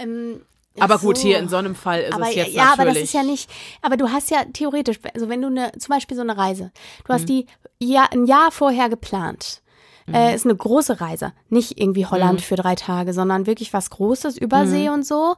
[0.00, 0.40] ähm,
[0.80, 1.22] aber gut, so.
[1.22, 2.78] hier in so einem Fall ist aber, es jetzt ja, natürlich.
[2.78, 3.50] Ja, aber das ist ja nicht.
[3.82, 6.72] Aber du hast ja theoretisch, also wenn du eine, zum Beispiel so eine Reise,
[7.04, 7.26] du hast mhm.
[7.26, 7.46] die
[7.78, 9.62] ja ein Jahr vorher geplant.
[10.06, 10.14] Mhm.
[10.14, 12.44] Äh, ist eine große Reise, nicht irgendwie Holland mhm.
[12.44, 14.94] für drei Tage, sondern wirklich was Großes, Übersee mhm.
[14.94, 15.36] und so.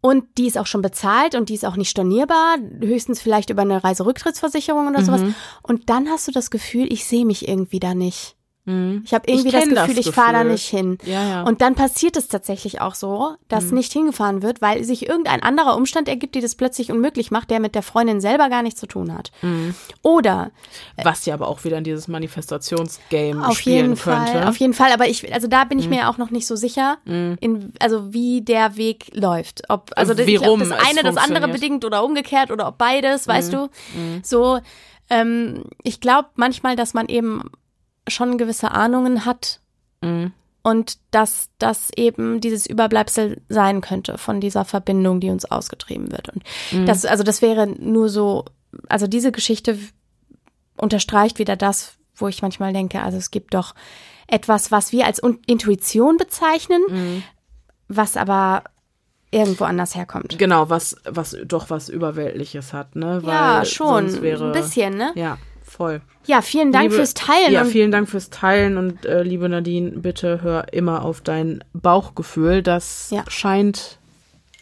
[0.00, 3.62] Und die ist auch schon bezahlt und die ist auch nicht stornierbar, höchstens vielleicht über
[3.62, 5.22] eine Reiserücktrittsversicherung oder sowas.
[5.22, 5.34] Mhm.
[5.62, 8.36] Und dann hast du das Gefühl, ich sehe mich irgendwie da nicht.
[8.68, 9.02] Mhm.
[9.04, 10.98] Ich habe irgendwie ich das Gefühl, das ich fahre da nicht hin.
[11.04, 11.42] Ja, ja.
[11.42, 13.78] Und dann passiert es tatsächlich auch so, dass mhm.
[13.78, 17.60] nicht hingefahren wird, weil sich irgendein anderer Umstand ergibt, die das plötzlich unmöglich macht, der
[17.60, 19.32] mit der Freundin selber gar nichts zu tun hat.
[19.40, 19.74] Mhm.
[20.02, 20.50] Oder
[20.96, 24.32] äh, was ja aber auch wieder in dieses Manifestationsgame auf spielen jeden könnte.
[24.32, 24.92] Fall, auf jeden Fall.
[24.92, 25.96] Aber ich, also da bin ich mhm.
[25.96, 27.38] mir auch noch nicht so sicher, mhm.
[27.40, 29.62] in, also wie der Weg läuft.
[29.70, 33.26] Ob also das, ich glaub, das eine das andere bedingt oder umgekehrt oder ob beides,
[33.26, 33.56] weißt mhm.
[33.56, 33.70] du?
[34.22, 34.60] So.
[35.10, 37.50] Ähm, ich glaube manchmal, dass man eben
[38.10, 39.60] schon gewisse Ahnungen hat
[40.00, 40.32] mhm.
[40.62, 46.28] und dass das eben dieses Überbleibsel sein könnte von dieser Verbindung, die uns ausgetrieben wird.
[46.28, 46.86] Und mhm.
[46.86, 48.44] das, also das wäre nur so,
[48.88, 49.78] also diese Geschichte
[50.76, 53.74] unterstreicht wieder das, wo ich manchmal denke, also es gibt doch
[54.26, 57.22] etwas, was wir als Intuition bezeichnen, mhm.
[57.88, 58.64] was aber
[59.30, 60.38] irgendwo anders herkommt.
[60.38, 63.20] Genau, was, was doch was Überweltliches hat, ne?
[63.22, 64.22] Weil ja, schon.
[64.22, 65.12] Wäre, ein bisschen, ne?
[65.14, 65.38] Ja
[65.78, 66.02] voll.
[66.26, 67.52] Ja, vielen Dank liebe, fürs Teilen.
[67.52, 72.62] Ja, vielen Dank fürs Teilen und äh, liebe Nadine, bitte hör immer auf dein Bauchgefühl.
[72.62, 73.24] Das ja.
[73.28, 73.98] scheint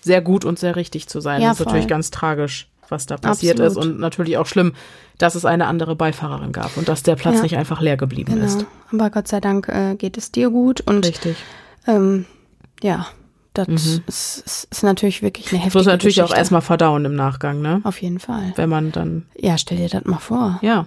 [0.01, 1.43] sehr gut und sehr richtig zu sein.
[1.43, 1.73] Ja, das ist voll.
[1.73, 3.87] natürlich ganz tragisch, was da passiert Absolut.
[3.87, 4.75] ist und natürlich auch schlimm,
[5.19, 7.43] dass es eine andere Beifahrerin gab und dass der Platz ja.
[7.43, 8.47] nicht einfach leer geblieben genau.
[8.47, 8.67] ist.
[8.93, 11.37] Aber Gott sei Dank äh, geht es dir gut und richtig.
[11.89, 12.27] Ähm,
[12.83, 13.07] ja,
[13.55, 13.75] das mhm.
[13.75, 14.03] ist,
[14.45, 16.35] ist, ist, natürlich wirklich eine heftige Das muss natürlich Geschichte.
[16.35, 17.81] auch erstmal verdauen im Nachgang, ne?
[17.85, 18.53] Auf jeden Fall.
[18.57, 19.25] Wenn man dann.
[19.35, 20.59] Ja, stell dir das mal vor.
[20.61, 20.87] Ja.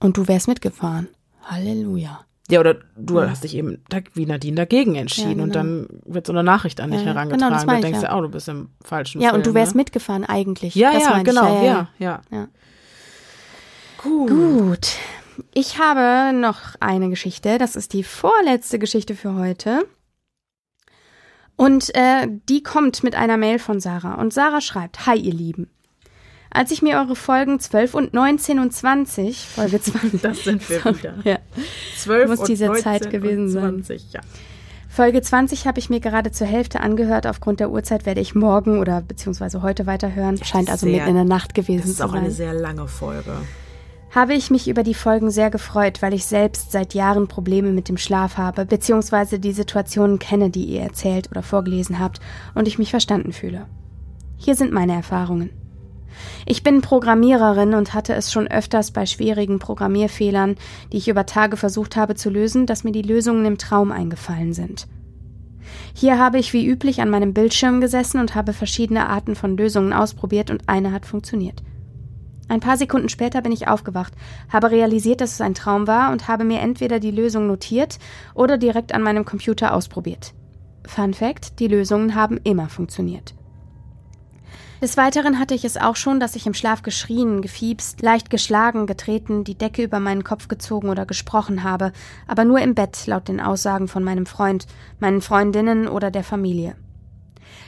[0.00, 1.08] Und du wärst mitgefahren.
[1.42, 2.20] Halleluja.
[2.50, 3.28] Ja, oder du ja.
[3.28, 3.82] hast dich eben
[4.14, 5.44] wie Nadine dagegen entschieden ja, genau.
[5.44, 7.58] und dann wird so eine Nachricht an dich ja, herangetragen.
[7.58, 9.80] Genau, du denkst ja, oh, du bist im falschen Ja, Film, und du wärst ne?
[9.80, 10.74] mitgefahren eigentlich.
[10.74, 12.48] Ja, das ja, genau, ja, ja, ja.
[13.98, 14.30] Gut.
[14.30, 14.88] Gut.
[15.52, 17.58] Ich habe noch eine Geschichte.
[17.58, 19.86] Das ist die vorletzte Geschichte für heute.
[21.56, 24.14] Und äh, die kommt mit einer Mail von Sarah.
[24.14, 25.68] Und Sarah schreibt, Hi ihr Lieben.
[26.50, 30.20] Als ich mir eure Folgen 12 und 19 und 20, Folge 20.
[30.22, 31.14] das sind wir sorry, wieder.
[31.24, 31.38] Ja.
[31.96, 34.10] 12 Muss und diese 19 Zeit gewesen 20, sein.
[34.14, 34.20] Ja.
[34.88, 37.26] Folge 20 habe ich mir gerade zur Hälfte angehört.
[37.26, 40.42] Aufgrund der Uhrzeit werde ich morgen oder beziehungsweise heute weiterhören.
[40.42, 42.06] Scheint also sehr, mitten in der Nacht gewesen zu sein.
[42.06, 43.32] Das ist auch eine sehr lange Folge
[44.10, 47.88] habe ich mich über die Folgen sehr gefreut, weil ich selbst seit Jahren Probleme mit
[47.88, 52.20] dem Schlaf habe, beziehungsweise die Situationen kenne, die ihr erzählt oder vorgelesen habt
[52.54, 53.66] und ich mich verstanden fühle.
[54.36, 55.50] Hier sind meine Erfahrungen.
[56.46, 60.56] Ich bin Programmiererin und hatte es schon öfters bei schwierigen Programmierfehlern,
[60.92, 64.52] die ich über Tage versucht habe zu lösen, dass mir die Lösungen im Traum eingefallen
[64.52, 64.88] sind.
[65.94, 69.92] Hier habe ich wie üblich an meinem Bildschirm gesessen und habe verschiedene Arten von Lösungen
[69.92, 71.62] ausprobiert und eine hat funktioniert.
[72.48, 74.14] Ein paar Sekunden später bin ich aufgewacht,
[74.50, 77.98] habe realisiert, dass es ein Traum war und habe mir entweder die Lösung notiert
[78.34, 80.32] oder direkt an meinem Computer ausprobiert.
[80.86, 83.34] Fun Fact: Die Lösungen haben immer funktioniert.
[84.80, 88.86] Des Weiteren hatte ich es auch schon, dass ich im Schlaf geschrien, gefiebst, leicht geschlagen,
[88.86, 91.92] getreten, die Decke über meinen Kopf gezogen oder gesprochen habe,
[92.28, 94.66] aber nur im Bett, laut den Aussagen von meinem Freund,
[95.00, 96.76] meinen Freundinnen oder der Familie.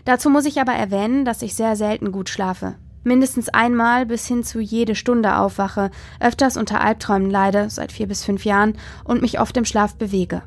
[0.04, 2.76] Dazu muss ich aber erwähnen, dass ich sehr selten gut schlafe.
[3.02, 8.24] Mindestens einmal bis hin zu jede Stunde aufwache, öfters unter Albträumen leide, seit vier bis
[8.24, 10.42] fünf Jahren, und mich oft im Schlaf bewege.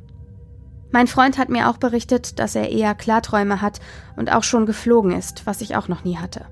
[0.93, 3.81] Mein Freund hat mir auch berichtet, dass er eher Klarträume hat
[4.15, 6.45] und auch schon geflogen ist, was ich auch noch nie hatte.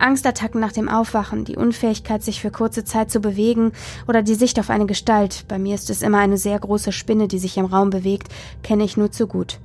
[0.00, 3.70] Angstattacken nach dem Aufwachen, die Unfähigkeit, sich für kurze Zeit zu bewegen
[4.08, 7.28] oder die Sicht auf eine Gestalt, bei mir ist es immer eine sehr große Spinne,
[7.28, 8.26] die sich im Raum bewegt,
[8.64, 9.60] kenne ich nur zu gut.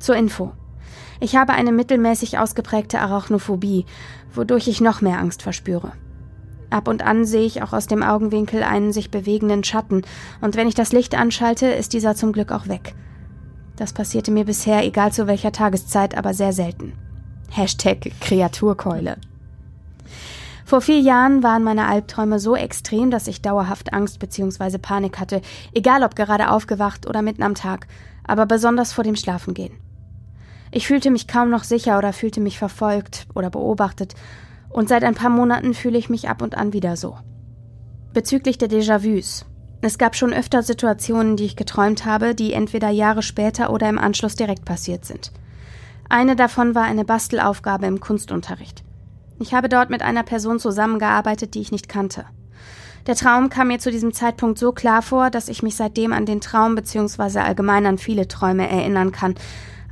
[0.00, 0.50] Zur Info.
[1.20, 3.86] Ich habe eine mittelmäßig ausgeprägte Arachnophobie,
[4.34, 5.92] wodurch ich noch mehr Angst verspüre.
[6.70, 10.02] Ab und an sehe ich auch aus dem Augenwinkel einen sich bewegenden Schatten,
[10.40, 12.94] und wenn ich das Licht anschalte, ist dieser zum Glück auch weg.
[13.76, 16.92] Das passierte mir bisher, egal zu welcher Tageszeit, aber sehr selten.
[17.50, 19.16] Hashtag Kreaturkeule.
[20.64, 24.78] Vor vier Jahren waren meine Albträume so extrem, dass ich dauerhaft Angst bzw.
[24.78, 25.42] Panik hatte,
[25.74, 27.86] egal ob gerade aufgewacht oder mitten am Tag,
[28.26, 29.74] aber besonders vor dem Schlafengehen.
[30.70, 34.14] Ich fühlte mich kaum noch sicher oder fühlte mich verfolgt oder beobachtet
[34.74, 37.16] und seit ein paar Monaten fühle ich mich ab und an wieder so.
[38.12, 39.46] Bezüglich der Déjà-vus.
[39.80, 43.98] Es gab schon öfter Situationen, die ich geträumt habe, die entweder Jahre später oder im
[43.98, 45.30] Anschluss direkt passiert sind.
[46.08, 48.82] Eine davon war eine Bastelaufgabe im Kunstunterricht.
[49.38, 52.24] Ich habe dort mit einer Person zusammengearbeitet, die ich nicht kannte.
[53.06, 56.26] Der Traum kam mir zu diesem Zeitpunkt so klar vor, dass ich mich seitdem an
[56.26, 57.40] den Traum bzw.
[57.40, 59.34] allgemein an viele Träume erinnern kann,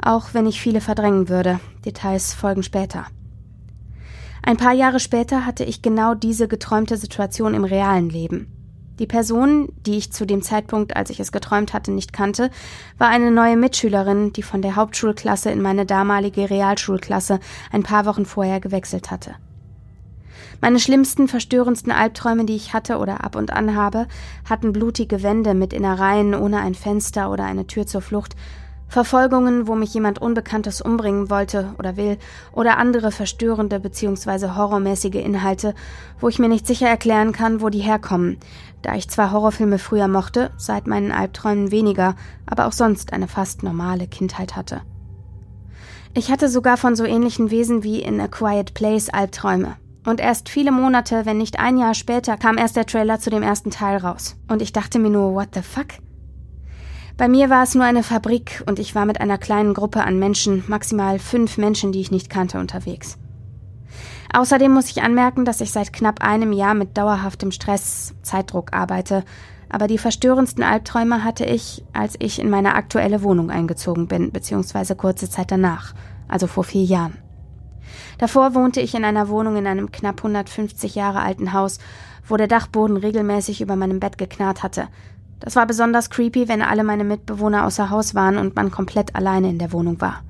[0.02, 1.60] auch wenn ich viele verdrängen würde.
[1.84, 3.06] Details folgen später.
[4.44, 8.48] Ein paar Jahre später hatte ich genau diese geträumte Situation im realen Leben.
[8.98, 12.51] Die Person, die ich zu dem Zeitpunkt, als ich es geträumt hatte, nicht kannte,
[12.98, 17.40] war eine neue Mitschülerin, die von der Hauptschulklasse in meine damalige Realschulklasse
[17.70, 19.36] ein paar Wochen vorher gewechselt hatte.
[20.60, 24.06] Meine schlimmsten, verstörendsten Albträume, die ich hatte oder ab und an habe,
[24.48, 28.36] hatten blutige Wände mit Innereien ohne ein Fenster oder eine Tür zur Flucht
[28.93, 32.19] Verfolgungen, wo mich jemand Unbekanntes umbringen wollte oder will,
[32.52, 34.51] oder andere verstörende bzw.
[34.55, 35.74] horrormäßige Inhalte,
[36.20, 38.36] wo ich mir nicht sicher erklären kann, wo die herkommen,
[38.82, 43.62] da ich zwar Horrorfilme früher mochte, seit meinen Albträumen weniger, aber auch sonst eine fast
[43.62, 44.82] normale Kindheit hatte.
[46.12, 49.77] Ich hatte sogar von so ähnlichen Wesen wie in A Quiet Place Albträume.
[50.05, 53.43] Und erst viele Monate, wenn nicht ein Jahr später, kam erst der Trailer zu dem
[53.43, 54.36] ersten Teil raus.
[54.48, 55.86] Und ich dachte mir nur, what the fuck?
[57.16, 60.18] Bei mir war es nur eine Fabrik und ich war mit einer kleinen Gruppe an
[60.18, 63.18] Menschen, maximal fünf Menschen, die ich nicht kannte, unterwegs.
[64.32, 69.24] Außerdem muss ich anmerken, dass ich seit knapp einem Jahr mit dauerhaftem Stress, Zeitdruck arbeite,
[69.68, 74.97] aber die verstörendsten Albträume hatte ich, als ich in meine aktuelle Wohnung eingezogen bin, beziehungsweise
[74.97, 75.94] kurze Zeit danach,
[76.28, 77.18] also vor vier Jahren.
[78.18, 81.78] Davor wohnte ich in einer Wohnung in einem knapp 150 Jahre alten Haus,
[82.26, 84.89] wo der Dachboden regelmäßig über meinem Bett geknarrt hatte,
[85.43, 89.51] das war besonders creepy, wenn alle meine Mitbewohner außer Haus waren und man komplett alleine
[89.51, 90.23] in der Wohnung war.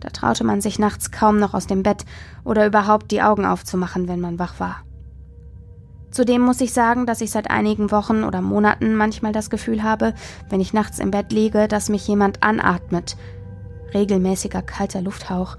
[0.00, 2.04] Da traute man sich nachts kaum noch aus dem Bett
[2.44, 4.82] oder überhaupt die Augen aufzumachen, wenn man wach war.
[6.10, 10.14] Zudem muss ich sagen, dass ich seit einigen Wochen oder Monaten manchmal das Gefühl habe,
[10.50, 13.16] wenn ich nachts im Bett liege, dass mich jemand anatmet.
[13.94, 15.56] Regelmäßiger kalter Lufthauch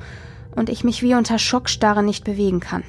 [0.56, 2.84] und ich mich wie unter Schockstarre nicht bewegen kann.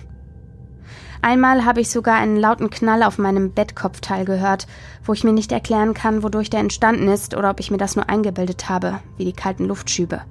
[1.23, 4.67] Einmal habe ich sogar einen lauten Knall auf meinem Bettkopfteil gehört,
[5.05, 7.95] wo ich mir nicht erklären kann, wodurch der entstanden ist oder ob ich mir das
[7.95, 10.23] nur eingebildet habe, wie die kalten Luftschübe.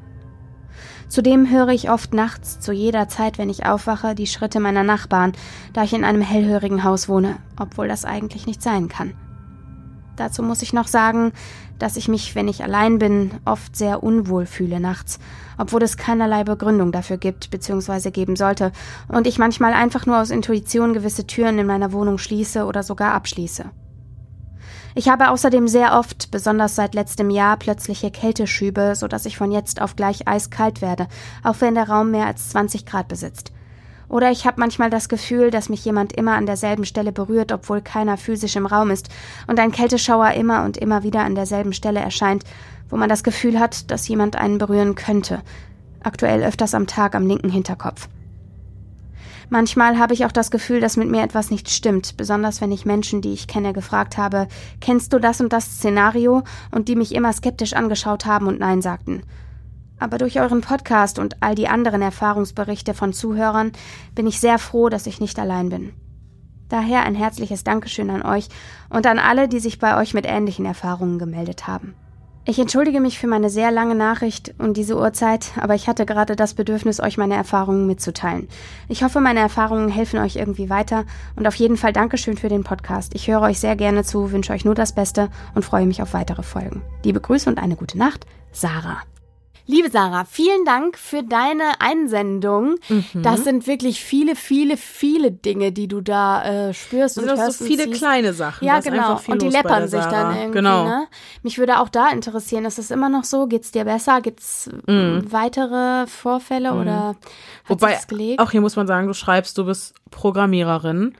[1.07, 5.33] Zudem höre ich oft nachts, zu jeder Zeit, wenn ich aufwache, die Schritte meiner Nachbarn,
[5.73, 9.13] da ich in einem hellhörigen Haus wohne, obwohl das eigentlich nicht sein kann.
[10.15, 11.31] Dazu muss ich noch sagen,
[11.79, 15.19] dass ich mich, wenn ich allein bin, oft sehr unwohl fühle nachts,
[15.57, 18.11] obwohl es keinerlei Begründung dafür gibt bzw.
[18.11, 18.71] geben sollte
[19.07, 23.13] und ich manchmal einfach nur aus Intuition gewisse Türen in meiner Wohnung schließe oder sogar
[23.13, 23.65] abschließe.
[24.95, 29.51] Ich habe außerdem sehr oft, besonders seit letztem Jahr, plötzliche Kälteschübe, so dass ich von
[29.51, 31.07] jetzt auf gleich eiskalt werde,
[31.43, 33.51] auch wenn der Raum mehr als 20 Grad besitzt.
[34.09, 37.81] Oder ich habe manchmal das Gefühl, dass mich jemand immer an derselben Stelle berührt, obwohl
[37.81, 39.09] keiner physisch im Raum ist,
[39.47, 42.43] und ein Kälteschauer immer und immer wieder an derselben Stelle erscheint,
[42.89, 45.41] wo man das Gefühl hat, dass jemand einen berühren könnte.
[46.01, 48.09] Aktuell öfters am Tag am linken Hinterkopf.
[49.51, 52.85] Manchmal habe ich auch das Gefühl, dass mit mir etwas nicht stimmt, besonders wenn ich
[52.85, 54.47] Menschen, die ich kenne, gefragt habe,
[54.79, 56.43] kennst du das und das Szenario?
[56.71, 59.23] und die mich immer skeptisch angeschaut haben und Nein sagten.
[59.99, 63.71] Aber durch euren Podcast und all die anderen Erfahrungsberichte von Zuhörern
[64.15, 65.93] bin ich sehr froh, dass ich nicht allein bin.
[66.69, 68.47] Daher ein herzliches Dankeschön an euch
[68.89, 71.95] und an alle, die sich bei euch mit ähnlichen Erfahrungen gemeldet haben.
[72.45, 76.35] Ich entschuldige mich für meine sehr lange Nachricht und diese Uhrzeit, aber ich hatte gerade
[76.35, 78.47] das Bedürfnis, euch meine Erfahrungen mitzuteilen.
[78.87, 81.05] Ich hoffe, meine Erfahrungen helfen euch irgendwie weiter
[81.35, 83.13] und auf jeden Fall Dankeschön für den Podcast.
[83.13, 86.13] Ich höre euch sehr gerne zu, wünsche euch nur das Beste und freue mich auf
[86.13, 86.81] weitere Folgen.
[87.03, 88.97] Liebe Grüße und eine gute Nacht, Sarah.
[89.69, 92.77] Liebe Sarah, vielen Dank für deine Einsendung.
[92.89, 93.21] Mhm.
[93.21, 97.53] Das sind wirklich viele, viele, viele Dinge, die du da äh, spürst das und sind
[97.53, 98.65] so viele kleine Sachen.
[98.65, 99.21] Ja, genau.
[99.27, 100.57] und die läppern sich dann irgendwie.
[100.57, 100.85] Genau.
[100.85, 101.07] Ne?
[101.43, 103.45] Mich würde auch da interessieren, ist es immer noch so?
[103.45, 104.21] Geht's dir besser?
[104.21, 105.31] Gibt's mhm.
[105.31, 106.81] weitere Vorfälle mhm.
[106.81, 107.17] oder hat
[107.67, 107.99] Wobei,
[108.39, 111.13] auch hier muss man sagen, du schreibst, du bist Programmiererin.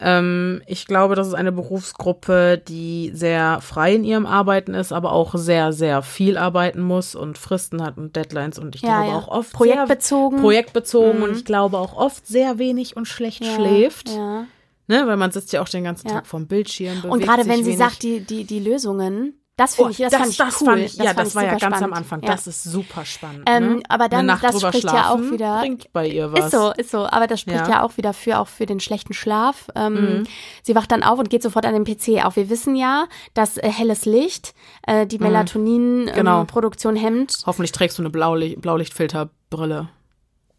[0.00, 5.12] Ähm, ich glaube, das ist eine Berufsgruppe, die sehr frei in ihrem Arbeiten ist, aber
[5.12, 9.10] auch sehr, sehr viel arbeiten muss und Fristen hat und Deadlines und ich ja, glaube
[9.10, 9.18] ja.
[9.18, 10.40] auch oft projektbezogen.
[10.40, 11.22] projektbezogen mhm.
[11.24, 14.10] und ich glaube auch oft sehr wenig und schlecht ja, schläft.
[14.10, 14.46] Ja.
[14.90, 17.04] Ne, weil man sitzt ja auch den ganzen Tag vorm Bildschirm.
[17.04, 20.20] Und gerade wenn sie sagt, die, die, die Lösungen, das finde oh, ich, das, das,
[20.20, 20.66] fand ich das cool.
[20.68, 21.82] Fand ich, das ja, das war ja ganz spannend.
[21.82, 22.22] am Anfang.
[22.22, 22.28] Ja.
[22.28, 23.42] Das ist super spannend.
[23.50, 23.82] Ähm, ne?
[23.88, 25.58] Aber dann, das spricht ja auch wieder.
[25.58, 26.44] Bringt bei ihr was.
[26.44, 27.06] Ist so, ist so.
[27.06, 29.66] Aber das spricht ja, ja auch wieder für, auch für den schlechten Schlaf.
[29.74, 30.26] Ähm, mhm.
[30.62, 32.24] Sie wacht dann auf und geht sofort an den PC.
[32.24, 34.54] Auch wir wissen ja, dass äh, helles Licht
[34.86, 36.98] äh, die Melatonin-Produktion mhm.
[36.98, 37.08] genau.
[37.08, 37.42] ähm, hemmt.
[37.44, 39.88] Hoffentlich trägst du eine Blaulicht Blaulichtfilterbrille.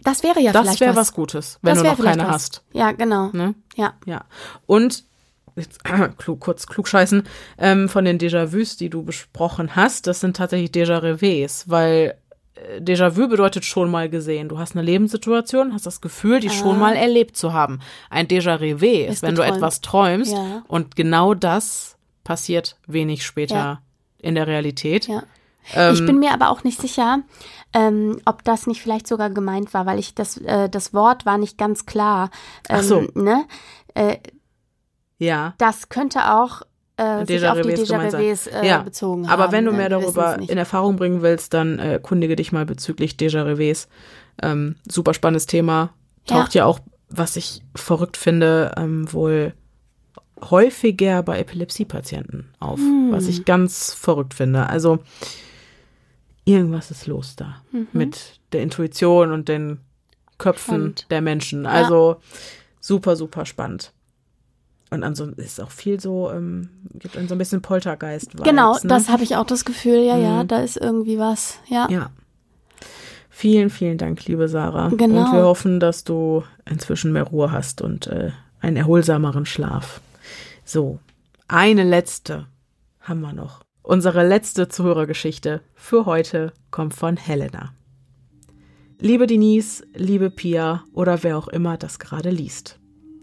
[0.02, 0.96] Das wäre ja das vielleicht wär was.
[0.96, 2.64] Das wäre was Gutes, wenn du noch keine hast.
[2.74, 3.30] Ja, genau.
[3.32, 3.56] Ne?
[3.76, 3.94] Ja.
[4.06, 4.26] Ja.
[4.66, 5.06] Und
[5.60, 5.84] jetzt
[6.18, 7.24] klug, kurz klugscheißen,
[7.58, 12.16] ähm, von den Déjà-vus, die du besprochen hast, das sind tatsächlich Déjà-revés, weil
[12.56, 14.50] äh, Déjà-vu bedeutet schon mal gesehen.
[14.50, 16.54] Du hast eine Lebenssituation, hast das Gefühl, die ah.
[16.54, 17.80] schon mal erlebt zu haben.
[18.10, 19.52] Ein Déjà-revé ist, ist wenn geträumt.
[19.52, 20.64] du etwas träumst ja.
[20.68, 23.82] und genau das passiert wenig später ja.
[24.20, 25.08] in der Realität.
[25.08, 25.24] Ja.
[25.74, 27.20] Ähm, ich bin mir aber auch nicht sicher,
[27.74, 31.38] ähm, ob das nicht vielleicht sogar gemeint war, weil ich das, äh, das Wort war
[31.38, 32.30] nicht ganz klar.
[32.68, 33.08] Ähm, Ach so.
[33.14, 33.46] Ne?
[33.94, 34.18] Äh,
[35.20, 35.54] ja.
[35.58, 36.64] Das könnte auch
[36.98, 38.82] äh, sich auf die Déjà-vus äh, ja.
[38.82, 39.42] bezogen haben.
[39.42, 43.14] Aber wenn du mehr darüber in Erfahrung bringen willst, dann äh, kundige dich mal bezüglich
[43.14, 43.88] Déjà-revus.
[44.42, 45.92] Ähm, super spannendes Thema.
[46.26, 46.80] Taucht ja, ja auch,
[47.10, 49.54] was ich verrückt finde, ähm, wohl
[50.42, 53.12] häufiger bei Epilepsie-Patienten auf, hm.
[53.12, 54.68] was ich ganz verrückt finde.
[54.68, 55.00] Also
[56.46, 57.88] irgendwas ist los da mhm.
[57.94, 59.80] mit der Intuition und den
[60.38, 61.06] Köpfen Spannend.
[61.10, 61.66] der Menschen.
[61.66, 62.18] Also ja.
[62.80, 63.92] super, super spannend.
[64.92, 68.36] Und ansonsten ist auch viel so, ähm, gibt dann so ein bisschen Poltergeist.
[68.44, 68.80] genau, ne?
[68.86, 70.24] das habe ich auch das Gefühl, ja, mhm.
[70.24, 71.88] ja, da ist irgendwie was, ja.
[71.90, 72.10] Ja.
[73.30, 74.90] Vielen, vielen Dank, liebe Sarah.
[74.90, 75.26] Genau.
[75.26, 80.02] Und wir hoffen, dass du inzwischen mehr Ruhe hast und äh, einen erholsameren Schlaf.
[80.66, 81.00] So,
[81.48, 82.48] eine letzte
[83.00, 83.62] haben wir noch.
[83.82, 87.74] Unsere letzte Zuhörergeschichte für heute kommt von Helena.
[89.00, 92.79] Liebe Denise, liebe Pia oder wer auch immer das gerade liest.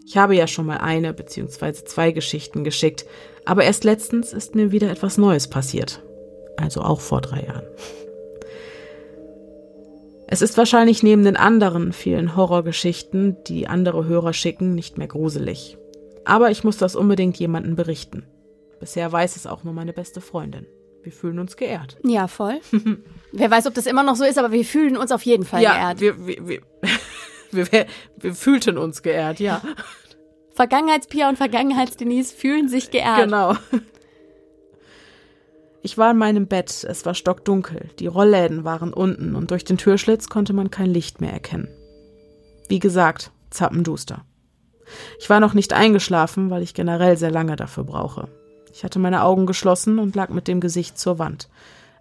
[0.07, 1.73] Ich habe ja schon mal eine bzw.
[1.85, 3.07] zwei Geschichten geschickt,
[3.45, 6.01] aber erst letztens ist mir wieder etwas Neues passiert.
[6.57, 7.67] Also auch vor drei Jahren.
[10.29, 15.77] Es ist wahrscheinlich neben den anderen vielen Horrorgeschichten, die andere Hörer schicken, nicht mehr gruselig.
[16.25, 18.27] Aber ich muss das unbedingt jemandem berichten.
[18.79, 20.67] Bisher weiß es auch nur meine beste Freundin.
[21.03, 21.99] Wir fühlen uns geehrt.
[22.05, 22.61] Ja, voll.
[23.33, 25.63] Wer weiß, ob das immer noch so ist, aber wir fühlen uns auf jeden Fall
[25.63, 26.01] ja, geehrt.
[26.01, 26.61] Wir, wir, wir,
[27.51, 27.87] wir,
[28.17, 29.63] wir fühlten uns geehrt, ja.
[30.55, 33.25] Vergangenheitspia und Vergangenheitsdenise fühlen sich geehrt.
[33.25, 33.55] Genau.
[35.83, 39.79] Ich war in meinem Bett, es war stockdunkel, die Rollläden waren unten und durch den
[39.79, 41.69] Türschlitz konnte man kein Licht mehr erkennen.
[42.69, 44.25] Wie gesagt, zappenduster.
[45.21, 48.29] Ich war noch nicht eingeschlafen, weil ich generell sehr lange dafür brauche.
[48.73, 51.49] Ich hatte meine Augen geschlossen und lag mit dem Gesicht zur Wand.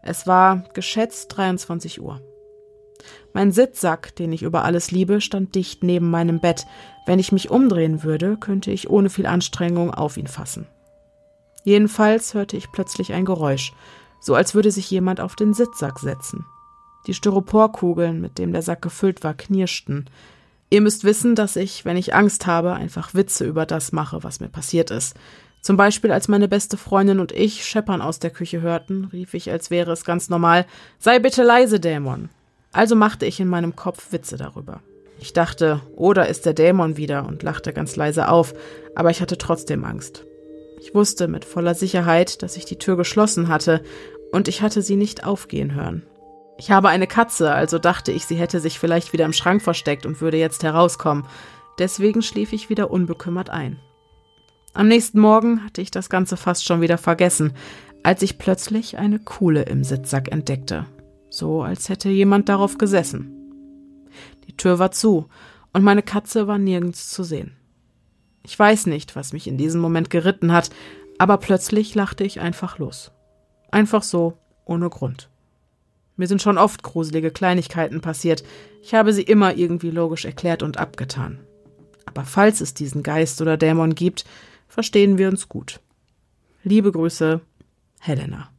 [0.02, 2.22] Es war geschätzt 23 Uhr.
[3.34, 6.66] Mein Sitzsack, den ich über alles liebe, stand dicht neben meinem Bett.
[7.06, 10.68] Wenn ich mich umdrehen würde, könnte ich ohne viel Anstrengung auf ihn fassen.
[11.64, 13.74] Jedenfalls hörte ich plötzlich ein Geräusch,
[14.22, 16.46] so als würde sich jemand auf den Sitzsack setzen.
[17.08, 20.10] Die Styroporkugeln, mit dem der Sack gefüllt war, knirschten.
[20.70, 24.40] Ihr müsst wissen, dass ich, wenn ich Angst habe, einfach Witze über das mache, was
[24.40, 25.16] mir passiert ist.
[25.62, 29.50] Zum Beispiel, als meine beste Freundin und ich Scheppern aus der Küche hörten, rief ich,
[29.50, 30.66] als wäre es ganz normal,
[31.00, 32.30] sei bitte leise, Dämon.
[32.76, 34.82] Also machte ich in meinem Kopf Witze darüber.
[35.22, 38.54] Ich dachte, oder ist der Dämon wieder und lachte ganz leise auf,
[38.96, 40.26] aber ich hatte trotzdem Angst.
[40.82, 43.82] Ich wusste mit voller Sicherheit, dass ich die Tür geschlossen hatte,
[44.34, 46.04] und ich hatte sie nicht aufgehen hören.
[46.58, 50.06] Ich habe eine Katze, also dachte ich, sie hätte sich vielleicht wieder im Schrank versteckt
[50.06, 51.26] und würde jetzt herauskommen.
[51.80, 53.80] Deswegen schlief ich wieder unbekümmert ein.
[54.74, 57.54] Am nächsten Morgen hatte ich das Ganze fast schon wieder vergessen,
[58.04, 60.86] als ich plötzlich eine Kuhle im Sitzsack entdeckte
[61.36, 63.32] so als hätte jemand darauf gesessen.
[64.48, 65.28] Die Tür war zu,
[65.74, 67.58] und meine Katze war nirgends zu sehen.
[68.44, 70.70] Ich weiß nicht, was mich in diesem Moment geritten hat,
[71.18, 73.12] aber plötzlich lachte ich einfach los.
[73.72, 75.30] Einfach so, ohne Grund.
[76.16, 78.44] Mir sind schon oft gruselige Kleinigkeiten passiert.
[78.82, 81.40] Ich habe sie immer irgendwie logisch erklärt und abgetan.
[82.06, 84.24] Aber falls es diesen Geist oder Dämon gibt,
[84.70, 85.82] verstehen wir uns gut.
[86.64, 87.42] Liebe Grüße,
[88.00, 88.55] Helena.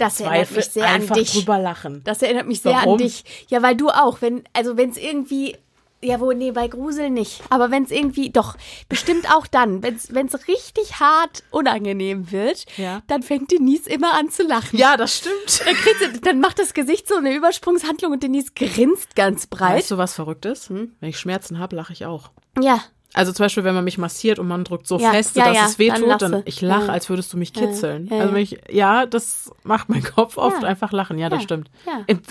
[0.00, 1.32] Das erinnert mich sehr an dich.
[1.32, 2.02] drüber lachen.
[2.04, 2.92] Das erinnert mich sehr Warum?
[2.92, 3.24] an dich.
[3.48, 5.56] Ja, weil du auch, wenn, also wenn es irgendwie,
[6.02, 7.42] ja, wo, nee, bei Grusel nicht.
[7.50, 8.56] Aber wenn es irgendwie, doch,
[8.88, 13.02] bestimmt auch dann, wenn es richtig hart unangenehm wird, Ja.
[13.06, 14.78] dann fängt Denise immer an zu lachen.
[14.78, 15.62] Ja, das stimmt.
[15.66, 15.74] Dann,
[16.14, 19.76] sie, dann macht das Gesicht so eine Übersprungshandlung und Denise grinst ganz breit.
[19.76, 20.70] Weißt du, was verrückt ist?
[20.70, 22.30] Wenn ich Schmerzen habe, lache ich auch.
[22.60, 25.46] Ja, Also zum Beispiel, wenn man mich massiert und man drückt so Ja, fest, ja,
[25.46, 26.42] dass ja, es weh dann tut, dann, du.
[26.44, 28.08] ich lache, als würdest du mich kitzeln.
[28.12, 31.18] Also ich, ja, das macht mein Kopf oft einfach lachen.
[31.18, 31.70] Ja, das stimmt.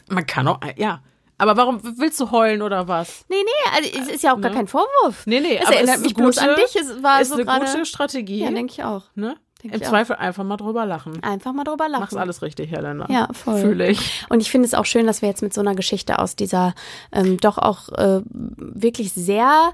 [0.09, 1.01] Man kann auch, ja.
[1.37, 3.23] Aber warum willst du heulen oder was?
[3.29, 5.25] nee, nee, also es ist ja auch gar kein Vorwurf.
[5.25, 6.75] Nee, nee, Es aber erinnert mich bloß gute, an dich.
[6.75, 7.65] Es war ist so eine gerade.
[7.65, 8.39] gute Strategie.
[8.43, 9.03] Ja, denke ich auch.
[9.15, 9.35] ne?
[9.63, 9.91] Denk Im ich auch.
[9.91, 11.21] Zweifel einfach mal drüber lachen.
[11.23, 12.01] Einfach mal drüber lachen.
[12.01, 13.05] Machst alles richtig, Helena.
[13.09, 13.59] Ja, voll.
[13.59, 14.25] Fühle ich.
[14.29, 16.73] Und ich finde es auch schön, dass wir jetzt mit so einer Geschichte aus dieser
[17.13, 19.73] ähm, doch auch äh, wirklich sehr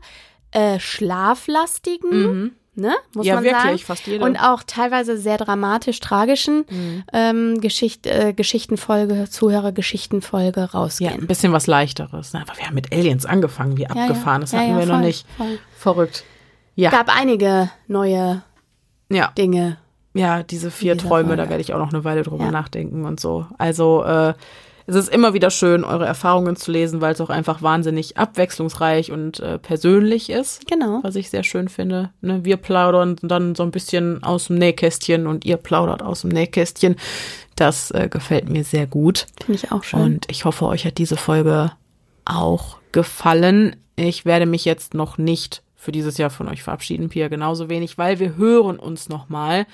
[0.55, 3.27] äh, schlaflastigen, ne, muss Mhm.
[3.27, 4.19] Ja, man wirklich, sagen, fast jede.
[4.19, 4.25] Mhm.
[4.31, 6.65] und auch teilweise sehr dramatisch tragischen
[7.13, 11.13] ähm, Geschicht, äh, Geschichtenfolge, Zuhörergeschichtenfolge Ja, rausgehen.
[11.21, 12.31] ein bisschen was leichteres.
[12.33, 13.89] Na, Aber wir haben mit Aliens angefangen, wie ja.
[13.89, 14.41] abgefahren.
[14.41, 15.25] Das Ja, hatten ja, wir noch voll, nicht.
[15.37, 15.59] voll.
[15.77, 16.23] Verrückt.
[16.75, 18.41] Ja, gab einige neue
[19.09, 19.31] ja.
[19.37, 19.77] Dinge.
[20.13, 21.43] Ja, diese vier Träume, Folge.
[21.43, 22.51] da werde ich auch noch eine Weile drüber Ja.
[22.51, 23.45] nachdenken und so.
[23.57, 24.33] Also äh,
[24.87, 29.11] es ist immer wieder schön, eure Erfahrungen zu lesen, weil es auch einfach wahnsinnig abwechslungsreich
[29.11, 30.67] und äh, persönlich ist.
[30.67, 30.99] Genau.
[31.01, 32.11] Was ich sehr schön finde.
[32.21, 32.45] Ne?
[32.45, 36.97] Wir plaudern dann so ein bisschen aus dem Nähkästchen und ihr plaudert aus dem Nähkästchen.
[37.55, 39.25] Das äh, gefällt mir sehr gut.
[39.43, 40.01] Finde ich auch schön.
[40.01, 41.71] Und ich hoffe, euch hat diese Folge
[42.25, 43.75] auch gefallen.
[43.95, 47.97] Ich werde mich jetzt noch nicht für dieses Jahr von euch verabschieden, Pia, genauso wenig,
[47.97, 49.67] weil wir hören uns nochmal.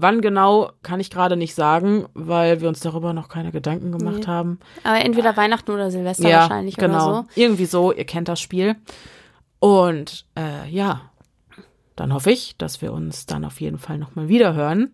[0.00, 4.20] Wann genau, kann ich gerade nicht sagen, weil wir uns darüber noch keine Gedanken gemacht
[4.20, 4.26] Nee.
[4.26, 4.58] haben.
[4.84, 7.08] Aber entweder Weihnachten oder Silvester ja, wahrscheinlich genau.
[7.08, 7.40] oder so.
[7.40, 8.76] Irgendwie so, ihr kennt das Spiel.
[9.58, 11.02] Und äh, ja,
[11.96, 14.92] dann hoffe ich, dass wir uns dann auf jeden Fall nochmal wieder hören.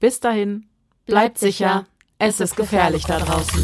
[0.00, 0.66] Bis dahin,
[1.06, 1.68] bleibt, Bleibt sicher.
[1.68, 1.86] sicher.
[2.18, 3.62] Es ist gefährlich da draußen.